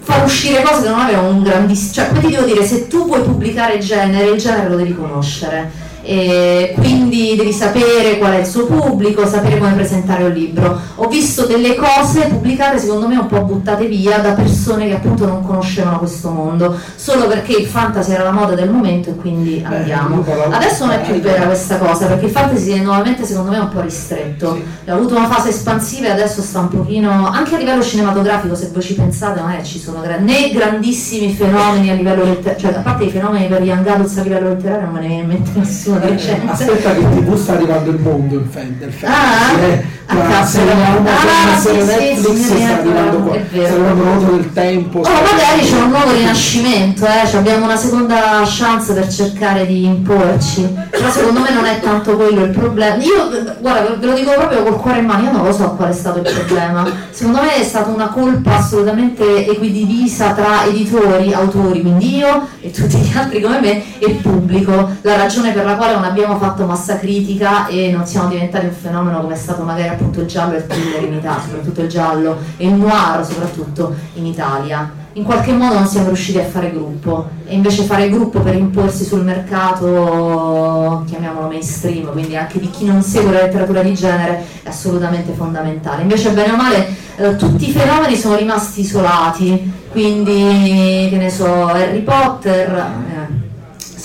far 0.00 0.24
uscire 0.24 0.62
cose 0.62 0.82
che 0.82 0.88
non 0.88 1.00
avevano 1.00 1.28
un 1.28 1.42
grandissimo... 1.42 1.92
Cioè, 1.92 2.08
come 2.08 2.20
ti 2.20 2.30
devo 2.30 2.44
dire, 2.44 2.64
se 2.64 2.88
tu 2.88 3.06
vuoi 3.06 3.22
pubblicare 3.22 3.78
genere, 3.78 4.30
il 4.30 4.40
genere 4.40 4.68
lo 4.68 4.76
devi 4.76 4.94
conoscere. 4.94 5.70
E 6.08 6.72
quindi 6.76 7.34
devi 7.36 7.52
sapere 7.52 8.16
qual 8.18 8.34
è 8.34 8.38
il 8.38 8.46
suo 8.46 8.66
pubblico, 8.66 9.26
sapere 9.26 9.58
come 9.58 9.72
presentare 9.72 10.22
un 10.22 10.30
libro. 10.30 10.78
Ho 10.96 11.08
visto 11.08 11.46
delle 11.46 11.74
cose 11.74 12.26
pubblicate 12.28 12.78
secondo 12.78 13.08
me 13.08 13.16
un 13.16 13.26
po' 13.26 13.40
buttate 13.42 13.86
via 13.86 14.18
da 14.18 14.30
persone 14.32 14.86
che 14.86 14.94
appunto 14.94 15.26
non 15.26 15.44
conoscevano 15.44 15.98
questo 15.98 16.30
mondo, 16.30 16.76
solo 16.94 17.26
perché 17.26 17.56
il 17.56 17.66
fantasy 17.66 18.12
era 18.12 18.22
la 18.22 18.30
moda 18.30 18.54
del 18.54 18.70
momento 18.70 19.10
e 19.10 19.16
quindi 19.16 19.64
andiamo. 19.66 20.16
io 20.16 20.20
parlavo- 20.22 20.54
Adesso 20.54 20.86
non 20.86 20.94
è 20.94 21.00
più 21.00 21.14
vera 21.20 21.44
questa 21.46 21.76
cosa, 21.78 22.06
perché 22.06 22.26
il 22.26 22.30
fantasy 22.30 22.72
è 22.72 22.82
nuovamente 22.82 23.24
secondo 23.24 23.50
me 23.50 23.58
un 23.58 23.68
po' 23.68 23.80
ristretto. 23.80 24.60
Ha 24.86 24.92
avuto 24.92 25.16
una 25.16 25.28
fase 25.28 25.48
espansiva 25.48 26.06
e 26.06 26.10
adesso 26.12 26.40
sta 26.40 26.60
un 26.60 26.68
pochino, 26.68 27.26
anche 27.28 27.56
a 27.56 27.58
livello 27.58 27.82
cinematografico, 27.82 28.54
se 28.54 28.70
voi 28.72 28.82
ci 28.82 28.94
pensate, 28.94 29.40
non 29.40 29.50
è 29.50 29.60
ci 29.62 29.80
sono 29.80 30.00
gra- 30.00 30.18
né 30.18 30.50
grandissimi 30.50 31.32
fenomeni 31.32 31.90
a 31.90 31.94
livello 31.94 32.22
letterario, 32.22 32.60
cioè 32.60 32.74
a 32.78 32.80
parte 32.80 33.04
i 33.04 33.10
fenomeni 33.10 33.48
per 33.48 33.62
Young 33.62 33.84
Adults 33.88 34.16
a 34.18 34.22
livello 34.22 34.50
letterario 34.50 34.84
non 34.84 34.94
me 34.94 35.00
ne 35.00 35.06
viene 35.08 35.22
in 35.22 35.28
mente 35.28 35.50
nessuno 35.54 35.95
di 35.98 36.08
recente. 36.08 36.50
Aspetta 36.52 36.94
che 36.94 37.00
tv 37.00 37.36
sta 37.36 37.52
arrivando 37.52 37.90
il 37.90 37.98
mondo 37.98 38.36
del 38.36 38.48
fantasy, 38.50 39.04
Ah, 39.04 39.58
eh. 39.60 39.94
La 40.08 40.22
cazzo. 40.28 40.58
serie 40.58 40.72
Ah, 40.72 41.58
sì, 41.58 41.72
Netflix 41.72 42.36
sì, 42.36 42.56
sta 42.58 42.78
arrivando 42.78 43.18
qua, 43.18 43.36
sta 43.50 43.72
arrivando 43.72 44.04
l'auto 44.04 44.32
del 44.36 44.52
tempo. 44.52 44.98
Oh, 45.00 45.02
magari 45.02 45.62
c'è 45.68 45.80
un 45.80 45.90
nuovo 45.90 46.12
rinascimento, 46.12 47.04
eh, 47.04 47.36
abbiamo 47.36 47.64
una 47.64 47.76
seconda 47.76 48.42
chance 48.44 48.92
per 48.92 49.08
cercare 49.08 49.66
di 49.66 49.84
imporci, 49.84 50.68
però 50.90 51.10
secondo 51.10 51.40
me 51.40 51.50
non 51.52 51.64
è 51.64 51.80
tanto 51.80 52.14
quello 52.16 52.44
il 52.44 52.50
problema. 52.50 53.02
Io, 53.02 53.28
guarda, 53.58 53.96
ve 53.98 54.06
lo 54.06 54.12
dico 54.14 54.30
proprio 54.32 54.62
col 54.62 54.76
cuore 54.76 54.98
in 55.00 55.06
mano, 55.06 55.24
io 55.24 55.32
non 55.32 55.44
lo 55.44 55.52
so 55.52 55.70
qual 55.70 55.90
è 55.90 55.94
stato 55.94 56.18
il 56.20 56.30
problema. 56.32 56.86
Secondo 57.10 57.40
me 57.42 57.56
è 57.56 57.64
stata 57.64 57.90
una 57.90 58.08
colpa 58.08 58.58
assolutamente 58.58 59.44
equidivisa 59.50 60.32
tra 60.34 60.64
editori, 60.66 61.32
autori, 61.32 61.80
quindi 61.80 62.16
io 62.16 62.46
e 62.60 62.70
tutti 62.70 62.96
gli 62.96 63.16
altri 63.16 63.40
come 63.40 63.60
me, 63.60 63.98
e 63.98 64.06
il 64.06 64.14
pubblico, 64.16 64.90
la 65.00 65.16
ragione 65.16 65.50
per 65.50 65.64
la 65.64 65.74
quale 65.74 65.85
non 65.94 66.04
abbiamo 66.04 66.36
fatto 66.38 66.66
massa 66.66 66.98
critica 66.98 67.66
e 67.66 67.90
non 67.90 68.06
siamo 68.06 68.28
diventati 68.28 68.66
un 68.66 68.72
fenomeno 68.72 69.20
come 69.20 69.34
è 69.34 69.36
stato 69.36 69.62
magari 69.62 69.88
appunto 69.88 70.20
il 70.20 70.26
giallo 70.26 70.54
e 70.54 70.58
il 70.58 70.66
thriller 70.66 71.02
in 71.04 71.14
Italia, 71.14 71.40
soprattutto 71.40 71.80
il 71.82 71.88
giallo 71.88 72.36
e 72.56 72.66
il 72.66 72.74
noir 72.74 73.24
soprattutto 73.24 73.94
in 74.14 74.26
Italia. 74.26 75.04
In 75.16 75.24
qualche 75.24 75.52
modo 75.52 75.74
non 75.74 75.86
siamo 75.86 76.08
riusciti 76.08 76.38
a 76.38 76.44
fare 76.44 76.70
gruppo 76.70 77.30
e 77.46 77.54
invece 77.54 77.84
fare 77.84 78.10
gruppo 78.10 78.40
per 78.40 78.54
imporsi 78.54 79.02
sul 79.02 79.24
mercato, 79.24 81.04
chiamiamolo 81.06 81.48
mainstream, 81.48 82.12
quindi 82.12 82.36
anche 82.36 82.60
di 82.60 82.68
chi 82.68 82.84
non 82.84 83.00
segue 83.00 83.32
la 83.32 83.40
letteratura 83.40 83.80
di 83.80 83.94
genere, 83.94 84.44
è 84.62 84.68
assolutamente 84.68 85.32
fondamentale. 85.32 86.02
Invece 86.02 86.32
bene 86.32 86.52
o 86.52 86.56
male 86.56 86.86
eh, 87.16 87.34
tutti 87.36 87.66
i 87.66 87.72
fenomeni 87.72 88.14
sono 88.14 88.36
rimasti 88.36 88.80
isolati, 88.80 89.72
quindi 89.90 91.08
che 91.08 91.16
ne 91.16 91.30
so, 91.30 91.66
Harry 91.66 92.02
Potter, 92.02 92.74
eh, 92.74 93.35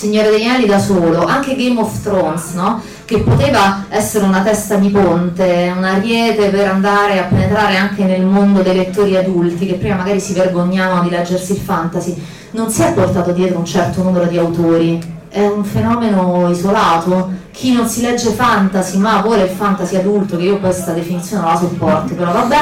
Signore 0.01 0.31
degli 0.31 0.45
Anelli 0.45 0.65
da 0.65 0.79
solo, 0.79 1.25
anche 1.25 1.55
Game 1.55 1.79
of 1.79 2.01
Thrones, 2.01 2.53
no? 2.53 2.81
che 3.05 3.19
poteva 3.19 3.85
essere 3.87 4.25
una 4.25 4.41
testa 4.41 4.77
di 4.77 4.89
ponte, 4.89 5.71
un 5.77 5.83
ariete 5.83 6.49
per 6.49 6.69
andare 6.69 7.19
a 7.19 7.25
penetrare 7.25 7.75
anche 7.75 8.05
nel 8.05 8.23
mondo 8.25 8.63
dei 8.63 8.75
lettori 8.75 9.15
adulti 9.15 9.67
che 9.67 9.75
prima 9.75 9.97
magari 9.97 10.19
si 10.19 10.33
vergognavano 10.33 11.03
di 11.03 11.11
leggersi 11.11 11.51
il 11.51 11.59
fantasy, 11.59 12.19
non 12.51 12.71
si 12.71 12.81
è 12.81 12.93
portato 12.93 13.31
dietro 13.31 13.59
un 13.59 13.65
certo 13.65 14.01
numero 14.01 14.25
di 14.25 14.39
autori, 14.39 15.19
è 15.29 15.45
un 15.45 15.63
fenomeno 15.63 16.49
isolato. 16.49 17.31
Chi 17.51 17.71
non 17.71 17.87
si 17.87 18.01
legge 18.01 18.31
fantasy 18.31 18.97
ma 18.97 19.21
vuole 19.21 19.43
il 19.43 19.51
fantasy 19.51 19.97
adulto, 19.97 20.35
che 20.35 20.45
io 20.45 20.57
questa 20.57 20.93
definizione 20.93 21.43
non 21.43 21.51
la 21.51 21.59
sopporto, 21.59 22.15
però 22.15 22.31
vabbè, 22.31 22.57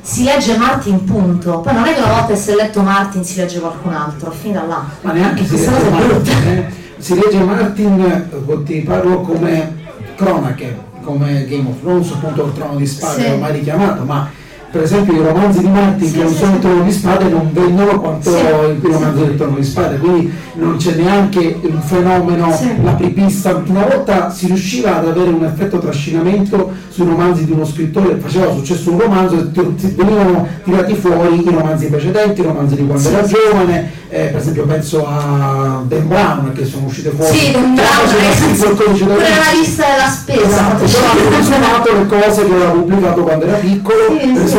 si 0.00 0.22
legge 0.22 0.56
Martin 0.56 1.02
punto. 1.02 1.58
Poi 1.58 1.74
non 1.74 1.86
è 1.86 1.92
che 1.92 2.02
una 2.02 2.12
volta 2.12 2.26
che 2.26 2.36
si 2.36 2.52
è 2.52 2.54
letto 2.54 2.82
Martin 2.82 3.24
si 3.24 3.34
legge 3.34 3.58
qualcun 3.58 3.94
altro, 3.94 4.30
finita 4.30 4.64
là. 4.64 4.84
Ma 5.00 5.10
neanche 5.10 5.44
cosa 5.44 5.76
è. 5.76 5.90
Martin, 5.90 6.48
eh. 6.48 6.82
Si 7.04 7.14
legge 7.16 7.38
Martin, 7.44 8.00
eh, 8.00 8.62
ti 8.64 8.80
parlo 8.80 9.20
come 9.20 9.74
cronache, 10.16 10.74
come 11.02 11.44
Game 11.46 11.68
of 11.68 11.78
Thrones, 11.82 12.10
appunto 12.12 12.46
il 12.46 12.54
trono 12.54 12.76
di 12.76 12.86
spade, 12.86 13.22
Sì. 13.24 13.30
ormai 13.30 13.52
richiamato, 13.52 14.04
ma 14.04 14.30
per 14.74 14.82
esempio 14.82 15.14
i 15.14 15.24
romanzi 15.24 15.60
di 15.60 15.68
Martin 15.68 16.08
Sì, 16.08 16.14
che 16.14 16.22
non 16.24 16.32
sì, 16.32 16.38
sono 16.38 16.54
il 16.54 16.58
trono 16.58 16.82
di 16.82 16.90
spade 16.90 17.28
non 17.28 17.48
vendono 17.52 18.00
quanto 18.00 18.30
Sì. 18.32 18.38
il 18.40 18.78
romanzo 18.82 19.24
del 19.24 19.36
trono 19.36 19.54
di 19.56 19.64
spade, 19.64 19.98
quindi 19.98 20.32
non 20.54 20.76
c'è 20.78 20.94
neanche 20.96 21.60
un 21.62 21.80
fenomeno 21.80 22.60
l'apripista. 22.82 23.62
Una 23.66 23.84
volta 23.84 24.30
si 24.30 24.46
riusciva 24.46 24.96
ad 24.98 25.06
avere 25.06 25.30
un 25.30 25.44
effetto 25.44 25.78
trascinamento 25.78 26.72
sui 26.88 27.06
romanzi 27.06 27.44
di 27.44 27.52
uno 27.52 27.64
scrittore, 27.64 28.16
faceva 28.16 28.52
successo 28.52 28.90
un 28.90 28.98
romanzo 28.98 29.36
e 29.36 29.90
venivano 29.94 30.44
tirati 30.64 30.94
fuori 30.94 31.46
i 31.46 31.50
romanzi 31.50 31.86
precedenti, 31.86 32.40
i 32.40 32.44
romanzi 32.44 32.74
di 32.74 32.84
quando 32.86 33.08
era 33.08 33.22
giovane, 33.24 33.90
eh, 34.08 34.24
per 34.26 34.40
esempio 34.40 34.64
penso 34.64 35.06
a 35.06 35.82
Dan 35.86 36.08
Brown 36.08 36.52
che 36.52 36.64
sono 36.64 36.86
uscite 36.86 37.10
fuori. 37.10 37.36
Sì, 37.36 37.52
codice 37.52 39.06
da 39.06 39.14
pure 39.14 39.26
Vinci. 39.26 39.38
la 39.38 39.58
lista 39.58 39.84
della 39.90 40.08
spesa. 40.08 40.46
Esatto, 40.46 40.84
però 40.84 41.10
hanno 41.10 41.36
consumato 41.36 41.92
le 41.92 42.06
cose 42.06 42.44
che 42.46 42.52
aveva 42.52 42.70
pubblicato 42.70 43.22
quando 43.22 43.44
era 43.46 43.56
piccolo, 43.58 44.06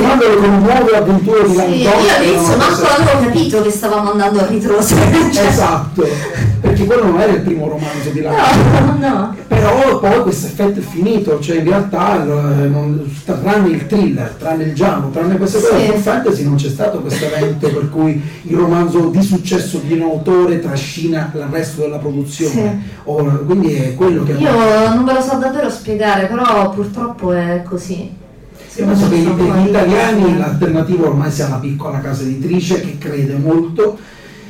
Sì, 0.06 0.22
sì. 0.22 0.24
consumandole 0.26 0.36
con 0.36 0.60
nuove 0.62 0.98
avventure 0.98 1.44
di 1.44 1.50
Sì, 1.50 1.56
Landon. 1.56 1.80
io 1.80 1.92
all'inizio 2.18 2.58
manco 2.58 2.82
l'avevo 2.82 3.26
capito 3.26 3.62
che 3.62 3.70
stavamo 3.72 4.12
andando 4.12 4.40
a 4.40 4.46
ritroso. 4.48 4.96
Cioè, 5.36 5.46
Esatto, 5.48 6.08
perché 6.62 6.86
quello 6.86 7.04
non 7.06 7.20
era 7.20 7.32
il 7.34 7.42
primo 7.42 7.68
romanzo 7.68 8.10
di 8.12 8.22
Landon. 8.22 9.00
No, 9.00 9.08
no. 9.08 9.36
Però 9.48 10.00
poi 10.00 10.22
questo 10.22 10.48
effetto 10.48 10.80
è 10.80 10.84
finito, 10.84 11.40
cioè 11.40 11.58
in 11.58 11.64
realtà 11.66 12.22
eh, 12.24 12.68
non- 12.68 13.14
tranne 13.26 13.70
il 13.70 13.86
thriller, 13.88 14.36
tranne 14.38 14.64
il 14.66 14.74
giallo, 14.74 15.10
tranne 15.10 15.38
queste 15.38 15.60
cose, 15.62 15.86
Sì. 15.86 15.92
con 15.92 16.02
fantasy 16.02 16.44
non 16.44 16.56
c'è 16.56 16.70
stato 16.70 17.00
questo 17.00 17.26
evento 17.26 17.70
per 17.70 17.90
cui 17.90 18.22
il 18.44 18.56
romanzo 18.56 19.10
di 19.10 19.22
successo 19.22 19.80
di 19.84 19.94
un 19.94 20.02
autore 20.04 20.60
trascina 20.60 21.32
il 21.34 21.46
resto 21.50 21.82
della 21.82 21.98
produzione. 21.98 22.82
O- 23.06 23.24
quindi 23.46 23.74
è 23.74 23.96
quello 23.96 24.24
che 24.24 24.34
Io 24.34 24.52
non 24.90 25.04
ve 25.06 25.14
lo 25.14 25.22
so 25.22 25.36
davvero 25.38 25.70
spiegare, 25.70 26.26
però 26.28 26.70
purtroppo 26.72 27.32
è 27.32 27.64
così. 27.68 28.24
Penso 28.76 29.10
che 29.10 29.22
per 29.22 29.56
gli 29.56 29.68
italiani 29.68 30.38
l'alternativa 30.38 31.08
ormai 31.08 31.32
sia 31.32 31.48
la 31.48 31.58
piccola 31.58 32.00
casa 32.00 32.24
editrice 32.24 32.82
che 32.82 32.98
crede 32.98 33.38
molto. 33.38 33.98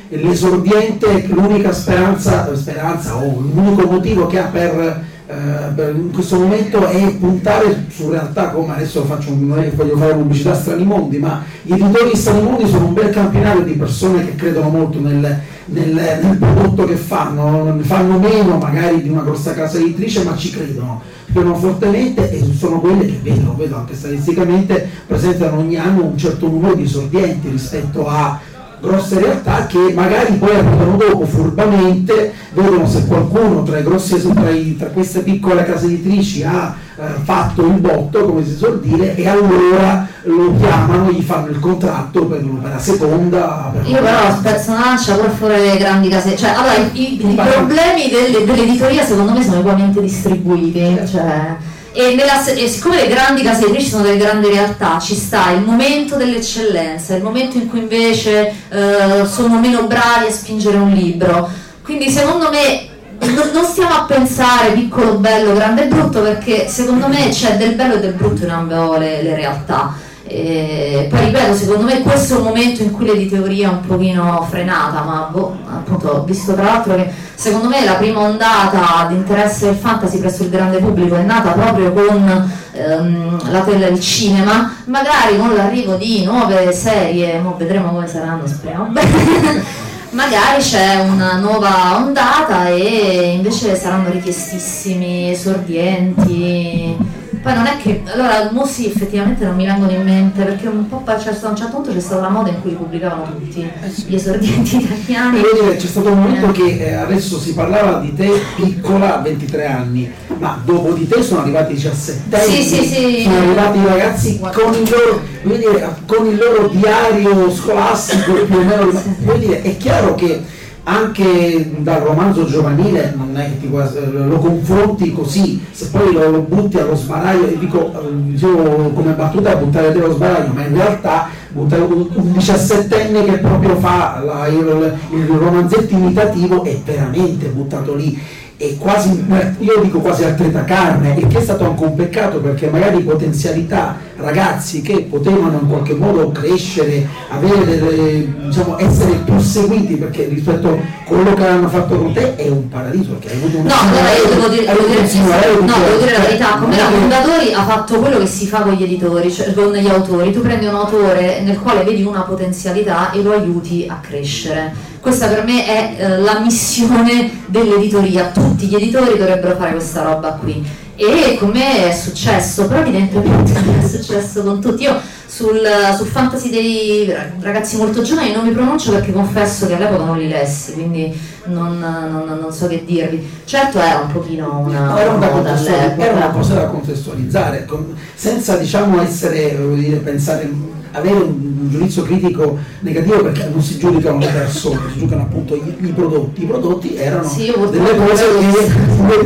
E 0.08 0.16
l'esordiente 0.18 1.22
che 1.22 1.32
l'unica 1.32 1.72
speranza, 1.72 2.54
speranza 2.56 3.16
o 3.16 3.40
l'unico 3.40 3.86
motivo 3.90 4.26
che 4.26 4.38
ha 4.38 4.46
per, 4.46 5.04
eh, 5.26 5.90
in 5.90 6.12
questo 6.12 6.38
momento 6.38 6.86
è 6.86 7.12
puntare 7.14 7.86
su 7.88 8.10
realtà 8.10 8.50
come 8.50 8.74
adesso 8.74 9.04
faccio 9.04 9.34
non 9.34 9.58
è 9.58 9.62
che 9.62 9.76
voglio 9.76 9.96
fare 9.96 10.14
pubblicità 10.14 10.52
a 10.52 10.54
Stranimondi 10.54 11.18
ma 11.18 11.42
gli 11.62 11.72
editori 11.72 12.10
di 12.12 12.16
Stranimondi 12.16 12.68
sono 12.68 12.86
un 12.86 12.94
bel 12.94 13.10
campionario 13.10 13.62
di 13.62 13.72
persone 13.72 14.24
che 14.24 14.36
credono 14.36 14.68
molto 14.68 15.00
nel, 15.00 15.40
nel- 15.66 16.20
nel 16.22 16.36
prodotto 16.38 16.84
che 16.84 16.94
fanno, 16.94 17.76
fanno 17.82 18.18
meno 18.18 18.56
magari 18.56 19.02
di 19.02 19.08
una 19.08 19.22
grossa 19.22 19.52
casa 19.52 19.78
editrice 19.78 20.22
ma 20.22 20.36
ci 20.36 20.50
credono. 20.50 21.02
Credono 21.24 21.56
fortemente 21.56 22.30
e 22.30 22.44
sono 22.56 22.80
quelle 22.80 23.04
che 23.04 23.18
vedo, 23.20 23.54
vedo 23.56 23.76
anche 23.76 23.94
statisticamente 23.94 24.88
presentano 25.06 25.58
ogni 25.58 25.76
anno 25.76 26.04
un 26.04 26.16
certo 26.16 26.46
numero 26.46 26.74
di 26.74 26.84
esordienti 26.84 27.48
rispetto 27.48 28.06
a 28.06 28.40
grosse 28.80 29.18
realtà 29.18 29.66
che 29.66 29.92
magari 29.94 30.34
poi 30.34 30.54
arrivano 30.54 30.96
dopo 30.96 31.26
furbamente, 31.26 32.32
vedono 32.52 32.86
se 32.86 33.06
qualcuno 33.06 33.62
tra, 33.62 33.78
i 33.78 33.82
grossi, 33.82 34.20
tra, 34.32 34.50
i- 34.50 34.76
tra 34.76 34.88
queste 34.88 35.20
piccole 35.20 35.64
case 35.64 35.86
editrici 35.86 36.42
ha 36.44 36.74
eh, 36.98 37.02
fatto 37.24 37.62
il 37.62 37.72
botto, 37.80 38.24
come 38.26 38.44
si 38.44 38.54
suol 38.54 38.80
dire, 38.80 39.14
e 39.16 39.28
allora 39.28 40.06
lo 40.24 40.54
chiamano, 40.58 41.10
gli 41.10 41.22
fanno 41.22 41.48
il 41.48 41.58
contratto 41.58 42.26
per, 42.26 42.40
per 42.44 42.70
la 42.70 42.78
seconda. 42.78 43.70
Per 43.72 43.86
Io 43.88 44.00
però 44.00 44.30
spezzo 44.36 44.70
una 44.72 44.84
lancia 44.84 45.14
pure 45.16 45.28
fuori 45.30 45.54
le 45.56 45.76
grandi 45.78 46.08
case, 46.08 46.36
cioè 46.36 46.50
allora 46.50 46.74
i, 46.76 46.90
i- 47.20 47.30
i 47.32 47.34
problemi 47.34 48.08
delle- 48.10 48.44
dell'editoria 48.44 49.04
secondo 49.04 49.32
me 49.32 49.42
sono 49.42 49.58
ugualmente 49.60 50.00
distribuiti, 50.00 50.98
cioè, 51.10 51.56
e, 51.96 52.14
nella 52.14 52.44
e 52.44 52.68
siccome 52.68 52.96
le 52.96 53.08
grandi 53.08 53.40
case 53.40 53.64
editrici 53.64 53.88
sono 53.88 54.02
delle 54.02 54.18
grandi 54.18 54.48
realtà, 54.48 54.98
ci 54.98 55.14
sta 55.14 55.50
il 55.52 55.62
momento 55.62 56.16
dell'eccellenza, 56.16 57.16
il 57.16 57.22
momento 57.22 57.56
in 57.56 57.70
cui 57.70 57.78
invece 57.78 58.52
eh, 58.68 59.24
sono 59.24 59.58
meno 59.58 59.86
bravi 59.86 60.26
a 60.26 60.30
spingere 60.30 60.76
un 60.76 60.90
libro, 60.90 61.48
quindi 61.82 62.10
secondo 62.10 62.50
me 62.50 62.86
non, 63.20 63.50
non 63.50 63.64
stiamo 63.64 63.94
a 63.94 64.04
pensare 64.04 64.72
piccolo 64.72 65.14
bello, 65.14 65.54
grande 65.54 65.84
e 65.84 65.86
brutto 65.86 66.20
perché 66.20 66.68
secondo 66.68 67.08
me 67.08 67.30
c'è 67.30 67.56
del 67.56 67.74
bello 67.74 67.94
e 67.94 68.00
del 68.00 68.12
brutto 68.12 68.44
in 68.44 68.50
ambo 68.50 68.98
le, 68.98 69.22
le 69.22 69.34
realtà. 69.34 69.94
E 70.28 71.06
poi 71.08 71.26
ripeto, 71.26 71.54
secondo 71.54 71.84
me 71.84 72.02
questo 72.02 72.34
è 72.34 72.36
un 72.38 72.44
momento 72.44 72.82
in 72.82 72.90
cui 72.90 73.06
l'editoria 73.06 73.68
è 73.68 73.72
un 73.72 73.80
pochino 73.86 74.44
frenata, 74.50 75.02
ma 75.02 75.28
boh, 75.30 75.56
appunto 75.68 76.24
visto 76.24 76.52
tra 76.52 76.64
l'altro 76.64 76.96
che 76.96 77.08
secondo 77.34 77.68
me 77.68 77.84
la 77.84 77.94
prima 77.94 78.20
ondata 78.20 79.06
di 79.08 79.14
interesse 79.14 79.66
del 79.66 79.76
fantasy 79.76 80.18
presso 80.18 80.42
il 80.42 80.50
grande 80.50 80.78
pubblico 80.78 81.14
è 81.14 81.22
nata 81.22 81.52
proprio 81.52 81.92
con 81.92 82.50
ehm, 82.72 83.50
la 83.52 83.60
tele 83.60 83.88
del 83.88 84.00
cinema, 84.00 84.74
magari 84.86 85.38
con 85.38 85.54
l'arrivo 85.54 85.94
di 85.94 86.24
nuove 86.24 86.72
serie, 86.72 87.38
mo 87.38 87.54
vedremo 87.56 87.90
come 87.90 88.08
saranno, 88.08 88.46
speriamo 88.48 88.92
magari 90.10 90.62
c'è 90.62 90.96
una 90.96 91.36
nuova 91.36 91.96
ondata 91.96 92.68
e 92.68 93.34
invece 93.36 93.76
saranno 93.76 94.10
richiestissimi, 94.10 95.30
esordienti. 95.30 97.15
Poi 97.46 97.54
non 97.54 97.66
è 97.66 97.76
che. 97.76 98.02
Allora, 98.12 98.48
mo 98.50 98.66
sì, 98.66 98.86
effettivamente 98.86 99.44
non 99.44 99.54
mi 99.54 99.66
vengono 99.66 99.92
in 99.92 100.02
mente 100.02 100.42
perché 100.42 100.66
un 100.66 100.88
po' 100.88 101.04
cioè, 101.06 101.32
a 101.40 101.48
un 101.48 101.54
certo 101.54 101.76
punto 101.76 101.92
c'è 101.92 102.00
stata 102.00 102.18
una 102.18 102.28
moda 102.28 102.48
in 102.48 102.60
cui 102.60 102.70
li 102.70 102.76
pubblicavano 102.76 103.36
tutti 103.36 103.70
gli 104.06 104.14
esordienti 104.16 104.78
italiani. 104.82 105.40
Devo 105.40 105.62
dire, 105.62 105.76
c'è 105.76 105.86
stato 105.86 106.10
un 106.10 106.22
momento 106.22 106.50
che 106.50 106.76
eh, 106.76 106.94
adesso 106.94 107.38
si 107.38 107.54
parlava 107.54 108.00
di 108.00 108.12
te 108.12 108.32
piccola 108.56 109.18
a 109.18 109.22
23 109.22 109.64
anni, 109.64 110.10
ma 110.38 110.60
dopo 110.64 110.90
di 110.90 111.06
te 111.06 111.22
sono 111.22 111.42
arrivati 111.42 111.74
i 111.74 111.76
17 111.76 112.36
anni, 112.36 112.50
Sì, 112.50 112.62
sì, 112.64 112.84
sì. 112.84 113.22
sono 113.22 113.38
arrivati 113.38 113.78
i 113.78 113.86
ragazzi 113.86 114.40
con 114.40 114.74
il 114.74 114.90
loro, 114.90 115.20
dire, 115.42 115.96
con 116.04 116.26
il 116.26 116.36
loro 116.36 116.66
diario 116.66 117.52
scolastico 117.52 118.32
più 118.32 118.56
o 118.56 118.62
meno. 118.64 119.02
Voglio 119.20 119.38
dire, 119.38 119.62
è 119.62 119.76
chiaro 119.76 120.16
che 120.16 120.42
anche 120.88 121.72
dal 121.78 122.00
romanzo 122.00 122.44
giovanile 122.44 123.12
non 123.16 123.36
è 123.36 123.50
che 123.50 123.60
ti 123.60 123.66
lo 124.12 124.38
confronti 124.38 125.12
così, 125.12 125.64
se 125.72 125.88
poi 125.88 126.12
lo, 126.12 126.30
lo 126.30 126.40
butti 126.42 126.78
allo 126.78 126.94
sbaraglio, 126.94 127.48
e 127.48 127.58
dico, 127.58 127.92
eh, 127.92 128.92
come 128.94 129.12
battuta 129.12 129.56
buttare 129.56 129.92
te 129.92 129.98
sbaraglio, 130.12 130.52
ma 130.52 130.64
in 130.64 130.74
realtà 130.74 131.28
un, 131.54 132.06
17enne 132.36 133.24
che 133.24 133.38
proprio 133.38 133.76
fa 133.76 134.22
la- 134.24 134.46
il, 134.46 134.94
il 135.12 135.26
romanzetto 135.26 135.94
imitativo 135.94 136.62
è 136.62 136.80
veramente 136.84 137.46
buttato 137.48 137.94
lì. 137.94 138.16
È 138.56 138.76
quasi, 138.78 139.26
io 139.58 139.80
dico 139.82 139.98
quasi 139.98 140.24
a 140.24 140.32
treta 140.32 140.64
carne, 140.64 141.16
il 141.18 141.26
che 141.26 141.38
è 141.38 141.42
stato 141.42 141.64
anche 141.64 141.84
un 141.84 141.94
peccato 141.94 142.38
perché 142.40 142.70
magari 142.70 143.02
potenzialità, 143.02 143.96
ragazzi 144.16 144.82
che 144.82 145.02
potevano 145.02 145.58
in 145.60 145.68
qualche 145.68 145.94
modo 145.94 146.30
crescere, 146.30 147.06
avere 147.28 147.64
delle, 147.64 148.34
diciamo, 148.46 148.78
essere 148.78 149.12
più 149.24 149.38
seguiti 149.38 149.96
perché 149.96 150.26
rispetto 150.28 150.68
a 150.68 150.76
quello 151.04 151.34
che 151.34 151.46
hanno 151.46 151.68
fatto 151.68 151.96
con 151.96 152.12
te 152.12 152.34
è 152.36 152.48
un 152.48 152.68
paradiso 152.68 153.12
perché 153.12 153.30
hai 153.30 153.36
avuto 153.38 153.58
un 153.58 153.64
No, 153.64 153.74
allora 153.78 154.12
io 154.12 154.28
devo 154.34 154.48
dire, 154.48 154.64
devo 154.64 154.86
dire- 154.86 155.08
signore, 155.08 155.46
no, 155.60 155.74
devo 155.84 155.98
dire 155.98 156.12
la 156.12 156.18
verità, 156.24 156.56
come 156.58 156.76
che- 156.76 156.82
fondatori 156.82 157.52
ha 157.52 157.64
fatto 157.64 157.98
quello 157.98 158.18
che 158.18 158.26
si 158.26 158.46
fa 158.46 158.60
con 158.60 158.72
gli 158.72 158.82
editori, 158.82 159.30
cioè 159.30 159.52
con 159.52 159.72
gli 159.72 159.88
autori, 159.88 160.32
tu 160.32 160.40
prendi 160.40 160.66
un 160.66 160.74
autore 160.74 161.40
nel 161.42 161.58
quale 161.58 161.84
vedi 161.84 162.02
una 162.02 162.22
potenzialità 162.22 163.10
e 163.12 163.22
lo 163.22 163.32
aiuti 163.32 163.86
a 163.88 163.98
crescere. 164.00 164.94
Questa 165.00 165.28
per 165.28 165.44
me 165.44 165.64
è 165.64 165.94
eh, 165.98 166.18
la 166.18 166.40
missione 166.40 167.30
dell'editoria, 167.46 168.30
tutti 168.32 168.66
gli 168.66 168.74
editori 168.74 169.16
dovrebbero 169.16 169.54
fare 169.56 169.72
questa 169.72 170.02
roba 170.02 170.32
qui. 170.32 170.84
E 170.98 171.36
con 171.38 171.50
me 171.50 171.88
è 171.88 171.92
successo, 171.92 172.66
però 172.66 172.80
evidentemente 172.80 173.52
non 173.52 173.78
è 173.82 173.86
successo 173.86 174.42
con 174.42 174.60
tutti. 174.60 174.84
Io 174.84 174.98
sul, 175.26 175.60
sul 175.96 176.06
fantasy 176.06 176.48
dei 176.50 177.14
ragazzi 177.40 177.76
molto 177.76 178.00
giovani 178.00 178.32
non 178.32 178.46
mi 178.46 178.52
pronuncio 178.52 178.92
perché 178.92 179.12
confesso 179.12 179.66
che 179.66 179.74
all'epoca 179.74 180.04
non 180.04 180.16
li 180.18 180.28
lessi, 180.28 180.72
quindi 180.72 181.12
non, 181.46 181.78
non- 181.78 182.38
non 182.40 182.50
so 182.52 182.66
che 182.68 182.82
dirvi. 182.86 183.28
Certo 183.44 183.78
era 183.78 183.98
un 183.98 184.12
pochino 184.12 184.58
una 184.64 184.80
No, 184.86 184.96
era, 184.96 185.10
un 185.12 185.20
da 185.20 185.28
moda 185.30 185.52
contestuali- 185.52 186.00
era 186.02 186.12
una 186.16 186.28
cosa 186.30 186.54
da 186.54 186.64
contestualizzare, 186.66 187.64
con- 187.66 187.94
senza 188.14 188.56
diciamo 188.56 189.02
essere, 189.02 189.54
dire, 189.74 189.96
pensare, 189.96 190.50
avere 190.92 191.18
un, 191.18 191.68
giudizio 191.68 192.02
critico 192.04 192.58
negativo 192.80 193.22
perché 193.22 193.48
non 193.52 193.60
si 193.60 193.76
giudicano 193.78 194.18
le 194.18 194.28
persone, 194.28 194.80
si 194.92 194.98
giudicano 194.98 195.22
appunto 195.22 195.54
i, 195.54 195.74
i 195.80 195.92
prodotti. 195.92 196.42
I 196.42 196.46
prodotti 196.46 196.96
erano 196.96 197.28
Sì, 197.28 197.52
delle 197.70 197.96
cose 197.96 198.24
che 198.38 198.70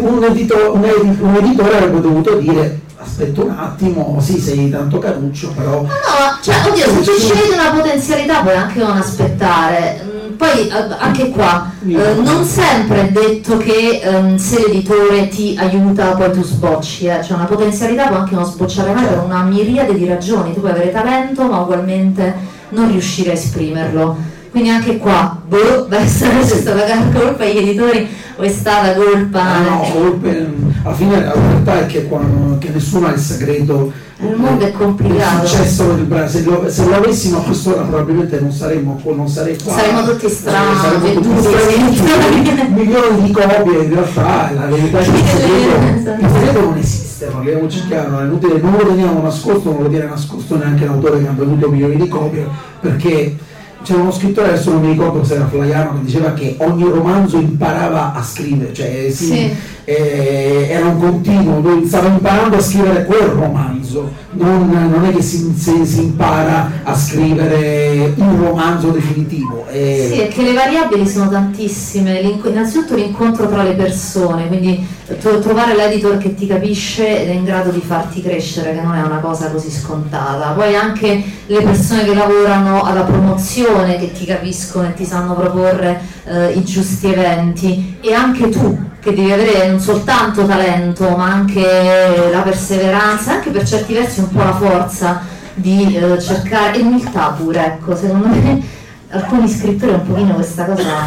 un, 0.01 0.15
un 0.15 0.25
edito- 0.25 0.73
un 0.75 0.85
edi- 0.85 1.19
un 1.21 1.35
editore 1.35 1.77
avrebbe 1.77 2.01
dovuto 2.01 2.37
dire 2.37 2.81
aspetta 3.03 3.43
un 3.43 3.51
attimo, 3.51 4.19
sì 4.21 4.39
sei 4.39 4.71
tanto 4.71 4.99
caruccio, 4.99 5.53
però... 5.57 5.83
No, 5.83 5.89
cioè, 6.43 6.55
oddio, 6.69 6.85
se 7.03 7.29
tu 7.29 7.35
vedi 7.35 7.55
una 7.55 7.71
potenzialità 7.71 8.41
puoi 8.41 8.55
anche 8.55 8.79
non 8.79 8.97
aspettare. 8.97 10.20
Poi 10.41 10.69
eh, 10.69 10.97
anche 10.99 11.29
qua, 11.29 11.71
eh, 11.87 12.15
non 12.15 12.47
sempre 12.47 13.09
è 13.09 13.11
detto 13.11 13.59
che 13.59 14.01
ehm, 14.03 14.37
se 14.37 14.59
l'editore 14.59 15.29
ti 15.29 15.55
aiuta 15.61 16.13
poi 16.13 16.33
tu 16.33 16.43
sbocci, 16.43 17.09
eh. 17.09 17.23
cioè 17.23 17.37
una 17.37 17.45
potenzialità 17.45 18.07
può 18.07 18.17
anche 18.17 18.35
non 18.35 18.47
sbocciare 18.47 18.95
mai 18.95 19.05
per 19.05 19.19
una 19.19 19.43
miriade 19.43 19.93
di 19.93 20.07
ragioni, 20.07 20.55
tu 20.55 20.61
puoi 20.61 20.73
avere 20.73 20.93
talento 20.93 21.45
ma 21.45 21.61
ugualmente 21.61 22.35
non 22.71 22.89
riuscire 22.91 23.33
a 23.33 23.35
esprimerlo. 23.35 24.17
Quindi 24.51 24.69
anche 24.69 24.97
qua, 24.99 25.41
boh, 25.47 25.87
beh, 25.89 25.99
è 25.99 26.07
stata 26.07 26.97
colpa 27.13 27.45
agli 27.45 27.59
editori 27.59 28.09
o 28.37 28.43
è 28.43 28.49
stata 28.49 28.95
colpa... 28.95 29.41
Ah, 29.41 29.61
no, 29.61 29.89
colpe- 29.93 30.53
alla 30.83 30.95
fine 30.95 31.25
la 31.25 31.35
verità 31.35 31.81
è 31.81 31.87
che, 31.87 32.07
quando- 32.07 32.59
che 32.59 32.71
nessuno 32.71 33.07
ha 33.07 33.13
il 33.13 33.21
segreto. 33.21 33.93
Il 34.23 34.35
mondo 34.37 34.65
è 34.67 34.73
complicato. 34.73 35.45
il 35.45 35.49
successo 35.49 35.93
del 35.93 36.05
brano 36.05 36.29
se 36.29 36.43
lo, 36.43 36.69
se 36.69 36.85
lo 36.85 36.95
avessimo 36.95 37.39
a 37.39 37.43
quest'ora 37.43 37.83
probabilmente 37.83 38.39
non 38.39 38.53
saremmo 38.53 39.01
qua 39.03 39.15
non 39.15 39.29
sarei 39.29 39.57
qua. 39.63 39.73
Saremmo 39.73 40.05
tutti 40.05 40.29
strani, 40.29 40.73
Eh, 40.73 40.77
saremmo 40.79 41.21
tutti 41.21 41.41
strani, 41.41 42.69
milioni 42.75 43.23
di 43.23 43.31
copie 43.33 43.83
in 43.83 43.95
realtà 43.95 44.51
la 44.55 44.67
verità 44.67 44.99
è 44.99 45.05
che 45.05 45.11
il 45.11 45.25
segreto, 45.27 46.11
il 46.21 46.31
segreto 46.33 46.61
non 46.61 46.77
esiste 46.77 47.27
parliamoci 47.27 47.87
chiaro 47.87 48.21
è 48.21 48.25
inutile 48.25 48.61
non 48.61 48.73
lo 48.73 48.87
teniamo 48.87 49.23
nascosto 49.23 49.73
non 49.73 49.83
lo 49.85 49.89
tiene 49.89 50.05
nascosto 50.05 50.57
neanche 50.57 50.85
l'autore 50.85 51.23
che 51.23 51.27
ha 51.29 51.33
venduto 51.35 51.71
milioni 51.71 51.97
di 51.97 52.09
copie 52.09 52.47
perché 52.79 53.37
c'era 53.83 54.01
uno 54.01 54.11
scrittore, 54.13 54.49
adesso 54.49 54.73
non 54.73 54.83
mi 54.83 54.91
ricordo 54.91 55.25
se 55.25 55.35
era 55.35 55.47
Flaiano, 55.49 55.95
che 55.95 56.05
diceva 56.05 56.33
che 56.33 56.57
ogni 56.59 56.85
romanzo 56.85 57.39
imparava 57.39 58.13
a 58.15 58.23
scrivere, 58.23 58.73
cioè 58.75 59.07
sì, 59.11 59.25
Sì. 59.27 59.57
eh, 59.85 60.67
era 60.71 60.87
un 60.87 60.99
continuo, 61.01 61.83
stava 61.87 62.09
imparando 62.09 62.57
a 62.57 62.61
scrivere 62.61 63.05
quel 63.07 63.23
romanzo, 63.29 64.13
non, 64.33 64.69
non 64.69 65.05
è 65.07 65.13
che 65.15 65.23
si, 65.23 65.53
si- 65.57 65.85
si 65.87 66.03
impara 66.03 66.71
a 66.85 66.95
scrivere 66.95 68.13
il 68.17 68.25
romanzo 68.39 68.91
definitivo. 68.91 69.67
eh, 69.71 70.09
Sì, 70.13 70.21
è 70.21 70.29
che 70.29 70.43
le 70.43 70.53
variabili 70.53 71.07
sono 71.09 71.29
tantissime, 71.31 72.21
L'inco- 72.23 72.49
innanzitutto 72.49 72.95
l'incontro 72.95 73.49
tra 73.49 73.63
le 73.63 73.73
persone, 73.73 74.47
quindi 74.49 74.87
tro- 75.19 75.39
trovare 75.41 75.75
l'editor 75.75 76.19
che 76.19 76.35
ti 76.35 76.47
capisce 76.47 77.23
ed 77.23 77.29
è 77.29 77.33
in 77.33 77.45
grado 77.45 77.71
di 77.71 77.81
farti 77.81 78.21
crescere, 78.23 78.75
che 78.75 78.81
non 78.83 78.95
è 78.95 79.03
una 79.03 79.19
cosa 79.19 79.51
così 79.51 79.71
scontata. 79.71 80.51
Poi 80.51 80.77
anche 80.77 81.23
le 81.47 81.63
persone 81.63 82.05
che 82.05 82.15
lavorano 82.15 82.83
alla 82.85 83.03
promozione, 83.03 83.69
che 83.99 84.13
ti 84.13 84.25
capiscono 84.25 84.89
e 84.89 84.95
ti 84.95 85.05
sanno 85.05 85.35
proporre 85.35 86.01
eh, 86.25 86.53
i 86.53 86.65
giusti 86.65 87.13
eventi. 87.13 87.99
E 88.01 88.13
anche 88.13 88.49
tu 88.49 88.89
che 89.01 89.15
devi 89.15 89.33
avere 89.33 89.69
non 89.69 89.81
soltanto 89.81 90.45
talento 90.47 91.09
ma 91.17 91.25
anche 91.25 92.29
la 92.31 92.41
perseveranza, 92.41 93.33
anche 93.33 93.51
per 93.51 93.67
certi 93.67 93.95
versi 93.95 94.21
un 94.21 94.29
po' 94.31 94.43
la 94.43 94.55
forza 94.55 95.21
di 95.55 95.97
eh, 95.97 96.21
cercare, 96.21 96.79
e 96.79 96.83
umiltà 96.83 97.35
pure, 97.37 97.65
ecco, 97.65 97.97
secondo 97.97 98.27
me 98.29 98.79
alcuni 99.11 99.49
scrittori 99.49 99.93
un 99.93 100.07
pochino 100.07 100.35
questa 100.35 100.65
cosa 100.65 101.05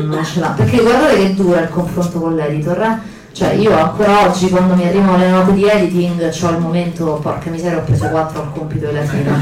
non, 0.00 0.24
ce 0.24 0.40
l'ha, 0.40 0.48
perché 0.48 0.80
guardate 0.80 1.16
che 1.16 1.34
dura 1.34 1.60
il 1.60 1.68
confronto 1.68 2.18
con 2.18 2.34
l'editor, 2.34 2.80
eh? 2.80 2.98
cioè 3.32 3.52
io 3.52 3.76
ancora 3.76 4.28
oggi 4.28 4.48
quando 4.48 4.74
mi 4.74 4.86
arrivano 4.86 5.16
le 5.16 5.28
note 5.28 5.52
di 5.52 5.64
editing 5.64 6.32
ho 6.42 6.50
il 6.50 6.58
momento, 6.58 7.18
porca 7.22 7.50
miseria 7.50 7.78
ho 7.78 7.82
preso 7.82 8.08
4 8.08 8.40
al 8.40 8.52
compito 8.52 8.86
di 8.86 8.94
latino, 8.94 9.36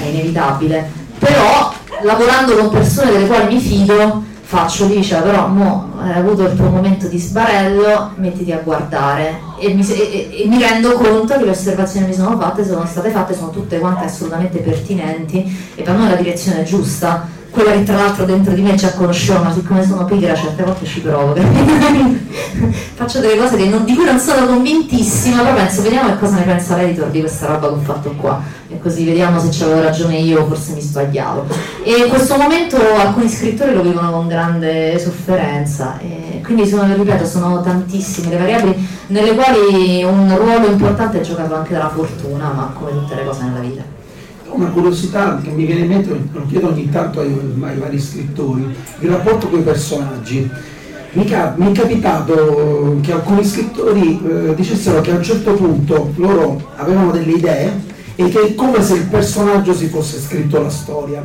è 0.00 0.06
inevitabile, 0.06 0.90
però 1.22 1.72
lavorando 2.02 2.56
con 2.56 2.70
persone 2.70 3.12
delle 3.12 3.26
quali 3.28 3.54
mi 3.54 3.60
fido 3.60 4.24
faccio 4.42 4.84
dice 4.86 5.16
però 5.20 5.46
mo 5.46 5.92
hai 6.00 6.18
avuto 6.18 6.42
il 6.42 6.56
tuo 6.56 6.68
momento 6.68 7.06
di 7.06 7.16
sbarello 7.18 8.10
mettiti 8.16 8.50
a 8.52 8.60
guardare. 8.62 9.40
E 9.58 9.72
mi, 9.72 9.86
e- 9.88 10.42
e- 10.42 10.48
mi 10.48 10.58
rendo 10.60 10.92
conto 10.94 11.38
che 11.38 11.44
le 11.44 11.50
osservazioni 11.50 12.06
che 12.06 12.12
mi 12.12 12.18
sono 12.18 12.36
fatte 12.38 12.66
sono 12.66 12.84
state 12.84 13.10
fatte 13.10 13.34
sono 13.34 13.50
tutte 13.50 13.78
quante 13.78 14.04
assolutamente 14.04 14.58
pertinenti 14.58 15.70
e 15.76 15.82
vanno 15.84 16.02
nella 16.02 16.16
direzione 16.16 16.64
giusta. 16.64 17.40
Quella 17.50 17.72
che 17.72 17.82
tra 17.84 17.96
l'altro 17.96 18.24
dentro 18.24 18.54
di 18.54 18.62
me 18.62 18.74
già 18.74 18.92
conoscevo 18.94 19.42
ma 19.42 19.52
siccome 19.52 19.84
sono 19.84 20.06
pigra 20.06 20.34
certe 20.34 20.62
volte 20.62 20.86
ci 20.86 21.00
provo 21.00 21.34
faccio 22.94 23.20
delle 23.20 23.36
cose 23.36 23.56
non- 23.68 23.84
di 23.84 23.94
cui 23.94 24.06
non 24.06 24.18
sono 24.18 24.46
convintissima 24.46 25.42
però 25.42 25.54
penso 25.56 25.82
vediamo 25.82 26.08
che 26.08 26.18
cosa 26.18 26.36
ne 26.36 26.42
pensa 26.44 26.76
l'editor 26.76 27.08
di 27.08 27.20
questa 27.20 27.48
roba 27.48 27.68
che 27.68 27.74
ho 27.74 27.80
fatto 27.80 28.14
qua 28.16 28.40
così 28.82 29.04
vediamo 29.04 29.38
se 29.38 29.64
avevo 29.64 29.80
ragione 29.80 30.18
io 30.18 30.44
forse 30.46 30.72
mi 30.72 30.80
sbagliavo 30.80 31.46
e 31.84 31.92
in 32.04 32.08
questo 32.08 32.36
momento 32.36 32.76
alcuni 32.76 33.28
scrittori 33.28 33.74
lo 33.74 33.82
vivono 33.82 34.10
con 34.10 34.26
grande 34.26 34.98
sofferenza 34.98 35.98
quindi 36.42 36.66
sono, 36.66 36.92
ripeto 36.92 37.24
sono 37.24 37.60
tantissime 37.62 38.30
le 38.30 38.38
variabili 38.38 38.88
nelle 39.06 39.34
quali 39.34 40.02
un 40.02 40.36
ruolo 40.36 40.66
importante 40.66 41.20
è 41.20 41.22
giocato 41.22 41.54
anche 41.54 41.72
dalla 41.72 41.90
fortuna 41.90 42.50
ma 42.50 42.74
come 42.76 42.90
tutte 42.90 43.14
le 43.14 43.24
cose 43.24 43.44
nella 43.44 43.60
vita 43.60 44.00
una 44.52 44.68
curiosità 44.68 45.40
che 45.42 45.50
mi 45.50 45.64
viene 45.64 45.80
in 45.82 45.88
mente, 45.88 46.28
lo 46.30 46.46
chiedo 46.46 46.68
ogni 46.68 46.88
tanto 46.90 47.20
ai, 47.20 47.34
ai 47.62 47.78
vari 47.78 47.98
scrittori, 47.98 48.74
il 48.98 49.08
rapporto 49.08 49.48
con 49.48 49.60
i 49.60 49.62
personaggi. 49.62 50.48
Mi, 51.14 51.24
cap- 51.24 51.56
mi 51.56 51.72
è 51.72 51.74
capitato 51.74 52.98
che 53.02 53.12
alcuni 53.12 53.44
scrittori 53.44 54.20
eh, 54.24 54.54
dicessero 54.54 55.00
che 55.00 55.10
a 55.10 55.16
un 55.16 55.22
certo 55.22 55.52
punto 55.54 56.12
loro 56.16 56.70
avevano 56.76 57.10
delle 57.12 57.32
idee 57.32 57.90
e 58.16 58.28
che 58.28 58.40
è 58.40 58.54
come 58.54 58.82
se 58.82 58.94
il 58.94 59.04
personaggio 59.04 59.74
si 59.74 59.88
fosse 59.88 60.20
scritto 60.20 60.60
la 60.60 60.70
storia. 60.70 61.22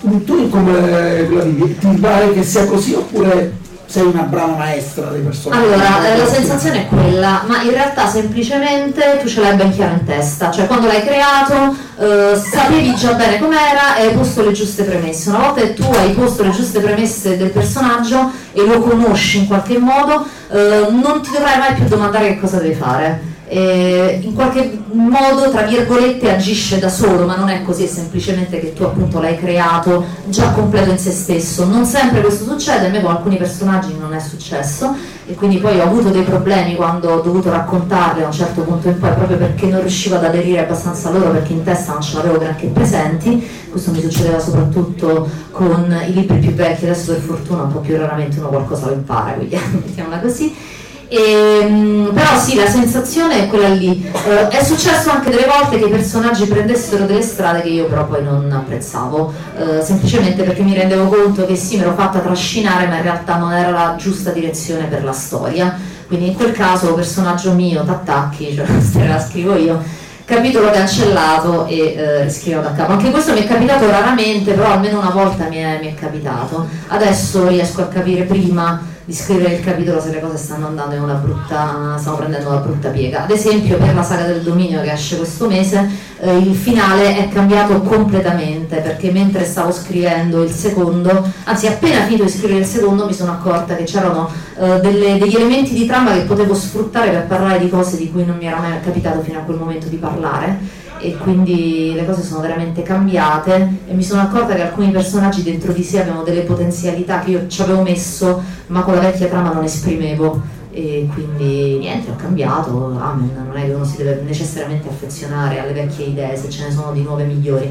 Tu 0.00 0.50
come 0.50 1.26
la 1.28 1.42
vivi? 1.42 1.78
Ti 1.78 1.86
pare 2.00 2.32
che 2.32 2.42
sia 2.42 2.66
così 2.66 2.92
oppure 2.92 3.62
sei 3.86 4.02
una 4.04 4.22
brava 4.22 4.56
maestra 4.56 5.06
dei 5.06 5.20
personaggi? 5.20 5.64
Allora, 5.64 6.06
eh, 6.06 6.18
la 6.18 6.26
sensazione 6.26 6.82
è 6.82 6.88
quella, 6.88 7.44
ma 7.46 7.62
in 7.62 7.70
realtà 7.70 8.06
semplicemente 8.06 9.20
tu 9.22 9.28
ce 9.28 9.40
l'hai 9.40 9.56
ben 9.56 9.72
chiaro 9.72 9.94
in 9.94 10.04
testa, 10.04 10.50
cioè 10.50 10.66
quando 10.66 10.88
l'hai 10.88 11.02
creato 11.02 11.74
eh, 11.98 12.36
sapevi 12.36 12.94
già 12.94 13.12
bene 13.12 13.38
com'era 13.38 13.96
e 13.96 14.08
hai 14.08 14.14
posto 14.14 14.44
le 14.44 14.52
giuste 14.52 14.82
premesse. 14.82 15.30
Una 15.30 15.38
volta 15.38 15.60
che 15.62 15.74
tu 15.74 15.84
hai 15.84 16.10
posto 16.12 16.42
le 16.42 16.50
giuste 16.50 16.80
premesse 16.80 17.36
del 17.36 17.50
personaggio 17.50 18.30
e 18.52 18.64
lo 18.66 18.80
conosci 18.80 19.38
in 19.38 19.46
qualche 19.46 19.78
modo, 19.78 20.26
eh, 20.50 20.86
non 20.90 21.22
ti 21.22 21.30
dovrai 21.30 21.58
mai 21.58 21.74
più 21.74 21.84
domandare 21.86 22.28
che 22.28 22.40
cosa 22.40 22.58
devi 22.58 22.74
fare 22.74 23.32
eh, 23.54 24.18
in 24.20 24.34
qualche 24.34 24.80
modo, 24.90 25.48
tra 25.48 25.62
virgolette, 25.62 26.28
agisce 26.28 26.80
da 26.80 26.88
solo, 26.88 27.24
ma 27.24 27.36
non 27.36 27.48
è 27.48 27.62
così, 27.62 27.84
è 27.84 27.86
semplicemente 27.86 28.58
che 28.58 28.72
tu 28.72 28.82
appunto 28.82 29.20
l'hai 29.20 29.38
creato 29.38 30.04
già 30.26 30.50
completo 30.50 30.90
in 30.90 30.98
se 30.98 31.12
stesso. 31.12 31.64
Non 31.64 31.84
sempre 31.84 32.20
questo 32.20 32.42
succede, 32.42 32.86
a 32.86 32.90
me 32.90 33.00
con 33.00 33.12
alcuni 33.12 33.36
personaggi 33.36 33.94
non 33.96 34.12
è 34.12 34.18
successo 34.18 34.96
e 35.26 35.34
quindi 35.34 35.58
poi 35.58 35.78
ho 35.78 35.84
avuto 35.84 36.08
dei 36.08 36.24
problemi 36.24 36.74
quando 36.74 37.12
ho 37.12 37.20
dovuto 37.20 37.48
raccontarli 37.50 38.24
a 38.24 38.26
un 38.26 38.32
certo 38.32 38.62
punto 38.62 38.88
in 38.88 38.98
poi 38.98 39.12
proprio 39.12 39.36
perché 39.36 39.66
non 39.66 39.80
riuscivo 39.80 40.16
ad 40.16 40.24
aderire 40.24 40.64
abbastanza 40.64 41.10
a 41.10 41.12
loro 41.12 41.30
perché 41.30 41.52
in 41.52 41.62
testa 41.62 41.92
non 41.92 42.02
ce 42.02 42.16
l'avevo 42.16 42.38
granché 42.38 42.66
presenti. 42.66 43.48
Questo 43.70 43.92
mi 43.92 44.00
succedeva 44.00 44.40
soprattutto 44.40 45.28
con 45.52 45.96
i 46.08 46.12
libri 46.12 46.38
più 46.38 46.50
vecchi, 46.54 46.86
adesso 46.86 47.12
per 47.12 47.20
fortuna 47.20 47.62
un 47.62 47.72
po' 47.72 47.78
più 47.78 47.96
raramente 47.96 48.40
uno 48.40 48.48
qualcosa 48.48 48.86
lo 48.86 48.94
impara, 48.94 49.34
quindi 49.34 49.56
mettiamola 49.70 50.18
così 50.18 50.73
e, 51.08 51.60
ehm, 51.62 52.10
però 52.12 52.38
sì, 52.38 52.56
la 52.56 52.66
sensazione 52.66 53.42
è 53.42 53.48
quella 53.48 53.68
lì. 53.68 54.10
Eh, 54.26 54.48
è 54.48 54.64
successo 54.64 55.10
anche 55.10 55.30
delle 55.30 55.46
volte 55.46 55.78
che 55.78 55.84
i 55.84 55.90
personaggi 55.90 56.46
prendessero 56.46 57.04
delle 57.04 57.22
strade 57.22 57.62
che 57.62 57.68
io 57.68 57.86
però 57.86 58.06
poi 58.06 58.22
non 58.22 58.50
apprezzavo, 58.50 59.32
eh, 59.58 59.82
semplicemente 59.82 60.42
perché 60.42 60.62
mi 60.62 60.74
rendevo 60.74 61.08
conto 61.08 61.46
che 61.46 61.56
sì, 61.56 61.76
mi 61.76 61.82
ero 61.82 61.94
fatta 61.94 62.20
trascinare, 62.20 62.86
ma 62.86 62.96
in 62.96 63.02
realtà 63.02 63.36
non 63.36 63.52
era 63.52 63.70
la 63.70 63.94
giusta 63.96 64.30
direzione 64.30 64.84
per 64.84 65.04
la 65.04 65.12
storia. 65.12 65.76
Quindi 66.06 66.28
in 66.28 66.34
quel 66.34 66.52
caso 66.52 66.94
personaggio 66.94 67.52
mio, 67.52 67.82
t'attacchi, 67.84 68.54
cioè 68.54 68.66
la 69.08 69.18
scrivo 69.18 69.56
io, 69.56 69.82
capitolo 70.24 70.70
cancellato 70.70 71.66
e 71.66 71.94
eh, 71.94 72.22
riscrivo 72.22 72.60
da 72.60 72.72
capo. 72.72 72.92
Anche 72.92 73.10
questo 73.10 73.32
mi 73.32 73.40
è 73.40 73.46
capitato 73.46 73.88
raramente, 73.90 74.52
però 74.52 74.72
almeno 74.72 75.00
una 75.00 75.10
volta 75.10 75.48
mi 75.48 75.56
è, 75.56 75.78
mi 75.80 75.88
è 75.88 75.94
capitato. 75.94 76.66
Adesso 76.88 77.46
riesco 77.48 77.82
a 77.82 77.86
capire 77.86 78.22
prima 78.22 78.92
di 79.04 79.12
scrivere 79.12 79.54
il 79.54 79.60
capitolo 79.60 80.00
se 80.00 80.10
le 80.10 80.20
cose 80.20 80.38
stanno 80.38 80.66
andando 80.66 80.94
in 80.94 81.02
una 81.02 81.14
brutta, 81.14 81.96
stanno 81.98 82.16
prendendo 82.16 82.48
una 82.48 82.60
brutta 82.60 82.88
piega. 82.88 83.24
Ad 83.24 83.30
esempio 83.30 83.76
per 83.76 83.94
la 83.94 84.02
saga 84.02 84.24
del 84.24 84.40
dominio 84.40 84.80
che 84.80 84.92
esce 84.92 85.16
questo 85.16 85.46
mese, 85.46 85.88
eh, 86.20 86.38
il 86.38 86.54
finale 86.54 87.16
è 87.18 87.28
cambiato 87.28 87.82
completamente 87.82 88.78
perché 88.78 89.10
mentre 89.10 89.44
stavo 89.44 89.72
scrivendo 89.72 90.42
il 90.42 90.50
secondo, 90.50 91.30
anzi 91.44 91.66
appena 91.66 92.04
finito 92.04 92.24
di 92.24 92.30
scrivere 92.30 92.60
il 92.60 92.66
secondo 92.66 93.04
mi 93.04 93.12
sono 93.12 93.32
accorta 93.32 93.76
che 93.76 93.84
c'erano 93.84 94.30
eh, 94.58 94.80
delle, 94.80 95.18
degli 95.18 95.34
elementi 95.34 95.74
di 95.74 95.84
trama 95.84 96.12
che 96.12 96.20
potevo 96.20 96.54
sfruttare 96.54 97.10
per 97.10 97.26
parlare 97.26 97.58
di 97.58 97.68
cose 97.68 97.98
di 97.98 98.10
cui 98.10 98.24
non 98.24 98.38
mi 98.38 98.46
era 98.46 98.58
mai 98.58 98.80
capitato 98.80 99.20
fino 99.20 99.38
a 99.38 99.42
quel 99.42 99.58
momento 99.58 99.88
di 99.88 99.96
parlare 99.96 100.82
e 101.04 101.18
quindi 101.18 101.92
le 101.94 102.06
cose 102.06 102.22
sono 102.22 102.40
veramente 102.40 102.82
cambiate 102.82 103.80
e 103.86 103.92
mi 103.92 104.02
sono 104.02 104.22
accorta 104.22 104.54
che 104.54 104.62
alcuni 104.62 104.90
personaggi 104.90 105.42
dentro 105.42 105.72
di 105.72 105.82
sé 105.82 106.00
avevano 106.00 106.22
delle 106.22 106.40
potenzialità 106.40 107.18
che 107.20 107.30
io 107.30 107.46
ci 107.46 107.60
avevo 107.60 107.82
messo 107.82 108.42
ma 108.68 108.80
con 108.80 108.94
la 108.94 109.00
vecchia 109.00 109.26
trama 109.26 109.52
non 109.52 109.64
esprimevo 109.64 110.40
e 110.70 111.06
quindi 111.12 111.76
niente, 111.76 112.10
ho 112.10 112.16
cambiato, 112.16 112.96
amen, 112.98 113.30
non 113.46 113.54
è 113.54 113.66
che 113.66 113.72
uno 113.72 113.84
si 113.84 113.98
deve 113.98 114.22
necessariamente 114.22 114.88
affezionare 114.88 115.60
alle 115.60 115.74
vecchie 115.74 116.06
idee 116.06 116.36
se 116.36 116.48
ce 116.48 116.64
ne 116.64 116.72
sono 116.72 116.90
di 116.92 117.02
nuove 117.02 117.24
migliori. 117.24 117.70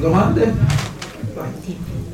Domande? 0.00 0.54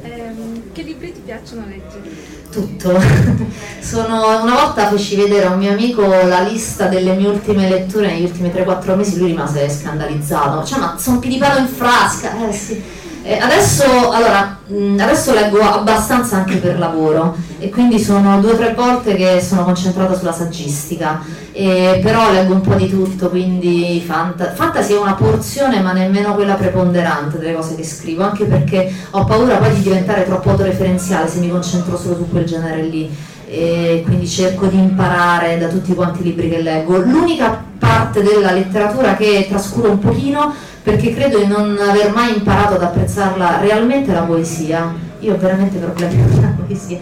Eh, 0.02 0.32
che 0.72 0.82
libri 0.82 1.12
ti 1.12 1.20
piacciono 1.24 1.64
leggere? 1.66 2.39
Tutto. 2.50 3.00
Sono, 3.80 4.42
una 4.42 4.54
volta 4.54 4.88
feci 4.88 5.16
vedere 5.16 5.46
a 5.46 5.52
un 5.52 5.58
mio 5.58 5.72
amico 5.72 6.02
la 6.02 6.40
lista 6.40 6.86
delle 6.86 7.14
mie 7.14 7.28
ultime 7.28 7.68
letture 7.68 8.08
negli 8.08 8.24
ultimi 8.24 8.50
3-4 8.50 8.96
mesi, 8.96 9.18
lui 9.18 9.28
rimase 9.28 9.68
scandalizzato. 9.70 10.64
Cioè, 10.64 10.78
ma 10.78 10.96
sono 10.98 11.18
di 11.18 11.38
palo 11.38 11.60
in 11.60 11.68
frasca, 11.68 12.48
eh 12.48 12.52
sì. 12.52 12.82
Eh, 13.22 13.36
adesso, 13.36 13.84
allora, 14.10 14.58
mh, 14.66 14.98
adesso 14.98 15.34
leggo 15.34 15.60
abbastanza 15.60 16.36
anche 16.36 16.56
per 16.56 16.78
lavoro 16.78 17.36
e 17.58 17.68
quindi 17.68 17.98
sono 17.98 18.40
due 18.40 18.52
o 18.52 18.56
tre 18.56 18.72
volte 18.72 19.14
che 19.14 19.42
sono 19.42 19.62
concentrata 19.62 20.16
sulla 20.16 20.32
saggistica, 20.32 21.20
eh, 21.52 22.00
però 22.02 22.32
leggo 22.32 22.54
un 22.54 22.62
po' 22.62 22.74
di 22.74 22.88
tutto, 22.88 23.28
quindi 23.28 24.02
fanta- 24.06 24.52
fantasy 24.54 24.94
è 24.94 24.98
una 24.98 25.12
porzione 25.12 25.80
ma 25.80 25.92
nemmeno 25.92 26.34
quella 26.34 26.54
preponderante 26.54 27.38
delle 27.38 27.54
cose 27.54 27.74
che 27.74 27.84
scrivo, 27.84 28.22
anche 28.22 28.46
perché 28.46 28.90
ho 29.10 29.24
paura 29.24 29.56
poi 29.56 29.74
di 29.74 29.82
diventare 29.82 30.24
troppo 30.24 30.50
autoreferenziale 30.50 31.28
se 31.28 31.40
mi 31.40 31.50
concentro 31.50 31.98
solo 31.98 32.16
su 32.16 32.30
quel 32.30 32.46
genere 32.46 32.82
lì 32.84 33.10
e 33.46 34.02
quindi 34.06 34.28
cerco 34.28 34.66
di 34.66 34.78
imparare 34.78 35.58
da 35.58 35.66
tutti 35.66 35.92
quanti 35.92 36.20
i 36.20 36.24
libri 36.24 36.48
che 36.48 36.62
leggo. 36.62 36.96
L'unica 36.98 37.64
parte 37.78 38.22
della 38.22 38.52
letteratura 38.52 39.14
che 39.14 39.46
trascuro 39.48 39.90
un 39.90 39.98
pochino 39.98 40.54
perché 40.82 41.14
credo 41.14 41.38
di 41.38 41.46
non 41.46 41.76
aver 41.78 42.12
mai 42.12 42.36
imparato 42.36 42.74
ad 42.74 42.82
apprezzarla 42.82 43.60
realmente 43.60 44.12
la 44.12 44.22
poesia. 44.22 44.94
Io 45.20 45.34
ho 45.34 45.38
veramente 45.38 45.78
problemi 45.78 46.22
con 46.30 46.40
la 46.40 46.54
poesia 46.66 46.98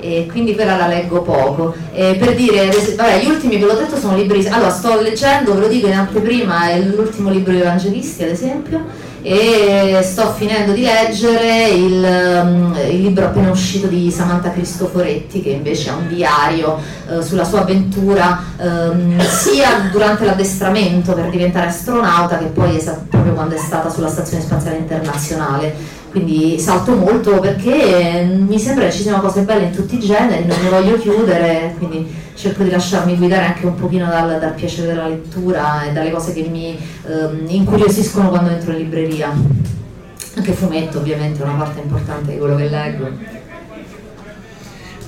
e 0.00 0.28
quindi 0.30 0.54
quella 0.54 0.76
la 0.76 0.86
leggo 0.86 1.22
poco. 1.22 1.74
E 1.92 2.16
per 2.18 2.34
dire, 2.34 2.70
vabbè, 2.96 3.20
gli 3.22 3.28
ultimi 3.28 3.58
ve 3.58 3.66
l'ho 3.66 3.74
detto 3.74 3.96
sono 3.96 4.16
libri. 4.16 4.46
Allora, 4.48 4.70
sto 4.70 5.00
leggendo, 5.00 5.54
ve 5.54 5.60
lo 5.60 5.68
dico 5.68 5.86
in 5.86 5.94
anteprima, 5.94 6.70
è 6.70 6.80
l'ultimo 6.80 7.30
libro 7.30 7.52
di 7.52 7.60
Evangelisti, 7.60 8.22
ad 8.22 8.30
esempio 8.30 9.07
e 9.22 9.98
sto 10.02 10.32
finendo 10.32 10.72
di 10.72 10.82
leggere 10.82 11.68
il, 11.68 12.40
um, 12.42 12.76
il, 12.88 13.00
libro 13.02 13.26
appena 13.26 13.50
uscito 13.50 13.88
di 13.88 14.10
Samantha 14.10 14.50
Cristoforetti 14.50 15.42
che 15.42 15.50
invece 15.50 15.90
è 15.90 15.92
un 15.92 16.06
diario 16.08 16.78
uh, 17.08 17.20
sulla 17.20 17.44
sua 17.44 17.60
avventura 17.60 18.40
um, 18.58 19.18
sia 19.20 19.88
durante 19.90 20.24
l'addestramento 20.24 21.14
per 21.14 21.30
diventare 21.30 21.66
astronauta 21.66 22.38
che 22.38 22.46
poi 22.46 22.76
es- 22.76 22.96
proprio 23.08 23.32
quando 23.32 23.56
è 23.56 23.58
stata 23.58 23.90
sulla 23.90 24.08
Stazione 24.08 24.42
Spaziale 24.42 24.76
Internazionale. 24.78 25.96
Quindi 26.10 26.58
salto 26.58 26.94
molto 26.94 27.38
perché 27.38 28.26
mi 28.26 28.58
sembra 28.58 28.86
che 28.86 28.92
ci 28.92 29.02
siano 29.02 29.20
cose 29.20 29.42
belle 29.42 29.64
in 29.64 29.72
tutti 29.72 29.96
i 29.96 30.00
generi, 30.00 30.46
non 30.46 30.56
mi 30.62 30.68
voglio 30.70 30.96
chiudere, 30.96 31.74
quindi 31.76 32.10
cerco 32.38 32.62
di 32.62 32.70
lasciarmi 32.70 33.16
guidare 33.16 33.46
anche 33.46 33.66
un 33.66 33.74
pochino 33.74 34.06
dal, 34.06 34.38
dal 34.38 34.54
piacere 34.54 34.86
della 34.86 35.08
lettura 35.08 35.82
e 35.82 35.92
dalle 35.92 36.12
cose 36.12 36.32
che 36.32 36.42
mi 36.48 36.78
ehm, 37.06 37.44
incuriosiscono 37.48 38.28
quando 38.28 38.50
entro 38.50 38.70
in 38.70 38.78
libreria. 38.78 39.32
Anche 40.36 40.52
fumetto 40.52 40.98
ovviamente 40.98 41.42
è 41.42 41.44
una 41.44 41.54
parte 41.54 41.80
importante 41.80 42.32
di 42.32 42.38
quello 42.38 42.54
che 42.54 42.68
leggo. 42.68 43.10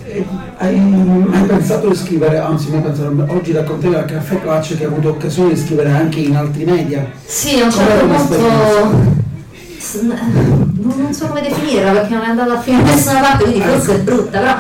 Eh, 0.07 0.27
hai 0.57 0.77
mai 0.77 1.47
pensato 1.47 1.89
di 1.89 1.95
scrivere, 1.95 2.39
anzi 2.39 2.71
mai 2.71 2.81
pensato, 2.81 3.25
oggi 3.29 3.53
raccontavi 3.53 3.95
a 3.95 4.05
Caffè 4.05 4.41
Clutch 4.41 4.77
che 4.77 4.85
hai 4.85 4.91
avuto 4.91 5.11
occasione 5.11 5.51
di 5.51 5.61
scrivere 5.61 5.91
anche 5.93 6.19
in 6.19 6.35
altri 6.35 6.65
media. 6.65 7.09
Sì, 7.25 7.61
a 7.61 7.67
un 7.67 7.71
certo 7.71 8.07
punto 8.07 9.19
non 10.83 11.15
so 11.15 11.27
come 11.27 11.43
definirla 11.43 11.93
perché 11.93 12.15
non 12.15 12.25
è 12.25 12.29
andata 12.29 12.55
a 12.55 12.61
fine 12.61 12.83
da 12.83 12.91
nessuna 12.91 13.21
parte, 13.21 13.45
quindi 13.45 13.61
forse 13.61 13.95
è 13.95 14.01
brutta, 14.01 14.39
però 14.39 14.57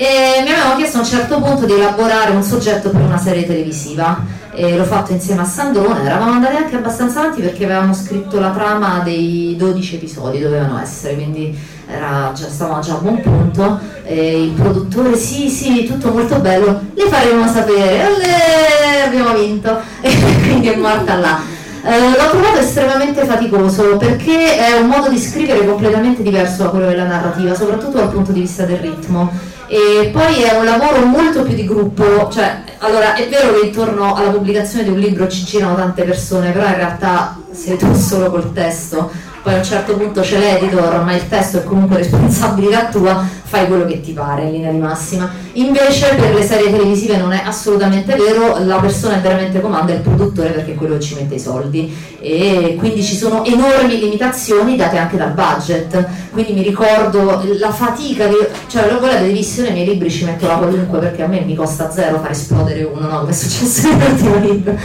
e 0.00 0.42
mi 0.44 0.52
avevano 0.52 0.76
chiesto 0.76 0.98
a 0.98 1.00
un 1.00 1.06
certo 1.06 1.40
punto 1.40 1.66
di 1.66 1.72
elaborare 1.72 2.30
un 2.30 2.44
soggetto 2.44 2.90
per 2.90 3.00
una 3.00 3.18
serie 3.18 3.44
televisiva. 3.44 4.36
E 4.54 4.76
l'ho 4.76 4.84
fatto 4.84 5.12
insieme 5.12 5.42
a 5.42 5.44
Sandrone, 5.44 6.04
eravamo 6.04 6.32
andati 6.32 6.56
anche 6.56 6.76
abbastanza 6.76 7.20
avanti 7.20 7.42
perché 7.42 7.64
avevamo 7.64 7.92
scritto 7.92 8.40
la 8.40 8.50
trama 8.50 9.00
dei 9.04 9.54
12 9.56 9.96
episodi, 9.96 10.40
dovevano 10.40 10.80
essere, 10.80 11.14
quindi 11.14 11.56
era 11.86 12.32
già, 12.34 12.48
stavamo 12.48 12.80
già 12.80 12.94
a 12.94 12.98
buon 12.98 13.20
punto, 13.20 13.78
e 14.04 14.42
il 14.44 14.50
produttore 14.50 15.16
sì 15.16 15.48
sì, 15.48 15.84
tutto 15.84 16.10
molto 16.10 16.38
bello, 16.40 16.80
le 16.94 17.06
faremo 17.06 17.46
sapere, 17.46 18.06
Olè, 18.06 19.04
abbiamo 19.06 19.34
vinto. 19.34 19.78
E 20.00 20.16
quindi 20.42 20.68
è 20.68 20.76
morta 20.76 21.16
là. 21.16 21.40
Eh, 21.82 21.98
l'ho 22.16 22.30
trovato 22.30 22.58
estremamente 22.58 23.24
faticoso 23.24 23.96
perché 23.96 24.56
è 24.56 24.78
un 24.78 24.88
modo 24.88 25.08
di 25.08 25.18
scrivere 25.18 25.64
completamente 25.64 26.22
diverso 26.22 26.64
da 26.64 26.68
quello 26.70 26.86
della 26.86 27.06
narrativa, 27.06 27.54
soprattutto 27.54 27.98
dal 27.98 28.10
punto 28.10 28.32
di 28.32 28.40
vista 28.40 28.64
del 28.64 28.78
ritmo. 28.78 29.56
E 29.70 30.08
poi 30.10 30.42
è 30.42 30.56
un 30.56 30.64
lavoro 30.64 31.04
molto 31.04 31.42
più 31.42 31.54
di 31.54 31.66
gruppo, 31.66 32.30
cioè, 32.30 32.62
allora 32.78 33.14
è 33.14 33.28
vero 33.28 33.52
che 33.52 33.66
intorno 33.66 34.14
alla 34.14 34.30
pubblicazione 34.30 34.84
di 34.84 34.90
un 34.90 34.98
libro 34.98 35.28
ci 35.28 35.44
girano 35.44 35.76
tante 35.76 36.04
persone, 36.04 36.52
però 36.52 36.66
in 36.66 36.76
realtà 36.76 37.38
sei 37.50 37.76
tu 37.76 37.92
solo 37.94 38.30
col 38.30 38.52
testo 38.54 39.10
poi 39.42 39.54
a 39.54 39.56
un 39.58 39.64
certo 39.64 39.96
punto 39.96 40.20
c'è 40.20 40.38
l'editor, 40.38 41.02
ma 41.04 41.14
il 41.14 41.28
testo 41.28 41.58
è 41.58 41.64
comunque 41.64 41.98
responsabilità 41.98 42.86
tua, 42.86 43.26
fai 43.42 43.66
quello 43.66 43.84
che 43.86 44.00
ti 44.00 44.12
pare 44.12 44.42
in 44.42 44.52
linea 44.52 44.70
di 44.70 44.78
massima. 44.78 45.30
Invece 45.52 46.14
per 46.14 46.34
le 46.34 46.42
serie 46.42 46.70
televisive 46.70 47.16
non 47.16 47.32
è 47.32 47.42
assolutamente 47.44 48.14
vero, 48.14 48.58
la 48.64 48.76
persona 48.76 49.16
è 49.16 49.20
veramente 49.20 49.60
comanda, 49.60 49.92
è 49.92 49.96
il 49.96 50.02
produttore 50.02 50.50
perché 50.50 50.72
è 50.72 50.74
quello 50.74 50.98
che 50.98 51.00
ci 51.00 51.14
mette 51.14 51.36
i 51.36 51.40
soldi 51.40 51.94
e 52.20 52.76
quindi 52.78 53.02
ci 53.02 53.16
sono 53.16 53.44
enormi 53.44 53.98
limitazioni 53.98 54.76
date 54.76 54.98
anche 54.98 55.16
dal 55.16 55.32
budget. 55.32 56.06
Quindi 56.32 56.52
mi 56.52 56.62
ricordo 56.62 57.42
la 57.58 57.72
fatica 57.72 58.28
che, 58.28 58.50
cioè 58.66 58.86
quella 58.98 59.14
televisione 59.14 59.70
nei 59.70 59.86
libri 59.86 60.10
ci 60.10 60.24
metto 60.24 60.46
la 60.46 60.54
qualunque 60.54 60.98
perché 60.98 61.22
a 61.22 61.26
me 61.26 61.40
mi 61.40 61.54
costa 61.54 61.90
zero 61.90 62.18
far 62.20 62.32
esplodere 62.32 62.82
uno, 62.82 63.08
no? 63.08 63.18
Come 63.20 63.30
è 63.30 63.34
successo 63.34 63.88
nell'ultimo 63.88 64.36
libro 64.36 64.76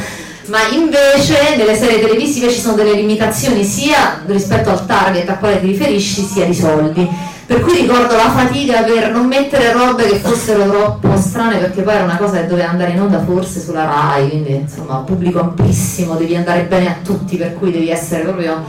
ma 0.48 0.68
invece 0.70 1.56
nelle 1.56 1.76
serie 1.76 2.00
televisive 2.00 2.50
ci 2.50 2.60
sono 2.60 2.76
delle 2.76 2.94
limitazioni 2.94 3.64
sia 3.64 4.22
rispetto 4.26 4.70
al 4.70 4.86
target 4.86 5.30
a 5.30 5.38
quale 5.38 5.60
ti 5.60 5.68
riferisci 5.68 6.24
sia 6.24 6.46
di 6.46 6.54
soldi. 6.54 7.32
Per 7.46 7.60
cui 7.60 7.76
ricordo 7.76 8.16
la 8.16 8.32
fatica 8.32 8.84
per 8.84 9.12
non 9.12 9.28
mettere 9.28 9.74
robe 9.74 10.08
che 10.08 10.16
fossero 10.16 10.66
troppo 10.70 11.16
strane 11.18 11.58
perché 11.58 11.82
poi 11.82 11.96
era 11.96 12.06
una 12.06 12.18
cosa 12.18 12.40
che 12.40 12.48
doveva 12.48 12.70
andare 12.70 12.92
in 12.92 13.02
onda 13.02 13.22
forse 13.22 13.60
sulla 13.60 13.84
RAI 13.84 14.30
quindi 14.30 14.56
insomma 14.56 14.96
pubblico 15.00 15.42
amplissimo 15.42 16.16
devi 16.16 16.36
andare 16.38 16.64
bene 16.64 16.88
a 16.88 16.96
tutti 17.04 17.36
per 17.36 17.54
cui 17.56 17.72
devi 17.72 17.90
essere 17.90 18.24
proprio 18.24 18.64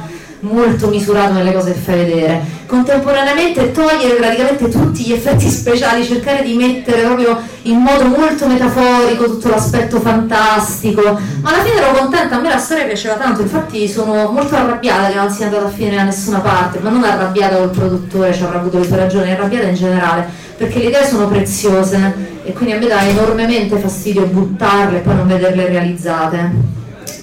molto 0.44 0.88
misurato 0.88 1.32
nelle 1.32 1.52
cose 1.52 1.72
che 1.72 1.78
fai 1.78 1.96
vedere. 2.04 2.62
Contemporaneamente 2.66 3.72
togliere 3.72 4.14
praticamente 4.14 4.68
tutti 4.68 5.02
gli 5.02 5.12
effetti 5.12 5.48
speciali, 5.48 6.04
cercare 6.04 6.42
di 6.42 6.54
mettere 6.54 7.02
proprio 7.02 7.40
in 7.62 7.78
modo 7.78 8.04
molto 8.04 8.46
metaforico 8.46 9.24
tutto 9.24 9.48
l'aspetto 9.48 10.00
fantastico. 10.00 11.02
Ma 11.40 11.50
alla 11.50 11.62
fine 11.62 11.76
ero 11.76 11.98
contenta, 11.98 12.36
a 12.36 12.40
me 12.40 12.48
la 12.50 12.58
storia 12.58 12.84
piaceva 12.84 13.14
tanto, 13.14 13.42
infatti 13.42 13.88
sono 13.88 14.30
molto 14.30 14.54
arrabbiata 14.54 15.08
che 15.08 15.14
non 15.14 15.30
sia 15.30 15.46
andata 15.46 15.66
a 15.66 15.70
finire 15.70 15.96
da 15.96 16.02
nessuna 16.04 16.40
parte, 16.40 16.78
ma 16.80 16.90
non 16.90 17.04
arrabbiata 17.04 17.56
col 17.56 17.70
produttore, 17.70 18.34
ci 18.34 18.42
avrà 18.42 18.58
avuto 18.58 18.78
le 18.78 18.84
sue 18.84 18.96
ragioni, 18.96 19.30
arrabbiata 19.30 19.66
in 19.66 19.74
generale, 19.74 20.26
perché 20.56 20.78
le 20.78 20.84
idee 20.86 21.06
sono 21.06 21.26
preziose 21.26 22.32
e 22.44 22.52
quindi 22.52 22.74
a 22.74 22.78
me 22.78 22.86
dà 22.86 23.02
enormemente 23.02 23.78
fastidio 23.78 24.26
buttarle 24.26 24.98
e 24.98 25.00
poi 25.00 25.16
non 25.16 25.26
vederle 25.26 25.66
realizzate. 25.66 26.72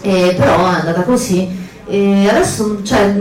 E 0.03 0.33
però 0.35 0.71
è 0.71 0.79
andata 0.79 1.01
così 1.03 1.60
e 1.91 2.29
adesso, 2.29 2.81
cioè, 2.83 3.13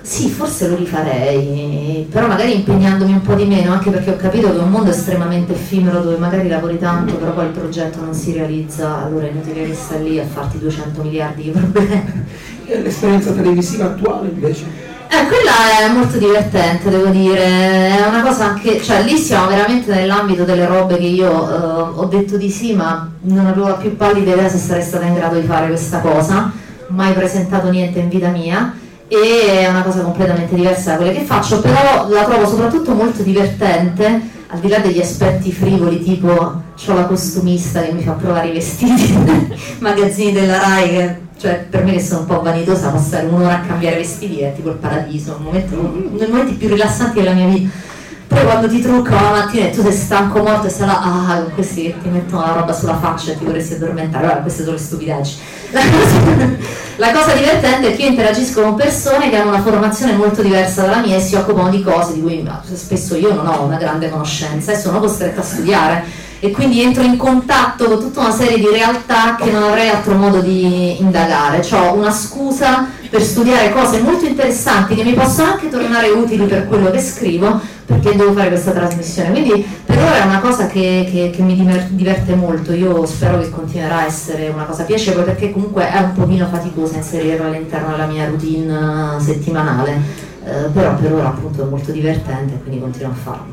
sì, 0.00 0.30
forse 0.30 0.68
lo 0.68 0.76
rifarei, 0.76 2.08
però 2.10 2.26
magari 2.26 2.54
impegnandomi 2.54 3.12
un 3.12 3.20
po' 3.20 3.34
di 3.34 3.44
meno, 3.44 3.72
anche 3.72 3.90
perché 3.90 4.12
ho 4.12 4.16
capito 4.16 4.50
che 4.50 4.56
è 4.56 4.62
un 4.62 4.70
mondo 4.70 4.88
estremamente 4.88 5.52
effimero 5.52 6.00
dove 6.00 6.16
magari 6.16 6.48
lavori 6.48 6.78
tanto, 6.78 7.14
però 7.16 7.32
poi 7.32 7.44
il 7.44 7.50
progetto 7.50 8.00
non 8.00 8.14
si 8.14 8.32
realizza, 8.32 9.04
allora 9.04 9.26
è 9.26 9.30
inutile 9.30 9.66
che 9.66 9.74
stai 9.74 10.02
lì 10.02 10.18
a 10.18 10.24
farti 10.24 10.58
200 10.58 11.02
miliardi 11.02 11.42
di 11.42 11.50
problemi. 11.50 12.22
E 12.66 12.80
l'esperienza 12.80 13.30
televisiva 13.32 13.84
attuale 13.84 14.30
invece? 14.32 14.64
Eh, 14.64 15.26
quella 15.26 15.86
è 15.86 15.92
molto 15.92 16.16
divertente, 16.16 16.88
devo 16.88 17.08
dire, 17.08 17.44
è 17.44 18.06
una 18.08 18.22
cosa 18.22 18.46
anche, 18.46 18.80
cioè 18.80 19.02
lì 19.02 19.18
siamo 19.18 19.48
veramente 19.48 19.92
nell'ambito 19.92 20.44
delle 20.44 20.66
robe 20.66 20.96
che 20.96 21.04
io 21.04 21.28
eh, 21.28 21.98
ho 21.98 22.04
detto 22.06 22.38
di 22.38 22.48
sì, 22.48 22.72
ma 22.72 23.06
non 23.20 23.44
avevo 23.44 23.68
la 23.68 23.74
più 23.74 23.94
pallida 23.94 24.32
idea 24.32 24.48
se 24.48 24.56
sarei 24.56 24.82
stata 24.82 25.04
in 25.04 25.12
grado 25.12 25.38
di 25.38 25.46
fare 25.46 25.66
questa 25.66 25.98
cosa 25.98 26.62
mai 26.88 27.12
presentato 27.12 27.70
niente 27.70 27.98
in 27.98 28.08
vita 28.08 28.28
mia 28.28 28.74
e 29.08 29.60
è 29.60 29.68
una 29.68 29.82
cosa 29.82 30.00
completamente 30.00 30.54
diversa 30.54 30.92
da 30.92 30.96
quelle 30.96 31.12
che 31.12 31.24
faccio, 31.24 31.60
però 31.60 32.08
la 32.08 32.24
trovo 32.24 32.46
soprattutto 32.46 32.94
molto 32.94 33.22
divertente, 33.22 34.32
al 34.48 34.58
di 34.60 34.68
là 34.68 34.78
degli 34.78 35.00
aspetti 35.00 35.52
frivoli, 35.52 36.02
tipo 36.02 36.30
ho 36.30 36.94
la 36.94 37.04
costumista 37.04 37.82
che 37.82 37.92
mi 37.92 38.02
fa 38.02 38.12
provare 38.12 38.48
i 38.48 38.52
vestiti 38.52 39.12
nei 39.16 39.48
magazzini 39.78 40.32
della 40.32 40.58
RAI, 40.58 40.88
che, 40.88 41.16
cioè 41.38 41.66
per 41.68 41.84
me 41.84 41.92
che 41.92 42.00
sono 42.00 42.20
un 42.20 42.26
po' 42.26 42.40
vanitosa, 42.40 42.90
passare 42.90 43.26
un'ora 43.26 43.60
a 43.60 43.66
cambiare 43.66 43.96
vestiti 43.96 44.40
è 44.40 44.52
tipo 44.54 44.70
il 44.70 44.76
paradiso, 44.76 45.38
un 45.38 45.46
uno 45.46 46.16
dei 46.16 46.28
momenti 46.28 46.54
più 46.54 46.68
rilassanti 46.68 47.20
della 47.20 47.32
mia 47.32 47.46
vita 47.46 47.92
poi 48.34 48.44
quando 48.44 48.68
ti 48.68 48.80
truccano 48.80 49.20
la 49.22 49.30
mattina 49.30 49.66
e 49.66 49.70
tu 49.70 49.82
sei 49.82 49.92
stanco 49.92 50.42
morto 50.42 50.66
e 50.66 50.70
sei 50.70 50.86
là, 50.86 51.00
ah, 51.00 51.42
questi 51.54 51.94
ti 52.02 52.08
mettono 52.08 52.44
la 52.44 52.52
roba 52.52 52.72
sulla 52.72 52.98
faccia 52.98 53.30
e 53.30 53.38
ti 53.38 53.44
vorresti 53.44 53.74
addormentare, 53.74 54.24
guarda, 54.24 54.42
queste 54.42 54.64
sono 54.64 54.74
le 54.74 54.82
stupidaggini. 54.82 55.38
La 55.70 55.80
cosa, 55.80 56.48
la 56.96 57.12
cosa 57.12 57.32
divertente 57.34 57.92
è 57.92 57.96
che 57.96 58.02
io 58.02 58.08
interagisco 58.08 58.62
con 58.62 58.74
persone 58.74 59.30
che 59.30 59.36
hanno 59.36 59.50
una 59.50 59.62
formazione 59.62 60.12
molto 60.14 60.42
diversa 60.42 60.82
dalla 60.82 61.00
mia 61.00 61.16
e 61.16 61.20
si 61.20 61.36
occupano 61.36 61.70
di 61.70 61.82
cose 61.82 62.14
di 62.14 62.20
cui 62.20 62.48
spesso 62.72 63.14
io 63.14 63.32
non 63.32 63.46
ho 63.46 63.62
una 63.62 63.76
grande 63.76 64.10
conoscenza 64.10 64.72
e 64.72 64.76
sono 64.76 64.98
costretta 64.98 65.40
a 65.40 65.44
studiare 65.44 66.04
e 66.44 66.50
quindi 66.50 66.82
entro 66.82 67.02
in 67.02 67.16
contatto 67.16 67.86
con 67.86 67.98
tutta 67.98 68.20
una 68.20 68.30
serie 68.30 68.58
di 68.58 68.66
realtà 68.70 69.34
che 69.36 69.50
non 69.50 69.62
avrei 69.62 69.88
altro 69.88 70.14
modo 70.14 70.40
di 70.40 71.00
indagare. 71.00 71.66
Ho 71.70 71.94
una 71.94 72.10
scusa 72.10 72.86
per 73.08 73.22
studiare 73.22 73.72
cose 73.72 74.02
molto 74.02 74.26
interessanti 74.26 74.94
che 74.94 75.04
mi 75.04 75.14
possono 75.14 75.52
anche 75.52 75.70
tornare 75.70 76.10
utili 76.10 76.44
per 76.44 76.68
quello 76.68 76.90
che 76.90 77.00
scrivo, 77.00 77.58
perché 77.86 78.14
devo 78.14 78.34
fare 78.34 78.48
questa 78.48 78.72
trasmissione. 78.72 79.30
Quindi 79.30 79.66
per 79.86 79.96
ora 79.96 80.22
è 80.22 80.26
una 80.26 80.40
cosa 80.40 80.66
che, 80.66 81.08
che, 81.10 81.30
che 81.34 81.40
mi 81.40 81.54
diverte 81.88 82.34
molto, 82.34 82.74
io 82.74 83.06
spero 83.06 83.38
che 83.40 83.48
continuerà 83.48 84.00
a 84.00 84.04
essere 84.04 84.48
una 84.48 84.64
cosa 84.64 84.82
piacevole 84.82 85.24
perché 85.24 85.50
comunque 85.50 85.90
è 85.90 85.98
un 85.98 86.12
pochino 86.12 86.46
faticosa 86.48 86.96
inserirla 86.96 87.46
all'interno 87.46 87.92
della 87.92 88.06
mia 88.06 88.26
routine 88.26 89.18
settimanale, 89.18 89.98
eh, 90.44 90.68
però 90.74 90.94
per 90.96 91.10
ora 91.10 91.28
appunto 91.28 91.62
è 91.62 91.64
molto 91.70 91.90
divertente 91.90 92.60
quindi 92.62 92.80
continuo 92.80 93.12
a 93.12 93.14
farlo. 93.14 93.52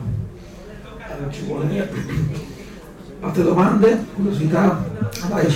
Altre 3.21 3.43
domande? 3.43 4.03
Curiosità? 4.15 4.83
Vai, 5.29 5.47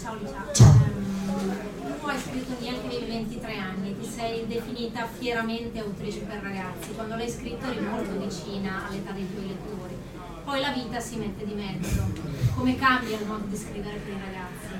Ciao 0.00 0.16
Ciao. 0.50 0.74
Non 2.00 2.10
hai 2.10 2.18
scritto 2.18 2.54
neanche 2.58 2.86
nei 2.86 3.04
23 3.06 3.52
anni, 3.58 3.96
ti 4.00 4.08
sei 4.08 4.46
definita 4.46 5.06
fieramente 5.18 5.78
autrice 5.78 6.20
per 6.20 6.40
ragazzi. 6.42 6.94
Quando 6.94 7.16
l'hai 7.16 7.28
scritto 7.28 7.66
eri 7.66 7.80
molto 7.80 8.18
vicina 8.18 8.84
all'età 8.88 9.12
dei 9.12 9.28
tuoi 9.30 9.48
lettori. 9.48 9.94
Poi 10.42 10.60
la 10.62 10.70
vita 10.70 11.00
si 11.00 11.16
mette 11.16 11.44
di 11.44 11.52
mezzo. 11.52 12.00
Come 12.54 12.76
cambia 12.76 13.18
il 13.18 13.26
modo 13.26 13.44
di 13.48 13.56
scrivere 13.56 14.00
per 14.02 14.14
i 14.14 14.20
ragazzi? 14.24 14.74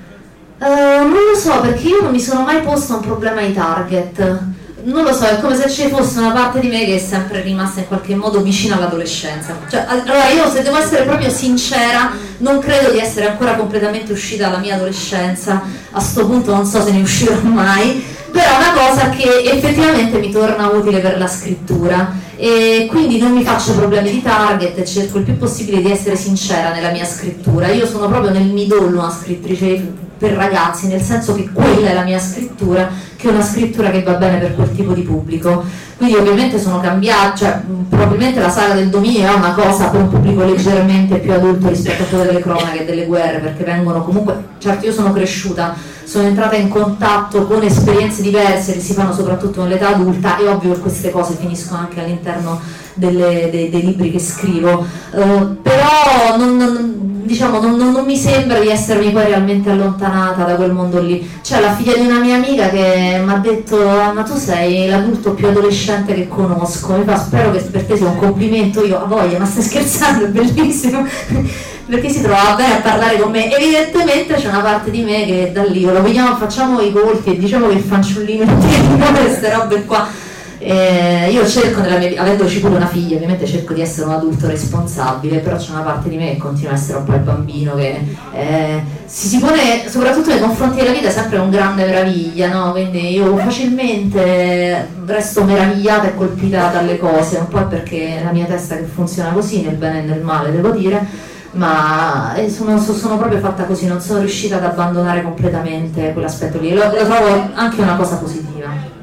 Uh, 0.57 1.07
non 1.07 1.23
lo 1.31 1.37
so 1.37 1.61
perché 1.61 1.87
io 1.87 2.01
non 2.01 2.11
mi 2.13 2.19
sono 2.19 2.41
mai 2.41 2.63
posto 2.63 2.95
un 2.95 3.01
problema 3.01 3.41
di 3.41 3.53
target 3.53 4.55
non 4.87 5.03
lo 5.03 5.13
so, 5.13 5.25
è 5.25 5.39
come 5.41 5.55
se 5.55 5.69
ci 5.69 5.89
fosse 5.89 6.19
una 6.19 6.31
parte 6.31 6.61
di 6.61 6.69
me 6.69 6.85
che 6.85 6.95
è 6.95 6.99
sempre 6.99 7.41
rimasta 7.41 7.81
in 7.81 7.87
qualche 7.87 8.15
modo 8.15 8.41
vicina 8.41 8.75
all'adolescenza. 8.75 9.57
Cioè, 9.69 9.85
allora 9.85 10.29
io 10.29 10.49
se 10.49 10.61
devo 10.61 10.77
essere 10.77 11.03
proprio 11.03 11.29
sincera, 11.29 12.11
non 12.37 12.59
credo 12.59 12.91
di 12.91 12.99
essere 12.99 13.27
ancora 13.27 13.55
completamente 13.55 14.13
uscita 14.13 14.47
dalla 14.47 14.59
mia 14.59 14.75
adolescenza, 14.75 15.61
a 15.91 15.99
sto 15.99 16.25
punto 16.25 16.53
non 16.53 16.65
so 16.65 16.81
se 16.81 16.91
ne 16.91 17.01
uscirò 17.01 17.35
mai, 17.41 18.01
però 18.31 18.45
è 18.45 18.57
una 18.57 18.87
cosa 18.87 19.09
che 19.09 19.43
effettivamente 19.51 20.19
mi 20.19 20.31
torna 20.31 20.67
utile 20.67 20.99
per 20.99 21.17
la 21.17 21.27
scrittura 21.27 22.13
e 22.37 22.87
quindi 22.89 23.17
non 23.17 23.33
mi 23.33 23.43
faccio 23.43 23.73
problemi 23.73 24.11
di 24.11 24.21
target 24.21 24.83
cerco 24.83 25.17
il 25.17 25.23
più 25.23 25.37
possibile 25.37 25.81
di 25.81 25.91
essere 25.91 26.15
sincera 26.15 26.71
nella 26.71 26.91
mia 26.91 27.05
scrittura. 27.05 27.67
Io 27.67 27.85
sono 27.85 28.07
proprio 28.07 28.31
nel 28.31 28.45
midollo 28.45 28.99
una 28.99 29.11
scrittrice 29.11 30.05
per 30.17 30.33
ragazzi, 30.33 30.87
nel 30.87 31.01
senso 31.01 31.33
che 31.33 31.49
quella 31.51 31.89
è 31.89 31.93
la 31.93 32.03
mia 32.03 32.19
scrittura, 32.19 32.89
che 33.15 33.27
è 33.27 33.31
una 33.31 33.43
scrittura 33.43 33.89
che 33.89 34.03
va 34.03 34.13
bene 34.13 34.37
per 34.37 34.55
quel 34.55 34.71
tipo 34.73 34.93
di 34.93 35.01
pubblico. 35.01 35.63
Quindi 35.97 36.15
ovviamente 36.15 36.59
sono 36.59 36.79
cambiata, 36.79 37.35
cioè, 37.35 37.59
probabilmente 37.89 38.39
la 38.39 38.49
saga 38.49 38.75
del 38.75 38.89
dominio 38.89 39.27
è 39.27 39.33
una 39.33 39.53
cosa 39.53 39.87
per 39.87 40.01
un 40.01 40.09
pubblico 40.09 40.43
leggermente 40.43 41.17
più 41.17 41.33
adulto 41.33 41.69
rispetto 41.69 42.03
a 42.03 42.05
quella 42.05 42.23
delle 42.25 42.39
cronache 42.39 42.81
e 42.81 42.85
delle 42.85 43.05
guerre, 43.05 43.39
perché 43.39 43.63
vengono 43.63 44.03
comunque, 44.03 44.43
certo 44.59 44.85
io 44.85 44.91
sono 44.91 45.11
cresciuta, 45.11 45.75
sono 46.03 46.27
entrata 46.27 46.55
in 46.55 46.69
contatto 46.69 47.47
con 47.47 47.63
esperienze 47.63 48.21
diverse 48.21 48.73
che 48.73 48.79
si 48.79 48.93
fanno 48.93 49.13
soprattutto 49.13 49.63
nell'età 49.63 49.95
adulta, 49.95 50.37
è 50.37 50.47
ovvio 50.47 50.73
che 50.73 50.79
queste 50.79 51.09
cose 51.09 51.33
finiscono 51.33 51.79
anche 51.79 51.99
all'interno 51.99 52.59
delle, 52.97 53.49
dei, 53.51 53.69
dei, 53.69 53.85
libri 53.85 54.11
che 54.11 54.19
scrivo, 54.19 54.85
uh, 55.11 55.61
però 55.61 56.35
non, 56.37 56.57
non, 56.57 57.21
diciamo, 57.23 57.59
non, 57.59 57.77
non, 57.77 58.05
mi 58.05 58.17
sembra 58.17 58.59
di 58.59 58.69
essermi 58.69 59.11
poi 59.11 59.25
realmente 59.25 59.69
allontanata 59.69 60.43
da 60.43 60.55
quel 60.55 60.71
mondo 60.71 60.99
lì. 60.99 61.29
C'è 61.41 61.59
la 61.59 61.73
figlia 61.73 61.95
di 61.95 62.05
una 62.05 62.19
mia 62.19 62.35
amica 62.35 62.69
che 62.69 63.21
mi 63.23 63.31
ha 63.31 63.37
detto 63.37 63.77
ma 63.77 64.23
tu 64.23 64.35
sei 64.35 64.87
l'adulto 64.89 65.33
più 65.33 65.47
adolescente 65.47 66.13
che 66.13 66.27
conosco, 66.27 66.97
mi 66.97 67.03
fa 67.05 67.17
spero 67.17 67.51
che 67.51 67.59
per 67.59 67.85
te 67.85 67.95
sia 67.95 68.07
un 68.07 68.17
complimento, 68.17 68.83
io 68.83 69.01
a 69.01 69.05
voglia, 69.05 69.37
ma 69.39 69.45
stai 69.45 69.63
scherzando, 69.63 70.25
è 70.25 70.29
bellissimo. 70.29 71.05
perché 71.87 72.09
si 72.09 72.21
trovava 72.21 72.55
bene 72.55 72.77
a 72.77 72.81
parlare 72.81 73.17
con 73.17 73.31
me. 73.31 73.49
Evidentemente 73.49 74.35
c'è 74.35 74.49
una 74.49 74.59
parte 74.59 74.91
di 74.91 75.03
me 75.03 75.25
che 75.25 75.51
da 75.53 75.63
lì 75.63 75.81
lo 75.81 76.01
vogliamo, 76.01 76.35
facciamo 76.35 76.81
i 76.81 76.91
colti 76.91 77.31
e 77.31 77.37
diciamo 77.37 77.67
che 77.67 77.75
il 77.75 77.83
fanciullino 77.83 78.43
di 78.59 79.03
queste 79.23 79.53
robe 79.53 79.85
qua 79.85 80.25
eh, 80.59 81.29
io 81.29 81.45
cerco 81.47 81.81
nella 81.81 81.97
mia 81.97 82.19
avendoci 82.19 82.59
pure 82.59 82.75
una 82.75 82.87
figlia, 82.87 83.15
ovviamente 83.15 83.45
cerco 83.45 83.73
di 83.73 83.81
essere 83.81 84.07
un 84.07 84.13
adulto 84.13 84.47
responsabile, 84.47 85.37
però 85.37 85.55
c'è 85.55 85.71
una 85.71 85.81
parte 85.81 86.09
di 86.09 86.17
me 86.17 86.31
che 86.31 86.37
continua 86.37 86.71
a 86.71 86.75
essere 86.75 86.97
un 86.97 87.03
po' 87.03 87.13
il 87.13 87.19
bambino 87.19 87.75
che 87.75 87.99
eh, 88.33 88.81
si, 89.05 89.27
si, 89.27 89.37
pone 89.37 89.87
soprattutto 89.87 90.29
nei 90.29 90.39
confronti 90.39 90.77
della 90.77 90.91
vita 90.91 91.11
sempre 91.11 91.37
con 91.37 91.51
grande 91.51 91.85
meraviglia, 91.85 92.51
no? 92.51 92.71
quindi 92.71 93.13
io 93.13 93.37
facilmente 93.37 94.87
resto 95.05 95.43
meravigliata 95.43 96.07
e 96.07 96.15
colpita 96.15 96.69
dalle 96.69 96.97
cose, 96.97 97.37
un 97.37 97.47
po' 97.47 97.65
perché 97.67 98.19
la 98.23 98.31
mia 98.31 98.45
testa 98.45 98.77
che 98.77 98.85
funziona 98.85 99.29
così, 99.29 99.61
nel 99.61 99.75
bene 99.75 99.99
e 99.99 100.05
nel 100.05 100.21
male 100.21 100.51
devo 100.51 100.71
dire 100.71 101.35
ma 101.51 102.35
eh, 102.35 102.49
sono, 102.49 102.77
sono, 102.77 103.17
proprio 103.17 103.39
fatta 103.39 103.63
così, 103.63 103.87
non 103.87 104.01
sono 104.01 104.19
riuscita 104.19 104.57
ad 104.57 104.63
abbandonare 104.63 105.23
completamente 105.23 106.13
quell'aspetto 106.13 106.59
lì, 106.59 106.73
lo, 106.73 106.83
lo 106.83 107.05
trovo 107.05 107.49
anche 107.53 107.81
una 107.81 107.95
cosa 107.95 108.17
positiva 108.17 108.96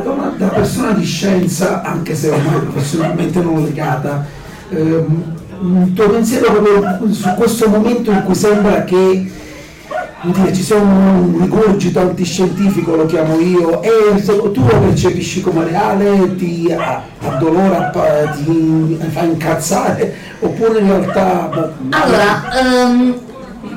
da, 0.00 0.32
da 0.36 0.46
persona 0.46 0.92
di 0.92 1.04
scienza, 1.04 1.82
anche 1.82 2.14
se 2.14 2.30
ormai 2.30 2.60
professionalmente 2.60 3.40
non 3.40 3.62
legata, 3.62 4.24
ehm, 4.70 5.22
un 5.60 5.92
tuo 5.92 6.08
pensiero 6.08 6.50
proprio 6.50 7.12
su 7.12 7.28
questo 7.36 7.68
momento 7.68 8.10
in 8.10 8.22
cui 8.24 8.34
sembra 8.34 8.82
che 8.84 9.30
dire, 10.22 10.52
ci 10.52 10.62
sia 10.62 10.76
un 10.76 11.38
rigurgito 11.40 12.00
antiscientifico, 12.00 12.96
lo 12.96 13.06
chiamo 13.06 13.38
io, 13.38 13.82
e 13.82 14.22
tu 14.22 14.64
lo 14.66 14.78
percepisci 14.80 15.40
come 15.40 15.64
reale, 15.64 16.34
ti 16.36 16.74
addolora, 17.20 17.92
ti 18.34 18.98
fa 19.10 19.22
incazzare, 19.22 20.14
oppure 20.40 20.80
in 20.80 20.86
realtà... 20.86 21.48
Boh, 21.52 21.72
allora, 21.90 22.42
um, 22.60 23.14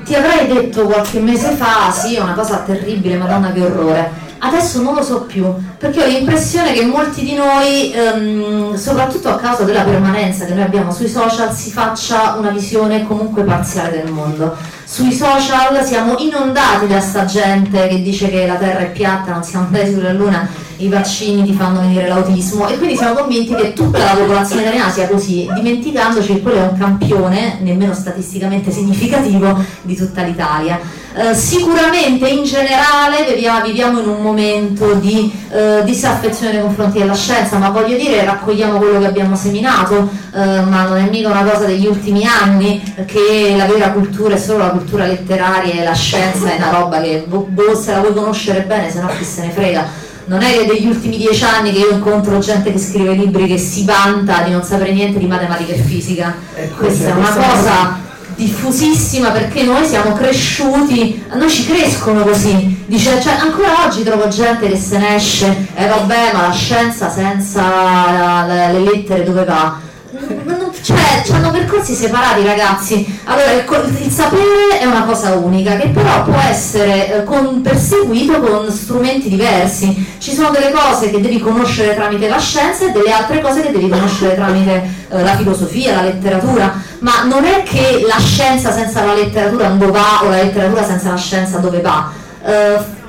ti 0.03 0.13
avrei 0.13 0.47
detto 0.47 0.83
qualche 0.83 1.19
mese 1.19 1.49
fa, 1.51 1.91
sì, 1.91 2.15
è 2.15 2.21
una 2.21 2.33
cosa 2.33 2.57
terribile, 2.65 3.17
madonna 3.17 3.51
che 3.51 3.61
orrore. 3.61 4.23
Adesso 4.37 4.81
non 4.81 4.95
lo 4.95 5.01
so 5.01 5.21
più, 5.21 5.45
perché 5.77 6.03
ho 6.03 6.07
l'impressione 6.07 6.73
che 6.73 6.85
molti 6.85 7.23
di 7.23 7.33
noi, 7.35 7.91
ehm, 7.93 8.75
soprattutto 8.75 9.29
a 9.29 9.37
causa 9.37 9.63
della 9.63 9.83
permanenza 9.83 10.45
che 10.45 10.53
noi 10.53 10.63
abbiamo 10.63 10.91
sui 10.91 11.07
social, 11.07 11.53
si 11.53 11.71
faccia 11.71 12.35
una 12.37 12.49
visione 12.49 13.05
comunque 13.05 13.43
parziale 13.43 14.01
del 14.03 14.11
mondo. 14.11 14.55
Sui 14.87 15.11
social 15.11 15.83
siamo 15.83 16.15
inondati 16.19 16.85
da 16.85 16.99
sta 16.99 17.25
gente 17.25 17.87
che 17.87 18.03
dice 18.03 18.29
che 18.29 18.45
la 18.45 18.53
Terra 18.53 18.81
è 18.81 18.91
piatta, 18.91 19.31
non 19.31 19.43
siamo 19.43 19.65
andati 19.65 19.91
sulla 19.91 20.13
Luna, 20.13 20.47
i 20.77 20.89
vaccini 20.89 21.43
ti 21.43 21.53
fanno 21.53 21.79
venire 21.81 22.07
l'autismo 22.07 22.67
e 22.67 22.77
quindi 22.77 22.95
siamo 22.95 23.15
convinti 23.15 23.55
che 23.55 23.73
tutta 23.73 23.97
la 23.97 24.11
popolazione 24.11 24.61
italiana 24.61 24.91
sia 24.91 25.07
così, 25.07 25.49
dimenticandoci 25.55 26.33
che 26.33 26.41
quello 26.41 26.57
è 26.57 26.67
un 26.67 26.77
campione, 26.77 27.57
nemmeno 27.61 27.93
statisticamente 27.93 28.71
significativo, 28.71 29.57
di 29.81 29.95
tutta 29.95 30.21
l'Italia. 30.21 30.79
Eh, 31.17 31.33
sicuramente 31.33 32.27
in 32.27 32.43
generale 32.43 33.23
viviamo, 33.33 34.01
in 34.01 34.07
un 34.09 34.21
momento 34.21 34.95
di 34.95 35.31
eh, 35.49 35.81
disaffezione 35.85 36.53
nei 36.53 36.61
confronti 36.61 36.99
della 36.99 37.15
scienza, 37.15 37.57
ma 37.57 37.69
voglio 37.69 37.95
dire 37.95 38.25
raccogliamo 38.25 38.77
quello 38.77 38.99
che 38.99 39.05
abbiamo 39.05 39.35
seminato, 39.37 40.09
eh, 40.33 40.59
ma 40.61 40.83
non 40.83 40.97
è 40.97 41.09
mica 41.09 41.29
una 41.29 41.43
cosa 41.43 41.65
degli 41.65 41.85
ultimi 41.85 42.25
anni 42.25 42.83
che 43.05 43.53
la 43.55 43.65
vera 43.65 43.91
cultura 43.91 44.35
è 44.35 44.37
solo 44.37 44.57
la 44.57 44.69
cultura 44.77 45.05
letteraria 45.05 45.73
e 45.73 45.83
la 45.83 45.93
scienza 45.93 46.51
è 46.51 46.57
una 46.57 46.69
roba 46.69 47.01
che 47.01 47.25
boh, 47.27 47.47
boh 47.49 47.75
se 47.75 47.91
la 47.91 47.99
vuoi 47.99 48.13
conoscere 48.13 48.61
bene, 48.61 48.91
se 48.91 49.01
no 49.01 49.07
chi 49.07 49.23
se 49.23 49.45
ne 49.45 49.51
frega 49.51 50.03
non 50.25 50.41
è 50.41 50.57
che 50.57 50.65
degli 50.65 50.87
ultimi 50.87 51.17
dieci 51.17 51.43
anni 51.43 51.71
che 51.71 51.79
io 51.79 51.91
incontro 51.91 52.39
gente 52.39 52.71
che 52.71 52.79
scrive 52.79 53.13
libri 53.13 53.45
che 53.45 53.57
si 53.57 53.85
vanta 53.85 54.41
di 54.41 54.51
non 54.51 54.63
sapere 54.63 54.91
niente 54.91 55.19
di 55.19 55.27
matematica 55.27 55.73
e 55.73 55.77
fisica. 55.77 56.35
Ecco, 56.55 56.77
Questa 56.77 57.09
cioè, 57.09 57.13
è 57.13 57.17
una 57.17 57.29
cosa 57.29 57.99
diffusissima 58.35 59.29
perché 59.29 59.63
noi 59.63 59.85
siamo 59.85 60.13
cresciuti, 60.13 61.23
a 61.29 61.35
noi 61.35 61.49
ci 61.49 61.65
crescono 61.65 62.23
così. 62.23 62.83
Dice, 62.85 63.21
cioè, 63.21 63.33
ancora 63.33 63.85
oggi 63.85 64.03
trovo 64.03 64.27
gente 64.27 64.67
che 64.67 64.77
se 64.77 64.97
ne 64.97 65.15
esce, 65.15 65.67
e 65.75 65.83
eh, 65.83 65.87
vabbè, 65.87 66.31
ma 66.33 66.47
la 66.47 66.53
scienza 66.53 67.09
senza 67.09 68.45
le 68.71 68.79
lettere 68.79 69.23
dove 69.23 69.43
va? 69.43 69.79
Cioè 70.85 71.35
hanno 71.35 71.49
percorsi 71.49 71.95
separati 71.95 72.43
ragazzi. 72.43 73.19
Allora 73.23 73.51
il, 73.53 73.65
il, 74.03 74.11
sapere 74.11 74.77
è 74.79 74.85
una 74.85 75.03
cosa 75.03 75.33
unica 75.33 75.77
che 75.77 75.87
però 75.87 76.23
può 76.23 76.39
essere 76.47 77.11
eh, 77.11 77.23
con, 77.23 77.63
perseguito 77.63 78.39
con 78.39 78.71
strumenti 78.71 79.27
diversi. 79.27 80.15
Ci 80.19 80.35
sono 80.35 80.51
delle 80.51 80.71
cose 80.71 81.09
che 81.09 81.19
devi 81.19 81.39
conoscere 81.39 81.95
tramite 81.95 82.29
la 82.29 82.37
scienza 82.37 82.85
e 82.85 82.91
delle 82.91 83.11
altre 83.11 83.41
cose 83.41 83.63
che 83.63 83.71
devi 83.71 83.89
conoscere 83.89 84.35
tramite 84.35 84.87
eh, 85.09 85.23
la 85.23 85.35
filosofia, 85.35 85.95
la 85.95 86.03
letteratura. 86.03 86.79
Ma 86.99 87.23
non 87.23 87.45
è 87.45 87.63
che 87.63 88.05
la 88.07 88.19
scienza 88.19 88.71
senza 88.71 89.03
la 89.03 89.15
letteratura 89.15 89.69
dove 89.69 89.91
va 89.91 90.21
o 90.21 90.29
la 90.29 90.43
letteratura 90.43 90.85
senza 90.85 91.09
la 91.09 91.17
scienza 91.17 91.57
dove 91.57 91.81
va. 91.81 92.11
Eh, 92.45 93.03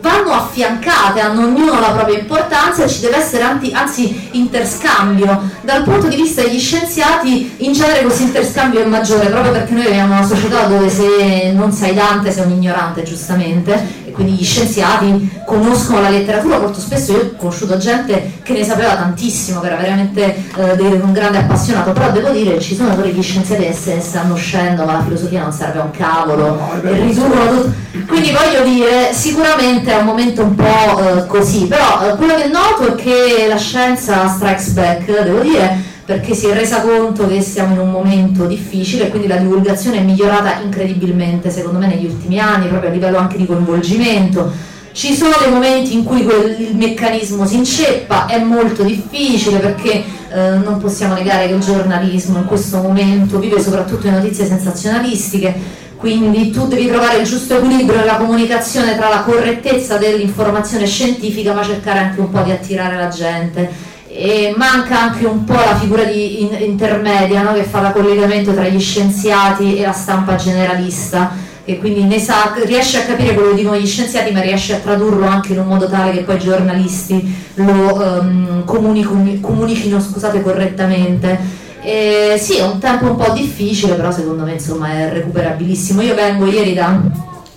vanno 0.00 0.32
affiancate, 0.32 1.20
hanno 1.20 1.46
ognuno 1.46 1.78
la 1.80 1.90
propria 1.90 2.18
importanza 2.18 2.84
e 2.84 2.88
ci 2.88 3.00
deve 3.00 3.16
essere 3.16 3.42
anti, 3.42 3.72
anzi 3.72 4.28
interscambio. 4.32 5.50
Dal 5.62 5.82
punto 5.82 6.08
di 6.08 6.16
vista 6.16 6.42
degli 6.42 6.58
scienziati 6.58 7.56
in 7.58 7.72
genere 7.72 8.02
questo 8.02 8.22
interscambio 8.22 8.80
è 8.80 8.86
maggiore 8.86 9.26
proprio 9.26 9.52
perché 9.52 9.72
noi 9.72 9.92
in 9.92 10.04
una 10.04 10.22
società 10.24 10.66
dove 10.66 10.88
se 10.88 11.52
non 11.52 11.72
sei 11.72 11.94
Dante 11.94 12.30
sei 12.30 12.44
un 12.44 12.52
ignorante 12.52 13.02
giustamente 13.02 14.06
quindi 14.18 14.32
gli 14.32 14.44
scienziati 14.44 15.30
conoscono 15.46 16.00
la 16.00 16.08
letteratura, 16.08 16.58
molto 16.58 16.80
spesso 16.80 17.12
io 17.12 17.18
ho 17.18 17.36
conosciuto 17.36 17.76
gente 17.76 18.40
che 18.42 18.52
ne 18.52 18.64
sapeva 18.64 18.96
tantissimo, 18.96 19.60
che 19.60 19.68
era 19.68 19.76
veramente 19.76 20.44
eh, 20.56 21.00
un 21.00 21.12
grande 21.12 21.38
appassionato, 21.38 21.92
però 21.92 22.10
devo 22.10 22.30
dire 22.30 22.54
che 22.54 22.60
ci 22.60 22.74
sono 22.74 22.96
pure 22.96 23.10
gli 23.10 23.22
scienziati 23.22 23.62
che 23.62 23.72
se 23.72 23.94
ne 23.94 24.00
stanno 24.00 24.34
uscendo 24.34 24.84
ma 24.84 24.94
la 24.94 25.02
filosofia 25.04 25.42
non 25.42 25.52
serve 25.52 25.78
a 25.78 25.84
un 25.84 25.92
cavolo 25.92 26.58
e 26.82 26.92
riducono 26.94 27.48
tutto. 27.48 27.72
Quindi 28.08 28.32
voglio 28.32 28.68
dire, 28.68 29.12
sicuramente 29.12 29.92
è 29.92 30.00
un 30.00 30.06
momento 30.06 30.42
un 30.42 30.56
po' 30.56 30.98
eh, 30.98 31.26
così, 31.26 31.66
però 31.66 32.10
eh, 32.10 32.16
quello 32.16 32.34
che 32.34 32.48
noto 32.48 32.88
è 32.88 32.94
che 32.96 33.46
la 33.48 33.56
scienza 33.56 34.26
strikes 34.26 34.70
back, 34.70 35.22
devo 35.22 35.38
dire, 35.42 35.96
perché 36.08 36.32
si 36.32 36.46
è 36.46 36.54
resa 36.54 36.80
conto 36.80 37.28
che 37.28 37.42
siamo 37.42 37.74
in 37.74 37.80
un 37.80 37.90
momento 37.90 38.46
difficile 38.46 39.04
e 39.04 39.08
quindi 39.10 39.28
la 39.28 39.36
divulgazione 39.36 39.98
è 39.98 40.00
migliorata 40.00 40.58
incredibilmente 40.62 41.50
secondo 41.50 41.78
me 41.78 41.86
negli 41.86 42.06
ultimi 42.06 42.40
anni, 42.40 42.66
proprio 42.66 42.88
a 42.88 42.92
livello 42.94 43.18
anche 43.18 43.36
di 43.36 43.44
coinvolgimento. 43.44 44.50
Ci 44.92 45.14
sono 45.14 45.34
dei 45.38 45.50
momenti 45.50 45.92
in 45.92 46.04
cui 46.04 46.24
quel, 46.24 46.58
il 46.58 46.76
meccanismo 46.76 47.46
si 47.46 47.56
inceppa, 47.56 48.24
è 48.24 48.42
molto 48.42 48.84
difficile 48.84 49.58
perché 49.58 50.02
eh, 50.32 50.56
non 50.56 50.78
possiamo 50.80 51.12
negare 51.12 51.46
che 51.46 51.52
il 51.52 51.60
giornalismo 51.60 52.38
in 52.38 52.46
questo 52.46 52.78
momento 52.78 53.38
vive 53.38 53.60
soprattutto 53.60 54.08
di 54.08 54.14
notizie 54.14 54.46
sensazionalistiche, 54.46 55.54
quindi 55.98 56.48
tu 56.50 56.68
devi 56.68 56.86
trovare 56.86 57.18
il 57.18 57.26
giusto 57.26 57.58
equilibrio 57.58 57.98
nella 57.98 58.16
comunicazione 58.16 58.96
tra 58.96 59.10
la 59.10 59.24
correttezza 59.24 59.98
dell'informazione 59.98 60.86
scientifica 60.86 61.52
ma 61.52 61.62
cercare 61.62 61.98
anche 61.98 62.20
un 62.20 62.30
po' 62.30 62.40
di 62.40 62.50
attirare 62.50 62.96
la 62.96 63.08
gente 63.08 63.96
e 64.10 64.54
manca 64.56 65.00
anche 65.00 65.26
un 65.26 65.44
po' 65.44 65.52
la 65.52 65.76
figura 65.76 66.04
di 66.04 66.42
in, 66.42 66.56
intermedia 66.60 67.42
no? 67.42 67.52
che 67.52 67.64
fa 67.64 67.80
da 67.80 67.92
collegamento 67.92 68.54
tra 68.54 68.66
gli 68.66 68.80
scienziati 68.80 69.76
e 69.76 69.82
la 69.82 69.92
stampa 69.92 70.34
generalista 70.36 71.46
che 71.64 71.78
quindi 71.78 72.18
sa, 72.18 72.54
riesce 72.64 72.96
a 72.96 73.04
capire 73.04 73.34
quello 73.34 73.50
che 73.50 73.56
dicono 73.56 73.76
gli 73.76 73.86
scienziati 73.86 74.32
ma 74.32 74.40
riesce 74.40 74.76
a 74.76 74.78
tradurlo 74.78 75.26
anche 75.26 75.52
in 75.52 75.58
un 75.58 75.66
modo 75.66 75.86
tale 75.86 76.12
che 76.12 76.20
poi 76.20 76.36
i 76.36 76.38
giornalisti 76.38 77.34
lo 77.56 78.22
um, 78.22 78.64
comunichino 78.64 80.00
scusate, 80.00 80.40
correttamente 80.40 81.66
e 81.82 82.38
sì 82.40 82.56
è 82.56 82.62
un 82.62 82.78
tempo 82.78 83.10
un 83.10 83.16
po' 83.16 83.32
difficile 83.32 83.92
però 83.92 84.10
secondo 84.10 84.44
me 84.44 84.52
insomma 84.52 84.90
è 84.90 85.12
recuperabilissimo 85.12 86.00
io 86.00 86.14
vengo 86.14 86.46
ieri 86.46 86.72
da 86.72 86.98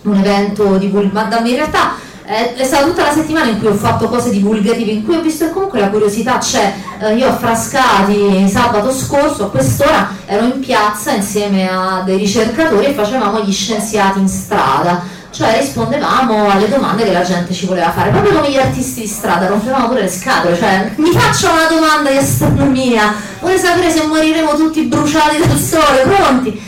un 0.04 0.16
evento 0.16 0.76
di 0.76 0.92
ma 1.12 1.24
da 1.24 1.40
in 1.40 1.56
realtà 1.56 1.96
è, 2.24 2.54
è 2.56 2.64
stata 2.64 2.86
tutta 2.86 3.04
la 3.04 3.12
settimana 3.12 3.50
in 3.50 3.60
cui 3.60 3.68
ho 3.68 3.76
fatto 3.76 4.08
cose 4.08 4.30
divulgative, 4.30 4.92
in 4.92 5.04
cui 5.04 5.16
ho 5.16 5.22
visto 5.22 5.46
che 5.46 5.52
comunque 5.52 5.80
la 5.80 5.90
curiosità 5.90 6.38
c'è. 6.38 6.74
Eh, 7.00 7.16
io 7.16 7.28
a 7.28 7.36
Frascati 7.36 8.48
sabato 8.50 8.92
scorso 8.92 9.46
a 9.46 9.50
quest'ora 9.50 10.10
ero 10.26 10.46
in 10.46 10.60
piazza 10.60 11.12
insieme 11.12 11.70
a 11.70 12.02
dei 12.06 12.18
ricercatori 12.18 12.86
e 12.86 12.94
facevamo 12.94 13.42
gli 13.42 13.52
scienziati 13.52 14.20
in 14.20 14.28
strada 14.28 15.20
cioè 15.32 15.60
rispondevamo 15.60 16.50
alle 16.50 16.68
domande 16.68 17.06
che 17.06 17.14
la 17.14 17.24
gente 17.24 17.54
ci 17.54 17.66
voleva 17.66 17.92
fare, 17.92 18.10
proprio 18.10 18.34
come 18.34 18.52
gli 18.52 18.58
artisti 18.58 19.02
di 19.02 19.08
strada, 19.08 19.48
rompevamo 19.48 19.88
pure 19.88 20.02
le 20.02 20.10
scatole, 20.10 20.58
cioè 20.58 20.92
mi 20.98 21.12
faccio 21.12 21.50
una 21.50 21.68
domanda 21.70 22.12
di 22.12 22.18
astronomia, 22.18 23.14
vuole 23.40 23.58
sapere 23.58 23.90
se 23.90 24.06
moriremo 24.06 24.56
tutti 24.56 24.82
bruciati 24.84 25.38
dal 25.40 25.58
sole, 25.58 26.02
pronti? 26.02 26.62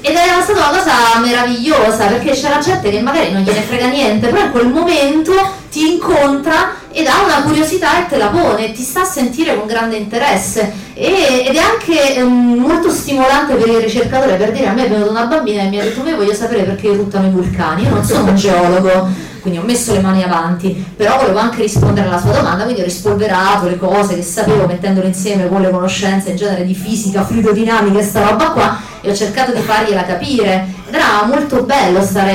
Ed 0.00 0.14
era 0.14 0.40
stata 0.40 0.68
una 0.68 0.78
cosa 0.78 1.18
meravigliosa 1.20 2.06
perché 2.06 2.30
c'era 2.30 2.58
gente 2.58 2.88
che 2.88 3.00
magari 3.00 3.32
non 3.32 3.42
gliene 3.42 3.62
frega 3.62 3.88
niente, 3.88 4.28
però 4.28 4.44
in 4.44 4.50
quel 4.52 4.68
momento 4.68 5.32
ti 5.70 5.92
incontra 5.92 6.76
ed 6.92 7.06
ha 7.06 7.24
una 7.24 7.42
curiosità 7.42 7.98
e 7.98 8.08
te 8.08 8.16
la 8.16 8.28
pone, 8.28 8.72
ti 8.72 8.82
sta 8.82 9.02
a 9.02 9.04
sentire 9.04 9.56
con 9.56 9.66
grande 9.66 9.96
interesse. 9.96 10.72
E, 10.94 11.44
ed 11.48 11.54
è 11.54 11.58
anche 11.58 12.20
um, 12.22 12.58
molto 12.58 12.90
stimolante 12.90 13.54
per 13.54 13.68
il 13.68 13.80
ricercatore 13.80 14.34
per 14.34 14.52
dire 14.52 14.68
a 14.68 14.72
me 14.72 14.86
è 14.86 14.88
venuta 14.88 15.10
una 15.10 15.26
bambina 15.26 15.62
e 15.62 15.68
mi 15.68 15.78
ha 15.78 15.84
detto 15.84 16.02
me 16.02 16.14
voglio 16.14 16.34
sapere 16.34 16.62
perché 16.62 16.90
eruttano 16.90 17.26
i 17.26 17.30
vulcani, 17.30 17.82
io 17.82 17.90
non 17.90 18.04
sono 18.04 18.30
un 18.30 18.36
geologo, 18.36 19.08
quindi 19.40 19.58
ho 19.58 19.62
messo 19.62 19.92
le 19.92 20.00
mani 20.00 20.22
avanti, 20.22 20.84
però 20.96 21.18
volevo 21.18 21.38
anche 21.38 21.62
rispondere 21.62 22.08
alla 22.08 22.20
sua 22.20 22.32
domanda, 22.32 22.64
quindi 22.64 22.82
ho 22.82 22.84
rispolverato 22.84 23.66
le 23.66 23.78
cose 23.78 24.14
che 24.14 24.22
sapevo 24.22 24.66
mettendole 24.66 25.08
insieme 25.08 25.48
con 25.48 25.60
le 25.60 25.70
conoscenze 25.70 26.30
in 26.30 26.36
genere 26.36 26.64
di 26.64 26.74
fisica, 26.74 27.24
fluidodinamica 27.24 27.98
e 27.98 28.02
sta 28.02 28.28
roba 28.28 28.50
qua 28.50 28.87
e 29.00 29.10
ho 29.10 29.14
cercato 29.14 29.52
di 29.52 29.60
fargliela 29.60 30.04
capire 30.04 30.66
ed 30.88 30.94
era 30.94 31.24
molto 31.24 31.62
bello 31.62 32.02
stare 32.02 32.32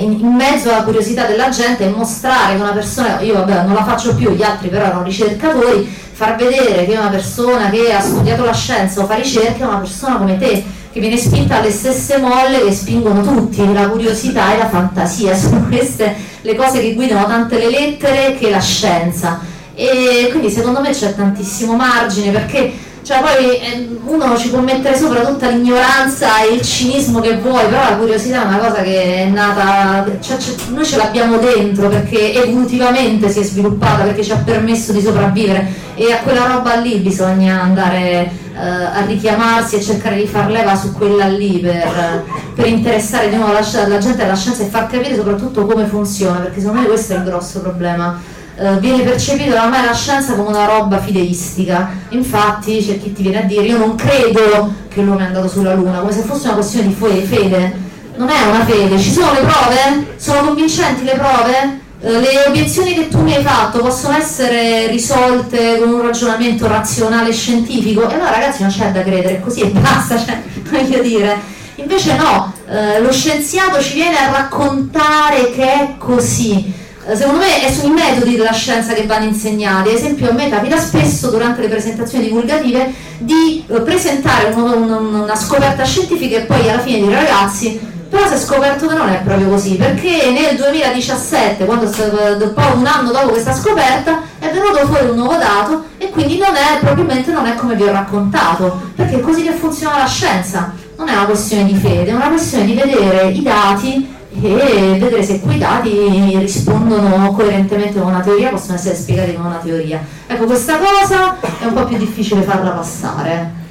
in, 0.00 0.20
in, 0.20 0.32
mezzo 0.34 0.70
alla 0.70 0.82
curiosità 0.82 1.26
della 1.26 1.48
gente 1.48 1.84
e 1.84 1.88
mostrare 1.88 2.54
che 2.54 2.62
una 2.62 2.72
persona, 2.72 3.20
io 3.20 3.34
vabbè 3.34 3.62
non 3.64 3.74
la 3.74 3.84
faccio 3.84 4.14
più, 4.14 4.30
gli 4.34 4.42
altri 4.42 4.68
però 4.68 4.86
erano 4.86 5.02
ricercatori, 5.02 5.88
far 6.12 6.36
vedere 6.36 6.86
che 6.86 6.96
una 6.96 7.08
persona 7.08 7.68
che 7.68 7.92
ha 7.92 8.00
studiato 8.00 8.44
la 8.44 8.54
scienza 8.54 9.02
o 9.02 9.06
fa 9.06 9.14
ricerca 9.14 9.64
è 9.64 9.66
una 9.66 9.78
persona 9.78 10.16
come 10.16 10.38
te, 10.38 10.64
che 10.90 11.00
viene 11.00 11.18
spinta 11.18 11.58
alle 11.58 11.70
stesse 11.70 12.16
molle 12.16 12.64
che 12.64 12.72
spingono 12.72 13.22
tutti, 13.22 13.70
la 13.72 13.88
curiosità 13.88 14.54
e 14.54 14.58
la 14.58 14.68
fantasia, 14.68 15.34
sono 15.36 15.66
queste 15.68 16.14
le 16.40 16.54
cose 16.54 16.80
che 16.80 16.94
guidano 16.94 17.26
tante 17.26 17.58
le 17.58 17.68
lettere 17.68 18.36
che 18.38 18.48
la 18.48 18.60
scienza. 18.60 19.40
E 19.74 20.28
quindi 20.30 20.48
secondo 20.48 20.80
me 20.80 20.92
c'è 20.92 21.14
tantissimo 21.14 21.74
margine 21.74 22.30
perché 22.30 22.72
cioè 23.06 23.20
poi 23.20 23.56
eh, 23.60 23.88
uno 24.04 24.36
ci 24.36 24.48
può 24.48 24.58
mettere 24.58 24.96
sopra 24.96 25.24
tutta 25.24 25.48
l'ignoranza 25.48 26.42
e 26.42 26.54
il 26.54 26.62
cinismo 26.62 27.20
che 27.20 27.36
vuoi, 27.36 27.64
però 27.66 27.90
la 27.90 27.96
curiosità 27.96 28.42
è 28.42 28.46
una 28.46 28.58
cosa 28.58 28.82
che 28.82 29.22
è 29.22 29.24
nata, 29.26 30.04
cioè, 30.18 30.36
noi 30.70 30.84
ce 30.84 30.96
l'abbiamo 30.96 31.38
dentro 31.38 31.88
perché 31.88 32.34
evolutivamente 32.34 33.28
si 33.28 33.38
è 33.38 33.42
sviluppata, 33.44 34.02
perché 34.02 34.24
ci 34.24 34.32
ha 34.32 34.42
permesso 34.44 34.90
di 34.90 35.00
sopravvivere. 35.00 35.84
E 35.94 36.10
a 36.10 36.18
quella 36.18 36.46
roba 36.46 36.74
lì 36.74 36.96
bisogna 36.96 37.62
andare 37.62 38.28
uh, 38.54 38.58
a 38.58 39.04
richiamarsi 39.06 39.76
e 39.76 39.82
cercare 39.82 40.16
di 40.16 40.26
far 40.26 40.50
leva 40.50 40.74
su 40.74 40.92
quella 40.92 41.28
lì 41.28 41.60
per, 41.60 42.24
per 42.56 42.66
interessare 42.66 43.30
di 43.30 43.36
nuovo 43.36 43.52
la, 43.52 43.64
la 43.86 43.98
gente 43.98 44.24
alla 44.24 44.34
scienza 44.34 44.64
e 44.64 44.66
far 44.66 44.88
capire 44.88 45.14
soprattutto 45.14 45.64
come 45.64 45.84
funziona, 45.84 46.40
perché 46.40 46.58
secondo 46.58 46.80
me 46.80 46.86
questo 46.88 47.12
è 47.12 47.16
il 47.18 47.22
grosso 47.22 47.60
problema 47.60 48.20
eh, 48.58 48.78
viene 48.78 49.02
percepito 49.02 49.52
oramai 49.52 49.84
la 49.84 49.92
scienza 49.92 50.34
come 50.34 50.48
una 50.48 50.64
roba 50.64 50.98
fideistica. 50.98 51.90
Infatti 52.10 52.84
c'è 52.84 53.00
chi 53.00 53.12
ti 53.12 53.22
viene 53.22 53.42
a 53.42 53.44
dire 53.44 53.64
io 53.64 53.76
non 53.76 53.94
credo 53.94 54.72
che 54.88 55.02
l'uomo 55.02 55.20
è 55.20 55.24
andato 55.24 55.48
sulla 55.48 55.74
Luna, 55.74 55.98
come 55.98 56.12
se 56.12 56.22
fosse 56.22 56.46
una 56.46 56.54
questione 56.54 56.86
di 56.86 56.94
fede. 56.94 57.84
non 58.16 58.30
è 58.30 58.42
una 58.48 58.64
fede, 58.64 58.98
ci 58.98 59.12
sono 59.12 59.32
le 59.32 59.40
prove? 59.40 60.14
Sono 60.16 60.40
convincenti 60.46 61.04
le 61.04 61.12
prove? 61.12 61.80
Eh, 62.00 62.20
le 62.20 62.44
obiezioni 62.48 62.94
che 62.94 63.08
tu 63.08 63.20
mi 63.20 63.34
hai 63.34 63.42
fatto 63.42 63.80
possono 63.80 64.16
essere 64.16 64.86
risolte 64.86 65.78
con 65.78 65.92
un 65.92 66.02
ragionamento 66.02 66.66
razionale 66.66 67.32
scientifico? 67.32 68.08
E 68.08 68.14
allora 68.14 68.30
ragazzi 68.30 68.62
non 68.62 68.70
c'è 68.70 68.90
da 68.90 69.02
credere, 69.02 69.40
così 69.40 69.60
e 69.60 69.66
basta, 69.66 70.16
cioè, 70.24 70.42
voglio 70.70 71.02
dire. 71.02 71.54
Invece 71.74 72.16
no, 72.16 72.54
eh, 72.70 73.00
lo 73.02 73.12
scienziato 73.12 73.82
ci 73.82 73.94
viene 73.94 74.16
a 74.16 74.30
raccontare 74.30 75.50
che 75.50 75.72
è 75.72 75.94
così. 75.98 76.84
Eh, 77.08 77.14
secondo 77.14 77.38
me 77.38 77.62
è 77.62 77.70
sui 77.70 77.90
metodi 77.90 78.36
della 78.36 78.52
scienza 78.52 78.92
che 78.92 79.06
vanno 79.06 79.26
insegnati. 79.26 79.90
Ad 79.90 79.94
esempio, 79.94 80.30
a 80.30 80.32
me 80.32 80.48
capita 80.48 80.76
spesso 80.76 81.30
durante 81.30 81.60
le 81.60 81.68
presentazioni 81.68 82.24
divulgative 82.24 82.92
di 83.18 83.64
eh, 83.68 83.80
presentare 83.82 84.52
un, 84.52 84.90
un, 84.90 85.14
una 85.14 85.36
scoperta 85.36 85.84
scientifica 85.84 86.38
e 86.38 86.40
poi 86.42 86.68
alla 86.68 86.80
fine 86.80 86.98
dire 86.98 87.14
ragazzi 87.14 87.94
però 88.08 88.26
si 88.28 88.34
è 88.34 88.38
scoperto 88.38 88.86
che 88.86 88.94
non 88.94 89.08
è 89.08 89.20
proprio 89.22 89.48
così, 89.48 89.74
perché 89.74 90.30
nel 90.30 90.56
2017, 90.56 91.64
quando 91.64 91.90
dopo 92.38 92.60
un 92.76 92.86
anno 92.86 93.10
dopo 93.10 93.30
questa 93.30 93.52
scoperta, 93.52 94.22
è 94.38 94.48
venuto 94.50 94.86
fuori 94.86 95.08
un 95.08 95.16
nuovo 95.16 95.34
dato 95.34 95.86
e 95.98 96.10
quindi 96.10 96.38
non 96.38 96.54
è, 96.54 96.78
probabilmente 96.78 97.32
non 97.32 97.46
è 97.46 97.54
come 97.56 97.74
vi 97.74 97.82
ho 97.82 97.90
raccontato, 97.90 98.80
perché 98.94 99.16
è 99.16 99.20
così 99.20 99.42
che 99.42 99.52
funziona 99.52 99.98
la 99.98 100.06
scienza. 100.06 100.72
Non 100.96 101.08
è 101.08 101.12
una 101.12 101.26
questione 101.26 101.64
di 101.64 101.74
fede, 101.74 102.10
è 102.10 102.14
una 102.14 102.28
questione 102.28 102.64
di 102.64 102.74
vedere 102.74 103.28
i 103.28 103.42
dati 103.42 104.15
e 104.48 104.98
vedere 104.98 105.22
se 105.22 105.40
quei 105.40 105.58
dati 105.58 106.36
rispondono 106.38 107.32
coerentemente 107.32 107.98
con 108.00 108.10
una 108.10 108.20
teoria, 108.20 108.50
possono 108.50 108.74
essere 108.74 108.94
spiegati 108.94 109.34
con 109.34 109.46
una 109.46 109.60
teoria. 109.62 110.00
Ecco, 110.26 110.44
questa 110.44 110.78
cosa 110.78 111.36
è 111.60 111.64
un 111.64 111.72
po' 111.74 111.84
più 111.84 111.96
difficile 111.96 112.42
farla 112.42 112.70
passare. 112.70 113.64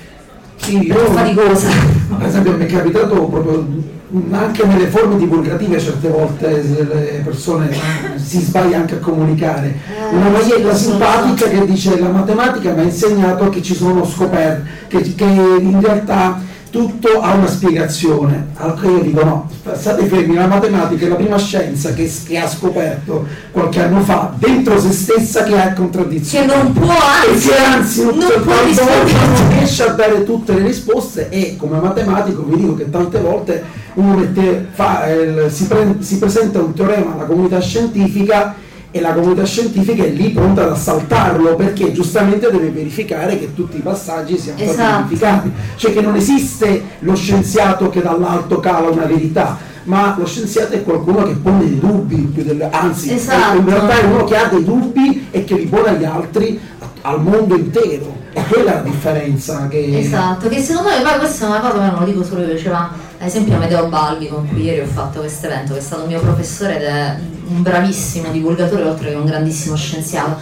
Sì, 0.57 0.85
io, 0.85 0.95
faticosa. 1.11 1.69
Per 2.17 2.27
esempio 2.27 2.57
mi 2.57 2.65
è 2.65 2.67
capitato 2.67 3.15
proprio 3.25 3.93
anche 4.31 4.65
nelle 4.65 4.87
forme 4.87 5.17
divulgative 5.17 5.79
certe 5.79 6.07
volte 6.07 6.61
le 6.61 7.21
persone 7.23 7.69
si 8.15 8.39
sbagliano 8.39 8.83
anche 8.83 8.95
a 8.95 8.99
comunicare. 8.99 9.67
Eh, 9.67 10.15
Una 10.15 10.29
maglietta 10.29 10.73
simpatica 10.73 11.47
che 11.47 11.65
dice 11.65 11.99
la 11.99 12.09
matematica 12.09 12.71
mi 12.71 12.81
ha 12.81 12.83
insegnato 12.83 13.49
che 13.49 13.61
ci 13.61 13.73
sono 13.73 14.05
scoperte, 14.05 14.69
che, 14.87 15.15
che 15.15 15.23
in 15.23 15.79
realtà 15.81 16.39
tutto 16.75 17.21
ha 17.21 17.35
una 17.35 17.47
spiegazione. 17.47 18.47
Allora 18.55 18.87
io 18.89 18.99
dico 18.99 19.23
no, 19.23 19.49
state 19.75 20.05
fermi, 20.07 20.35
la 20.35 20.47
matematica 20.47 21.05
è 21.05 21.07
la 21.07 21.15
prima 21.15 21.37
scienza 21.37 21.93
che, 21.93 22.11
che, 22.27 22.37
ha 22.37 22.49
scoperto 22.49 23.25
qualche 23.51 23.81
anno 23.81 24.01
fa 24.01 24.33
dentro 24.37 24.77
se 24.77 24.91
stessa 24.91 25.43
che 25.43 25.57
ha 25.57 25.71
contraddizioni. 25.71 26.45
Che 26.45 26.53
non 26.53 26.73
può 26.73 26.91
anzi, 26.91 27.47
che 27.47 27.55
anzi 27.55 28.03
non, 28.03 28.17
non, 28.17 28.29
può 28.43 28.53
non 28.53 29.49
riesce 29.51 29.83
a 29.83 29.93
dare 29.93 30.25
tutte 30.25 30.53
le 30.53 30.63
risposte 30.63 31.29
e 31.29 31.55
come 31.57 31.79
matematico 31.79 32.43
vi 32.43 32.57
dico 32.57 32.75
che 32.75 32.89
tante 32.89 33.19
volte 33.21 33.63
uno 33.93 34.13
mette, 34.15 34.67
fa, 34.73 35.07
eh, 35.07 35.49
si, 35.49 35.67
pre, 35.67 35.95
si 35.99 36.17
presenta 36.17 36.59
un 36.59 36.73
teorema 36.73 37.13
alla 37.13 37.23
comunità 37.23 37.61
scientifica 37.61 38.53
e 38.95 39.01
la 39.01 39.11
comunità 39.11 39.43
scientifica 39.43 40.05
è 40.05 40.09
lì 40.09 40.29
pronta 40.29 40.63
ad 40.63 40.69
assaltarlo 40.69 41.55
perché 41.55 41.91
giustamente 41.91 42.49
deve 42.49 42.69
verificare 42.69 43.37
che 43.37 43.53
tutti 43.53 43.75
i 43.75 43.81
passaggi 43.81 44.37
siano 44.37 44.57
esatto. 44.57 44.73
stati 44.73 45.03
verificati, 45.03 45.51
cioè 45.75 45.91
che 45.91 45.99
non 45.99 46.15
esiste 46.15 46.81
lo 46.99 47.13
scienziato 47.13 47.89
che 47.89 48.01
dall'alto 48.01 48.61
cala 48.61 48.87
una 48.87 49.03
verità, 49.03 49.57
ma 49.83 50.15
lo 50.17 50.25
scienziato 50.25 50.75
è 50.75 50.83
qualcuno 50.83 51.23
che 51.23 51.33
pone 51.33 51.65
dei 51.65 51.77
dubbi, 51.77 52.31
delle, 52.31 52.69
anzi 52.69 53.13
esatto. 53.15 53.57
in 53.57 53.65
realtà 53.65 53.99
è 53.99 54.05
uno 54.05 54.23
che 54.23 54.37
ha 54.37 54.45
dei 54.45 54.63
dubbi 54.63 55.27
e 55.29 55.43
che 55.43 55.55
li 55.55 55.65
pone 55.65 55.89
agli 55.89 56.05
altri, 56.05 56.57
al 57.01 57.21
mondo 57.21 57.53
intero. 57.53 58.23
E 58.31 58.45
quella 58.47 58.71
è 58.71 58.75
la 58.75 58.81
differenza 58.81 59.67
che... 59.67 59.99
Esatto, 59.99 60.47
che 60.47 60.61
secondo 60.61 60.87
me 60.87 61.01
poi 61.01 61.19
questa 61.19 61.47
è 61.47 61.49
una 61.49 61.59
cosa, 61.59 61.91
non 61.91 61.99
lo 61.99 62.05
dico 62.05 62.23
solo 62.23 62.43
io, 62.43 62.53
diceva 62.53 62.89
ad 63.17 63.27
esempio 63.27 63.55
Amedeo 63.55 63.87
Balbi 63.87 64.29
con 64.29 64.47
cui 64.47 64.63
ieri 64.63 64.79
ho 64.79 64.85
fatto 64.85 65.19
questo 65.19 65.47
evento, 65.47 65.73
che 65.73 65.79
è 65.79 65.81
stato 65.81 66.05
mio 66.05 66.21
professore 66.21 66.79
è 66.79 67.15
un 67.47 67.61
bravissimo 67.61 68.31
divulgatore 68.31 68.83
oltre 68.83 69.09
che 69.09 69.15
un 69.15 69.25
grandissimo 69.25 69.75
scienziato, 69.75 70.37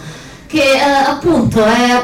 che 0.46 0.60
eh, 0.60 0.80
appunto 0.80 1.64
è, 1.64 2.02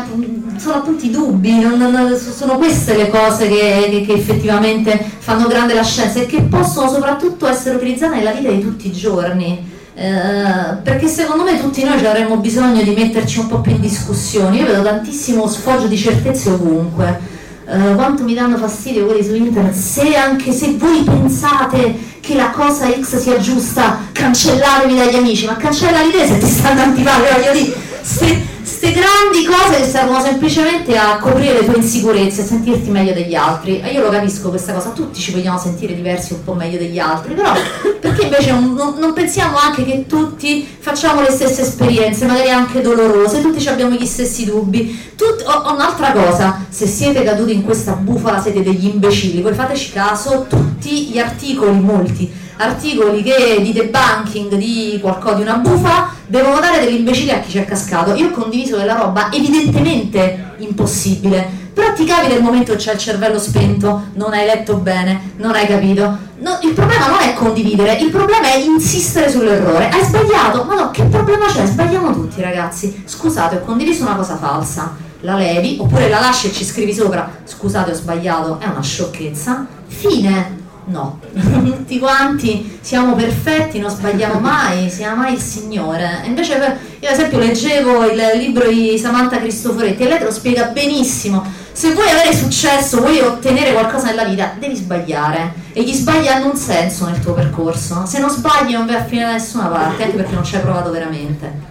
sono 0.57 0.77
appunto 0.77 1.05
i 1.05 1.11
dubbi, 1.11 1.59
non, 1.61 1.79
non, 1.79 2.17
sono 2.17 2.57
queste 2.57 2.97
le 2.97 3.09
cose 3.09 3.49
che, 3.49 3.89
che, 3.91 4.05
che, 4.07 4.13
effettivamente 4.13 4.99
fanno 5.19 5.47
grande 5.47 5.75
la 5.75 5.85
scienza 5.85 6.21
e 6.21 6.27
che 6.27 6.43
possono 6.43 6.91
soprattutto 6.91 7.47
essere 7.47 7.77
utilizzate 7.77 8.17
nella 8.17 8.33
vita 8.33 8.51
di 8.51 8.61
tutti 8.61 8.89
i 8.89 8.93
giorni. 8.93 9.69
Eh, 9.95 10.77
perché 10.83 11.09
secondo 11.09 11.45
me 11.45 11.61
tutti 11.61 11.85
noi 11.85 12.05
avremmo 12.07 12.37
bisogno 12.39 12.83
di 12.83 12.95
metterci 12.95 13.39
un 13.39 13.49
po' 13.49 13.61
più 13.61 13.73
in 13.73 13.81
discussione. 13.81 14.57
Io 14.57 14.67
vedo 14.67 14.83
tantissimo 14.83 15.47
sfoggio 15.47 15.87
di 15.87 15.97
certezze 15.97 16.51
ovunque 16.51 17.39
uh, 17.71 17.95
quanto 17.95 18.23
mi 18.25 18.35
danno 18.35 18.57
fastidio 18.57 19.07
quelli 19.07 19.25
su 19.25 19.35
internet, 19.35 19.75
se 19.75 20.15
anche 20.15 20.53
se 20.53 20.75
voi 20.77 21.03
pensate 21.03 22.09
che 22.21 22.35
la 22.35 22.51
cosa 22.51 22.91
X 22.91 23.19
sia 23.19 23.39
giusta, 23.39 23.99
cancellatevi 24.13 24.95
dagli 24.95 25.15
amici, 25.15 25.47
ma 25.47 25.57
cancellali 25.57 26.11
te 26.11 26.27
se 26.27 26.39
ti 26.39 26.47
stanno 26.47 26.83
antipatico, 26.83 27.35
voglio 27.35 27.53
dire, 27.53 27.89
queste 28.01 28.93
grandi 28.93 29.45
cose 29.45 29.81
che 29.81 29.85
servono 29.85 30.23
semplicemente 30.23 30.97
a 30.97 31.19
coprire 31.19 31.61
le 31.61 31.65
tue 31.67 31.77
insicurezze, 31.77 32.41
a 32.41 32.45
sentirti 32.45 32.91
meglio 32.91 33.13
degli 33.13 33.35
altri. 33.35 33.81
E 33.81 33.93
io 33.93 34.01
lo 34.01 34.09
capisco 34.09 34.49
questa 34.49 34.73
cosa, 34.73 34.91
tutti 34.91 35.21
ci 35.21 35.33
vogliamo 35.33 35.59
sentire 35.59 35.95
diversi 35.95 36.33
un 36.33 36.43
po' 36.43 36.55
meglio 36.55 36.79
degli 36.79 36.99
altri, 36.99 37.35
però 37.35 37.53
perché 38.01 38.23
invece 38.23 38.53
non, 38.53 38.97
non, 38.99 39.13
pensiamo 39.13 39.59
anche 39.59 39.85
che 39.85 40.07
tutti 40.07 40.67
facciamo 40.79 41.21
le 41.21 41.31
stesse 41.31 41.63
esperienze, 41.63 42.25
magari 42.25 42.49
anche 42.49 42.81
dolorose, 42.81 43.43
tutti 43.43 43.67
abbiamo 43.69 43.95
gli 43.95 44.07
stessi 44.07 44.47
dubbi. 44.47 45.13
Tut- 45.15 45.45
oh, 45.47 45.73
un'altra 45.75 46.13
cosa, 46.13 46.65
se 46.69 46.87
siete 46.87 47.23
caduti 47.23 47.53
in 47.53 47.63
questa 47.63 47.93
bufala 47.93 48.41
siete 48.41 48.63
degli 48.63 48.87
imbecilli, 48.87 49.43
poi 49.43 49.53
fateci 49.53 49.93
caso, 49.93 50.47
tutti 50.49 51.09
gli 51.09 51.19
articoli, 51.19 51.79
molti, 51.79 52.33
articoli 52.61 53.23
che 53.23 53.59
di 53.63 53.73
debunking 53.73 54.55
di 54.55 54.99
qualcosa 55.01 55.37
di 55.37 55.43
una 55.43 55.57
bufa 55.57 56.11
devono 56.27 56.61
dare 56.61 56.85
degli 56.85 56.97
imbecilli 56.97 57.31
a 57.31 57.41
chi 57.41 57.51
ci 57.51 57.59
è 57.59 57.65
cascato. 57.65 58.15
Io 58.15 58.29
ho 58.29 58.31
condiviso 58.31 58.77
della 58.77 58.95
roba 58.95 59.33
evidentemente 59.33 60.53
impossibile, 60.59 61.49
però 61.73 61.93
ti 61.93 62.05
capita 62.05 62.35
il 62.35 62.43
momento 62.43 62.73
che 62.73 62.79
c'è 62.79 62.93
il 62.93 62.99
cervello 62.99 63.39
spento, 63.39 64.09
non 64.15 64.33
hai 64.33 64.45
letto 64.45 64.77
bene, 64.77 65.33
non 65.37 65.55
hai 65.55 65.67
capito. 65.67 66.29
No, 66.41 66.59
il 66.63 66.73
problema 66.73 67.09
non 67.09 67.19
è 67.21 67.35
condividere, 67.35 67.95
il 67.95 68.11
problema 68.11 68.53
è 68.53 68.57
insistere 68.59 69.31
sull'errore. 69.31 69.89
Hai 69.89 70.05
sbagliato? 70.05 70.65
Ma 70.65 70.75
no, 70.75 70.91
che 70.91 71.05
problema 71.05 71.47
c'è? 71.47 71.67
Sbagliamo 71.67 72.13
tutti, 72.13 72.41
ragazzi. 72.41 73.03
Scusate, 73.05 73.57
ho 73.57 73.61
condiviso 73.61 74.03
una 74.03 74.15
cosa 74.15 74.37
falsa. 74.37 75.09
La 75.23 75.35
levi, 75.35 75.77
oppure 75.79 76.09
la 76.09 76.19
lasci 76.19 76.47
e 76.47 76.53
ci 76.53 76.65
scrivi 76.65 76.95
sopra. 76.95 77.31
Scusate, 77.45 77.91
ho 77.91 77.95
sbagliato, 77.95 78.59
è 78.59 78.67
una 78.67 78.81
sciocchezza. 78.81 79.67
Fine 79.87 80.60
No, 80.87 81.21
tutti 81.31 81.99
quanti 81.99 82.79
siamo 82.81 83.15
perfetti, 83.15 83.79
non 83.79 83.91
sbagliamo 83.91 84.41
mai, 84.41 84.91
siamo 84.91 85.17
mai 85.17 85.35
il 85.35 85.41
Signore. 85.41 86.23
Invece 86.25 86.55
io 86.55 87.09
ad 87.09 87.15
esempio 87.15 87.39
leggevo 87.39 88.07
il 88.07 88.21
libro 88.37 88.69
di 88.69 88.99
Samantha 88.99 89.39
Cristoforetti 89.39 90.03
e 90.03 90.09
lei 90.09 90.19
te 90.19 90.25
lo 90.25 90.33
spiega 90.33 90.67
benissimo. 90.67 91.45
Se 91.73 91.93
vuoi 91.93 92.09
avere 92.11 92.35
successo, 92.35 92.99
vuoi 92.99 93.21
ottenere 93.21 93.73
qualcosa 93.73 94.07
nella 94.07 94.25
vita, 94.25 94.55
devi 94.59 94.75
sbagliare. 94.75 95.69
E 95.73 95.83
gli 95.83 95.93
sbagli 95.93 96.27
hanno 96.27 96.51
un 96.51 96.57
senso 96.57 97.07
nel 97.07 97.21
tuo 97.21 97.33
percorso. 97.33 98.05
Se 98.07 98.19
non 98.19 98.29
sbagli 98.29 98.73
non 98.73 98.87
vai 98.87 98.97
a 98.97 99.05
finire 99.05 99.27
da 99.27 99.33
nessuna 99.33 99.67
parte, 99.67 100.03
anche 100.03 100.17
perché 100.17 100.35
non 100.35 100.45
ci 100.45 100.57
hai 100.57 100.63
provato 100.63 100.91
veramente. 100.91 101.69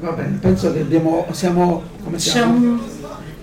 Va 0.00 0.10
bene, 0.12 0.38
penso 0.40 0.72
che 0.72 0.80
abbiamo, 0.80 1.26
siamo... 1.32 1.82
come 2.02 2.18
siamo? 2.18 2.80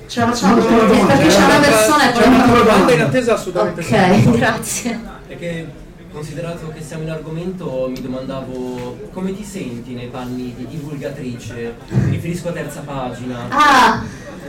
Ce 0.09 0.19
la 0.19 0.25
facciamo 0.25 0.55
perché 0.55 1.27
c'è 1.27 1.45
una 1.45 1.59
persona 1.59 2.09
e 2.09 2.19
poi 2.19 2.27
una 2.33 2.45
domanda 2.45 2.91
in 2.93 3.01
attesa 3.01 3.35
assolutamente. 3.35 3.81
Ok, 3.81 4.31
grazie. 4.31 4.99
Perché 5.27 5.71
considerato 6.11 6.71
che 6.73 6.81
siamo 6.81 7.03
in 7.03 7.11
argomento 7.11 7.87
mi 7.91 8.01
domandavo 8.01 8.97
come 9.13 9.35
ti 9.35 9.43
senti 9.43 9.93
nei 9.93 10.07
panni 10.07 10.55
di 10.57 10.65
divulgatrice? 10.67 11.75
Mi 11.89 12.09
riferisco 12.09 12.49
a 12.49 12.53
terza 12.53 12.79
pagina. 12.79 13.37
Ah, 13.49 14.03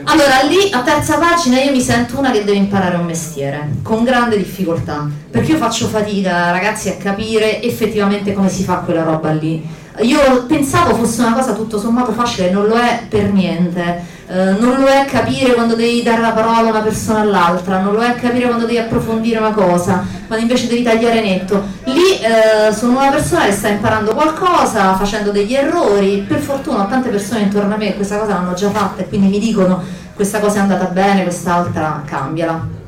allora 0.05 0.41
lì 0.49 0.71
a 0.71 0.81
terza 0.81 1.19
pagina 1.19 1.61
io 1.61 1.71
mi 1.71 1.81
sento 1.81 2.17
una 2.17 2.31
che 2.31 2.43
deve 2.43 2.57
imparare 2.57 2.95
un 2.95 3.05
mestiere 3.05 3.69
con 3.83 4.03
grande 4.03 4.37
difficoltà 4.37 5.07
perché 5.29 5.51
io 5.51 5.57
faccio 5.57 5.85
fatica 5.85 6.49
ragazzi 6.49 6.89
a 6.89 6.95
capire 6.95 7.61
effettivamente 7.61 8.33
come 8.33 8.49
si 8.49 8.63
fa 8.63 8.77
quella 8.77 9.03
roba 9.03 9.31
lì. 9.31 9.63
Io 9.99 10.45
pensavo 10.47 10.95
fosse 10.95 11.21
una 11.21 11.33
cosa 11.33 11.53
tutto 11.53 11.77
sommato 11.77 12.13
facile, 12.13 12.49
non 12.49 12.65
lo 12.65 12.79
è 12.79 13.03
per 13.07 13.31
niente 13.31 14.19
eh, 14.31 14.51
non 14.57 14.79
lo 14.79 14.87
è 14.87 15.03
capire 15.05 15.53
quando 15.53 15.75
devi 15.75 16.01
dare 16.03 16.21
la 16.21 16.31
parola 16.31 16.67
a 16.67 16.69
una 16.69 16.79
persona 16.79 17.19
all'altra, 17.19 17.79
non 17.79 17.93
lo 17.93 18.01
è 18.01 18.15
capire 18.15 18.47
quando 18.47 18.65
devi 18.65 18.77
approfondire 18.77 19.39
una 19.39 19.51
cosa, 19.51 20.05
quando 20.25 20.45
invece 20.45 20.67
devi 20.67 20.83
tagliare 20.83 21.19
netto. 21.19 21.61
Lì 21.83 22.17
eh, 22.21 22.71
sono 22.71 22.97
una 22.97 23.09
persona 23.09 23.45
che 23.45 23.51
sta 23.51 23.67
imparando 23.67 24.13
qualcosa, 24.13 24.95
facendo 24.95 25.31
degli 25.31 25.53
errori, 25.53 26.23
per 26.25 26.39
fortuna 26.39 26.83
ho 26.83 26.87
tante 26.87 27.09
persone 27.09 27.41
intorno 27.41 27.73
a 27.73 27.77
me 27.77 27.87
che 27.87 27.95
questa 27.95 28.17
cosa 28.17 28.33
l'hanno 28.33 28.53
già 28.53 28.69
fatta 28.69 29.01
e 29.01 29.09
quindi 29.09 29.27
mi 29.27 29.39
dicono 29.39 29.83
questa 30.15 30.39
cosa 30.39 30.59
è 30.59 30.61
andata 30.61 30.85
bene, 30.85 31.23
quest'altra 31.23 32.01
cambiala. 32.05 32.80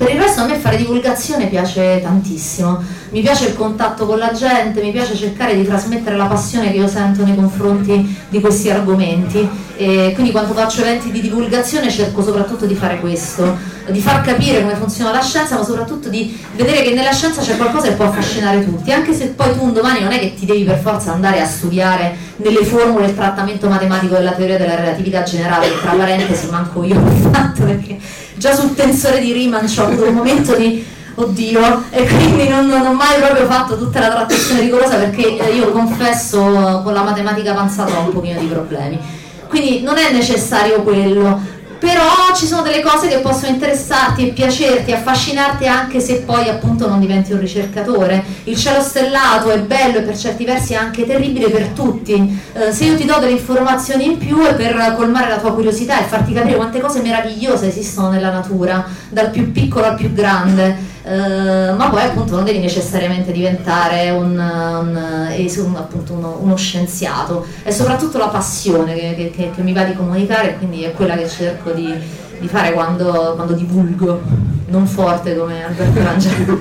Per 0.00 0.08
il 0.08 0.18
resto 0.18 0.40
a 0.40 0.46
me 0.46 0.54
fare 0.54 0.78
divulgazione 0.78 1.48
piace 1.48 2.00
tantissimo. 2.00 2.82
Mi 3.10 3.20
piace 3.20 3.48
il 3.48 3.54
contatto 3.54 4.06
con 4.06 4.16
la 4.16 4.32
gente, 4.32 4.80
mi 4.80 4.92
piace 4.92 5.14
cercare 5.14 5.54
di 5.54 5.62
trasmettere 5.62 6.16
la 6.16 6.24
passione 6.24 6.70
che 6.70 6.78
io 6.78 6.88
sento 6.88 7.22
nei 7.22 7.34
confronti 7.34 8.16
di 8.30 8.40
questi 8.40 8.70
argomenti. 8.70 9.46
E 9.76 10.12
quindi 10.14 10.30
quando 10.32 10.54
faccio 10.54 10.80
eventi 10.80 11.10
di 11.10 11.20
divulgazione 11.20 11.90
cerco 11.90 12.22
soprattutto 12.22 12.64
di 12.64 12.74
fare 12.74 12.98
questo, 12.98 13.58
di 13.90 14.00
far 14.00 14.22
capire 14.22 14.62
come 14.62 14.74
funziona 14.74 15.12
la 15.12 15.20
scienza 15.20 15.56
ma 15.56 15.64
soprattutto 15.64 16.08
di 16.08 16.34
vedere 16.56 16.80
che 16.82 16.94
nella 16.94 17.12
scienza 17.12 17.42
c'è 17.42 17.58
qualcosa 17.58 17.88
che 17.88 17.94
può 17.94 18.06
affascinare 18.06 18.64
tutti, 18.64 18.90
anche 18.92 19.12
se 19.12 19.26
poi 19.28 19.52
tu 19.52 19.64
un 19.64 19.74
domani 19.74 20.00
non 20.00 20.12
è 20.12 20.18
che 20.18 20.34
ti 20.34 20.46
devi 20.46 20.64
per 20.64 20.78
forza 20.78 21.12
andare 21.12 21.42
a 21.42 21.46
studiare 21.46 22.16
nelle 22.36 22.64
formule 22.64 23.06
il 23.06 23.14
trattamento 23.14 23.68
matematico 23.68 24.14
della 24.14 24.32
teoria 24.32 24.56
della 24.56 24.76
relatività 24.76 25.22
generale, 25.24 25.66
tra 25.80 25.92
parentesi 25.92 26.48
manco 26.48 26.84
io 26.84 26.98
ho 26.98 27.30
fatto 27.30 27.64
perché 27.64 27.98
già 28.40 28.54
sul 28.54 28.74
tensore 28.74 29.20
di 29.20 29.32
Riemann 29.32 29.66
ho 29.66 29.84
avuto 29.84 30.08
un 30.08 30.14
momento 30.14 30.56
di 30.56 30.82
oddio 31.14 31.84
e 31.90 32.06
quindi 32.06 32.48
non, 32.48 32.66
non, 32.66 32.86
ho 32.86 32.94
mai 32.94 33.20
proprio 33.20 33.44
fatto 33.44 33.76
tutta 33.76 34.00
la 34.00 34.08
trattazione 34.08 34.62
rigorosa 34.62 34.96
perché 34.96 35.36
eh, 35.36 35.54
io 35.54 35.70
confesso 35.70 36.80
con 36.82 36.94
la 36.94 37.02
matematica 37.02 37.50
avanzata 37.50 37.98
ho 37.98 38.04
un 38.06 38.12
pochino 38.12 38.40
di 38.40 38.46
problemi. 38.46 38.98
Quindi 39.46 39.82
non 39.82 39.98
è 39.98 40.10
necessario 40.10 40.82
quello 40.82 41.38
però 41.80 42.34
ci 42.36 42.46
sono 42.46 42.60
delle 42.60 42.82
cose 42.82 43.08
che 43.08 43.18
possono 43.18 43.52
interessarti 43.52 44.28
e 44.28 44.32
piacerti, 44.32 44.92
affascinarti 44.92 45.66
anche 45.66 45.98
se 45.98 46.20
poi 46.20 46.48
appunto 46.48 46.86
non 46.86 47.00
diventi 47.00 47.32
un 47.32 47.40
ricercatore. 47.40 48.22
Il 48.44 48.56
cielo 48.56 48.82
stellato 48.82 49.50
è 49.50 49.58
bello 49.60 49.98
e 49.98 50.02
per 50.02 50.16
certi 50.16 50.44
versi 50.44 50.74
anche 50.74 51.06
terribile 51.06 51.48
per 51.48 51.68
tutti. 51.68 52.40
Eh, 52.52 52.70
se 52.70 52.84
io 52.84 52.96
ti 52.96 53.06
do 53.06 53.18
delle 53.18 53.32
informazioni 53.32 54.04
in 54.04 54.18
più 54.18 54.40
è 54.42 54.54
per 54.54 54.94
colmare 54.94 55.30
la 55.30 55.38
tua 55.38 55.54
curiosità 55.54 55.98
e 55.98 56.04
farti 56.04 56.34
capire 56.34 56.56
quante 56.56 56.80
cose 56.80 57.00
meravigliose 57.00 57.68
esistono 57.68 58.10
nella 58.10 58.30
natura, 58.30 58.86
dal 59.08 59.30
più 59.30 59.50
piccolo 59.50 59.86
al 59.86 59.96
più 59.96 60.12
grande. 60.12 60.98
Uh, 61.10 61.74
ma 61.74 61.88
poi 61.90 62.02
appunto 62.02 62.36
non 62.36 62.44
devi 62.44 62.60
necessariamente 62.60 63.32
diventare 63.32 64.10
un, 64.10 64.30
un, 64.38 65.34
un, 65.56 65.76
appunto 65.76 66.12
uno, 66.12 66.38
uno, 66.40 66.54
scienziato, 66.54 67.44
è 67.64 67.72
soprattutto 67.72 68.16
la 68.16 68.28
passione 68.28 68.94
che, 68.94 69.32
che, 69.34 69.50
che, 69.52 69.62
mi 69.62 69.72
va 69.72 69.82
di 69.82 69.94
comunicare, 69.94 70.56
quindi 70.56 70.84
è 70.84 70.92
quella 70.92 71.16
che 71.16 71.28
cerco 71.28 71.72
di, 71.72 71.92
di 72.38 72.46
fare 72.46 72.72
quando, 72.72 73.32
quando, 73.34 73.54
divulgo, 73.54 74.20
non 74.66 74.86
forte 74.86 75.36
come 75.36 75.64
Alberto 75.64 76.00
Rangel. 76.00 76.58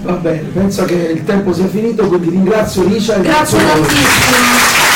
Va 0.00 0.12
bene, 0.12 0.48
penso 0.54 0.86
che 0.86 0.94
il 0.94 1.24
tempo 1.24 1.52
sia 1.52 1.66
finito, 1.66 2.06
quindi 2.06 2.30
ringrazio 2.30 2.84
Licia. 2.84 3.18
Grazie 3.18 3.58
tantissimo. 3.58 4.95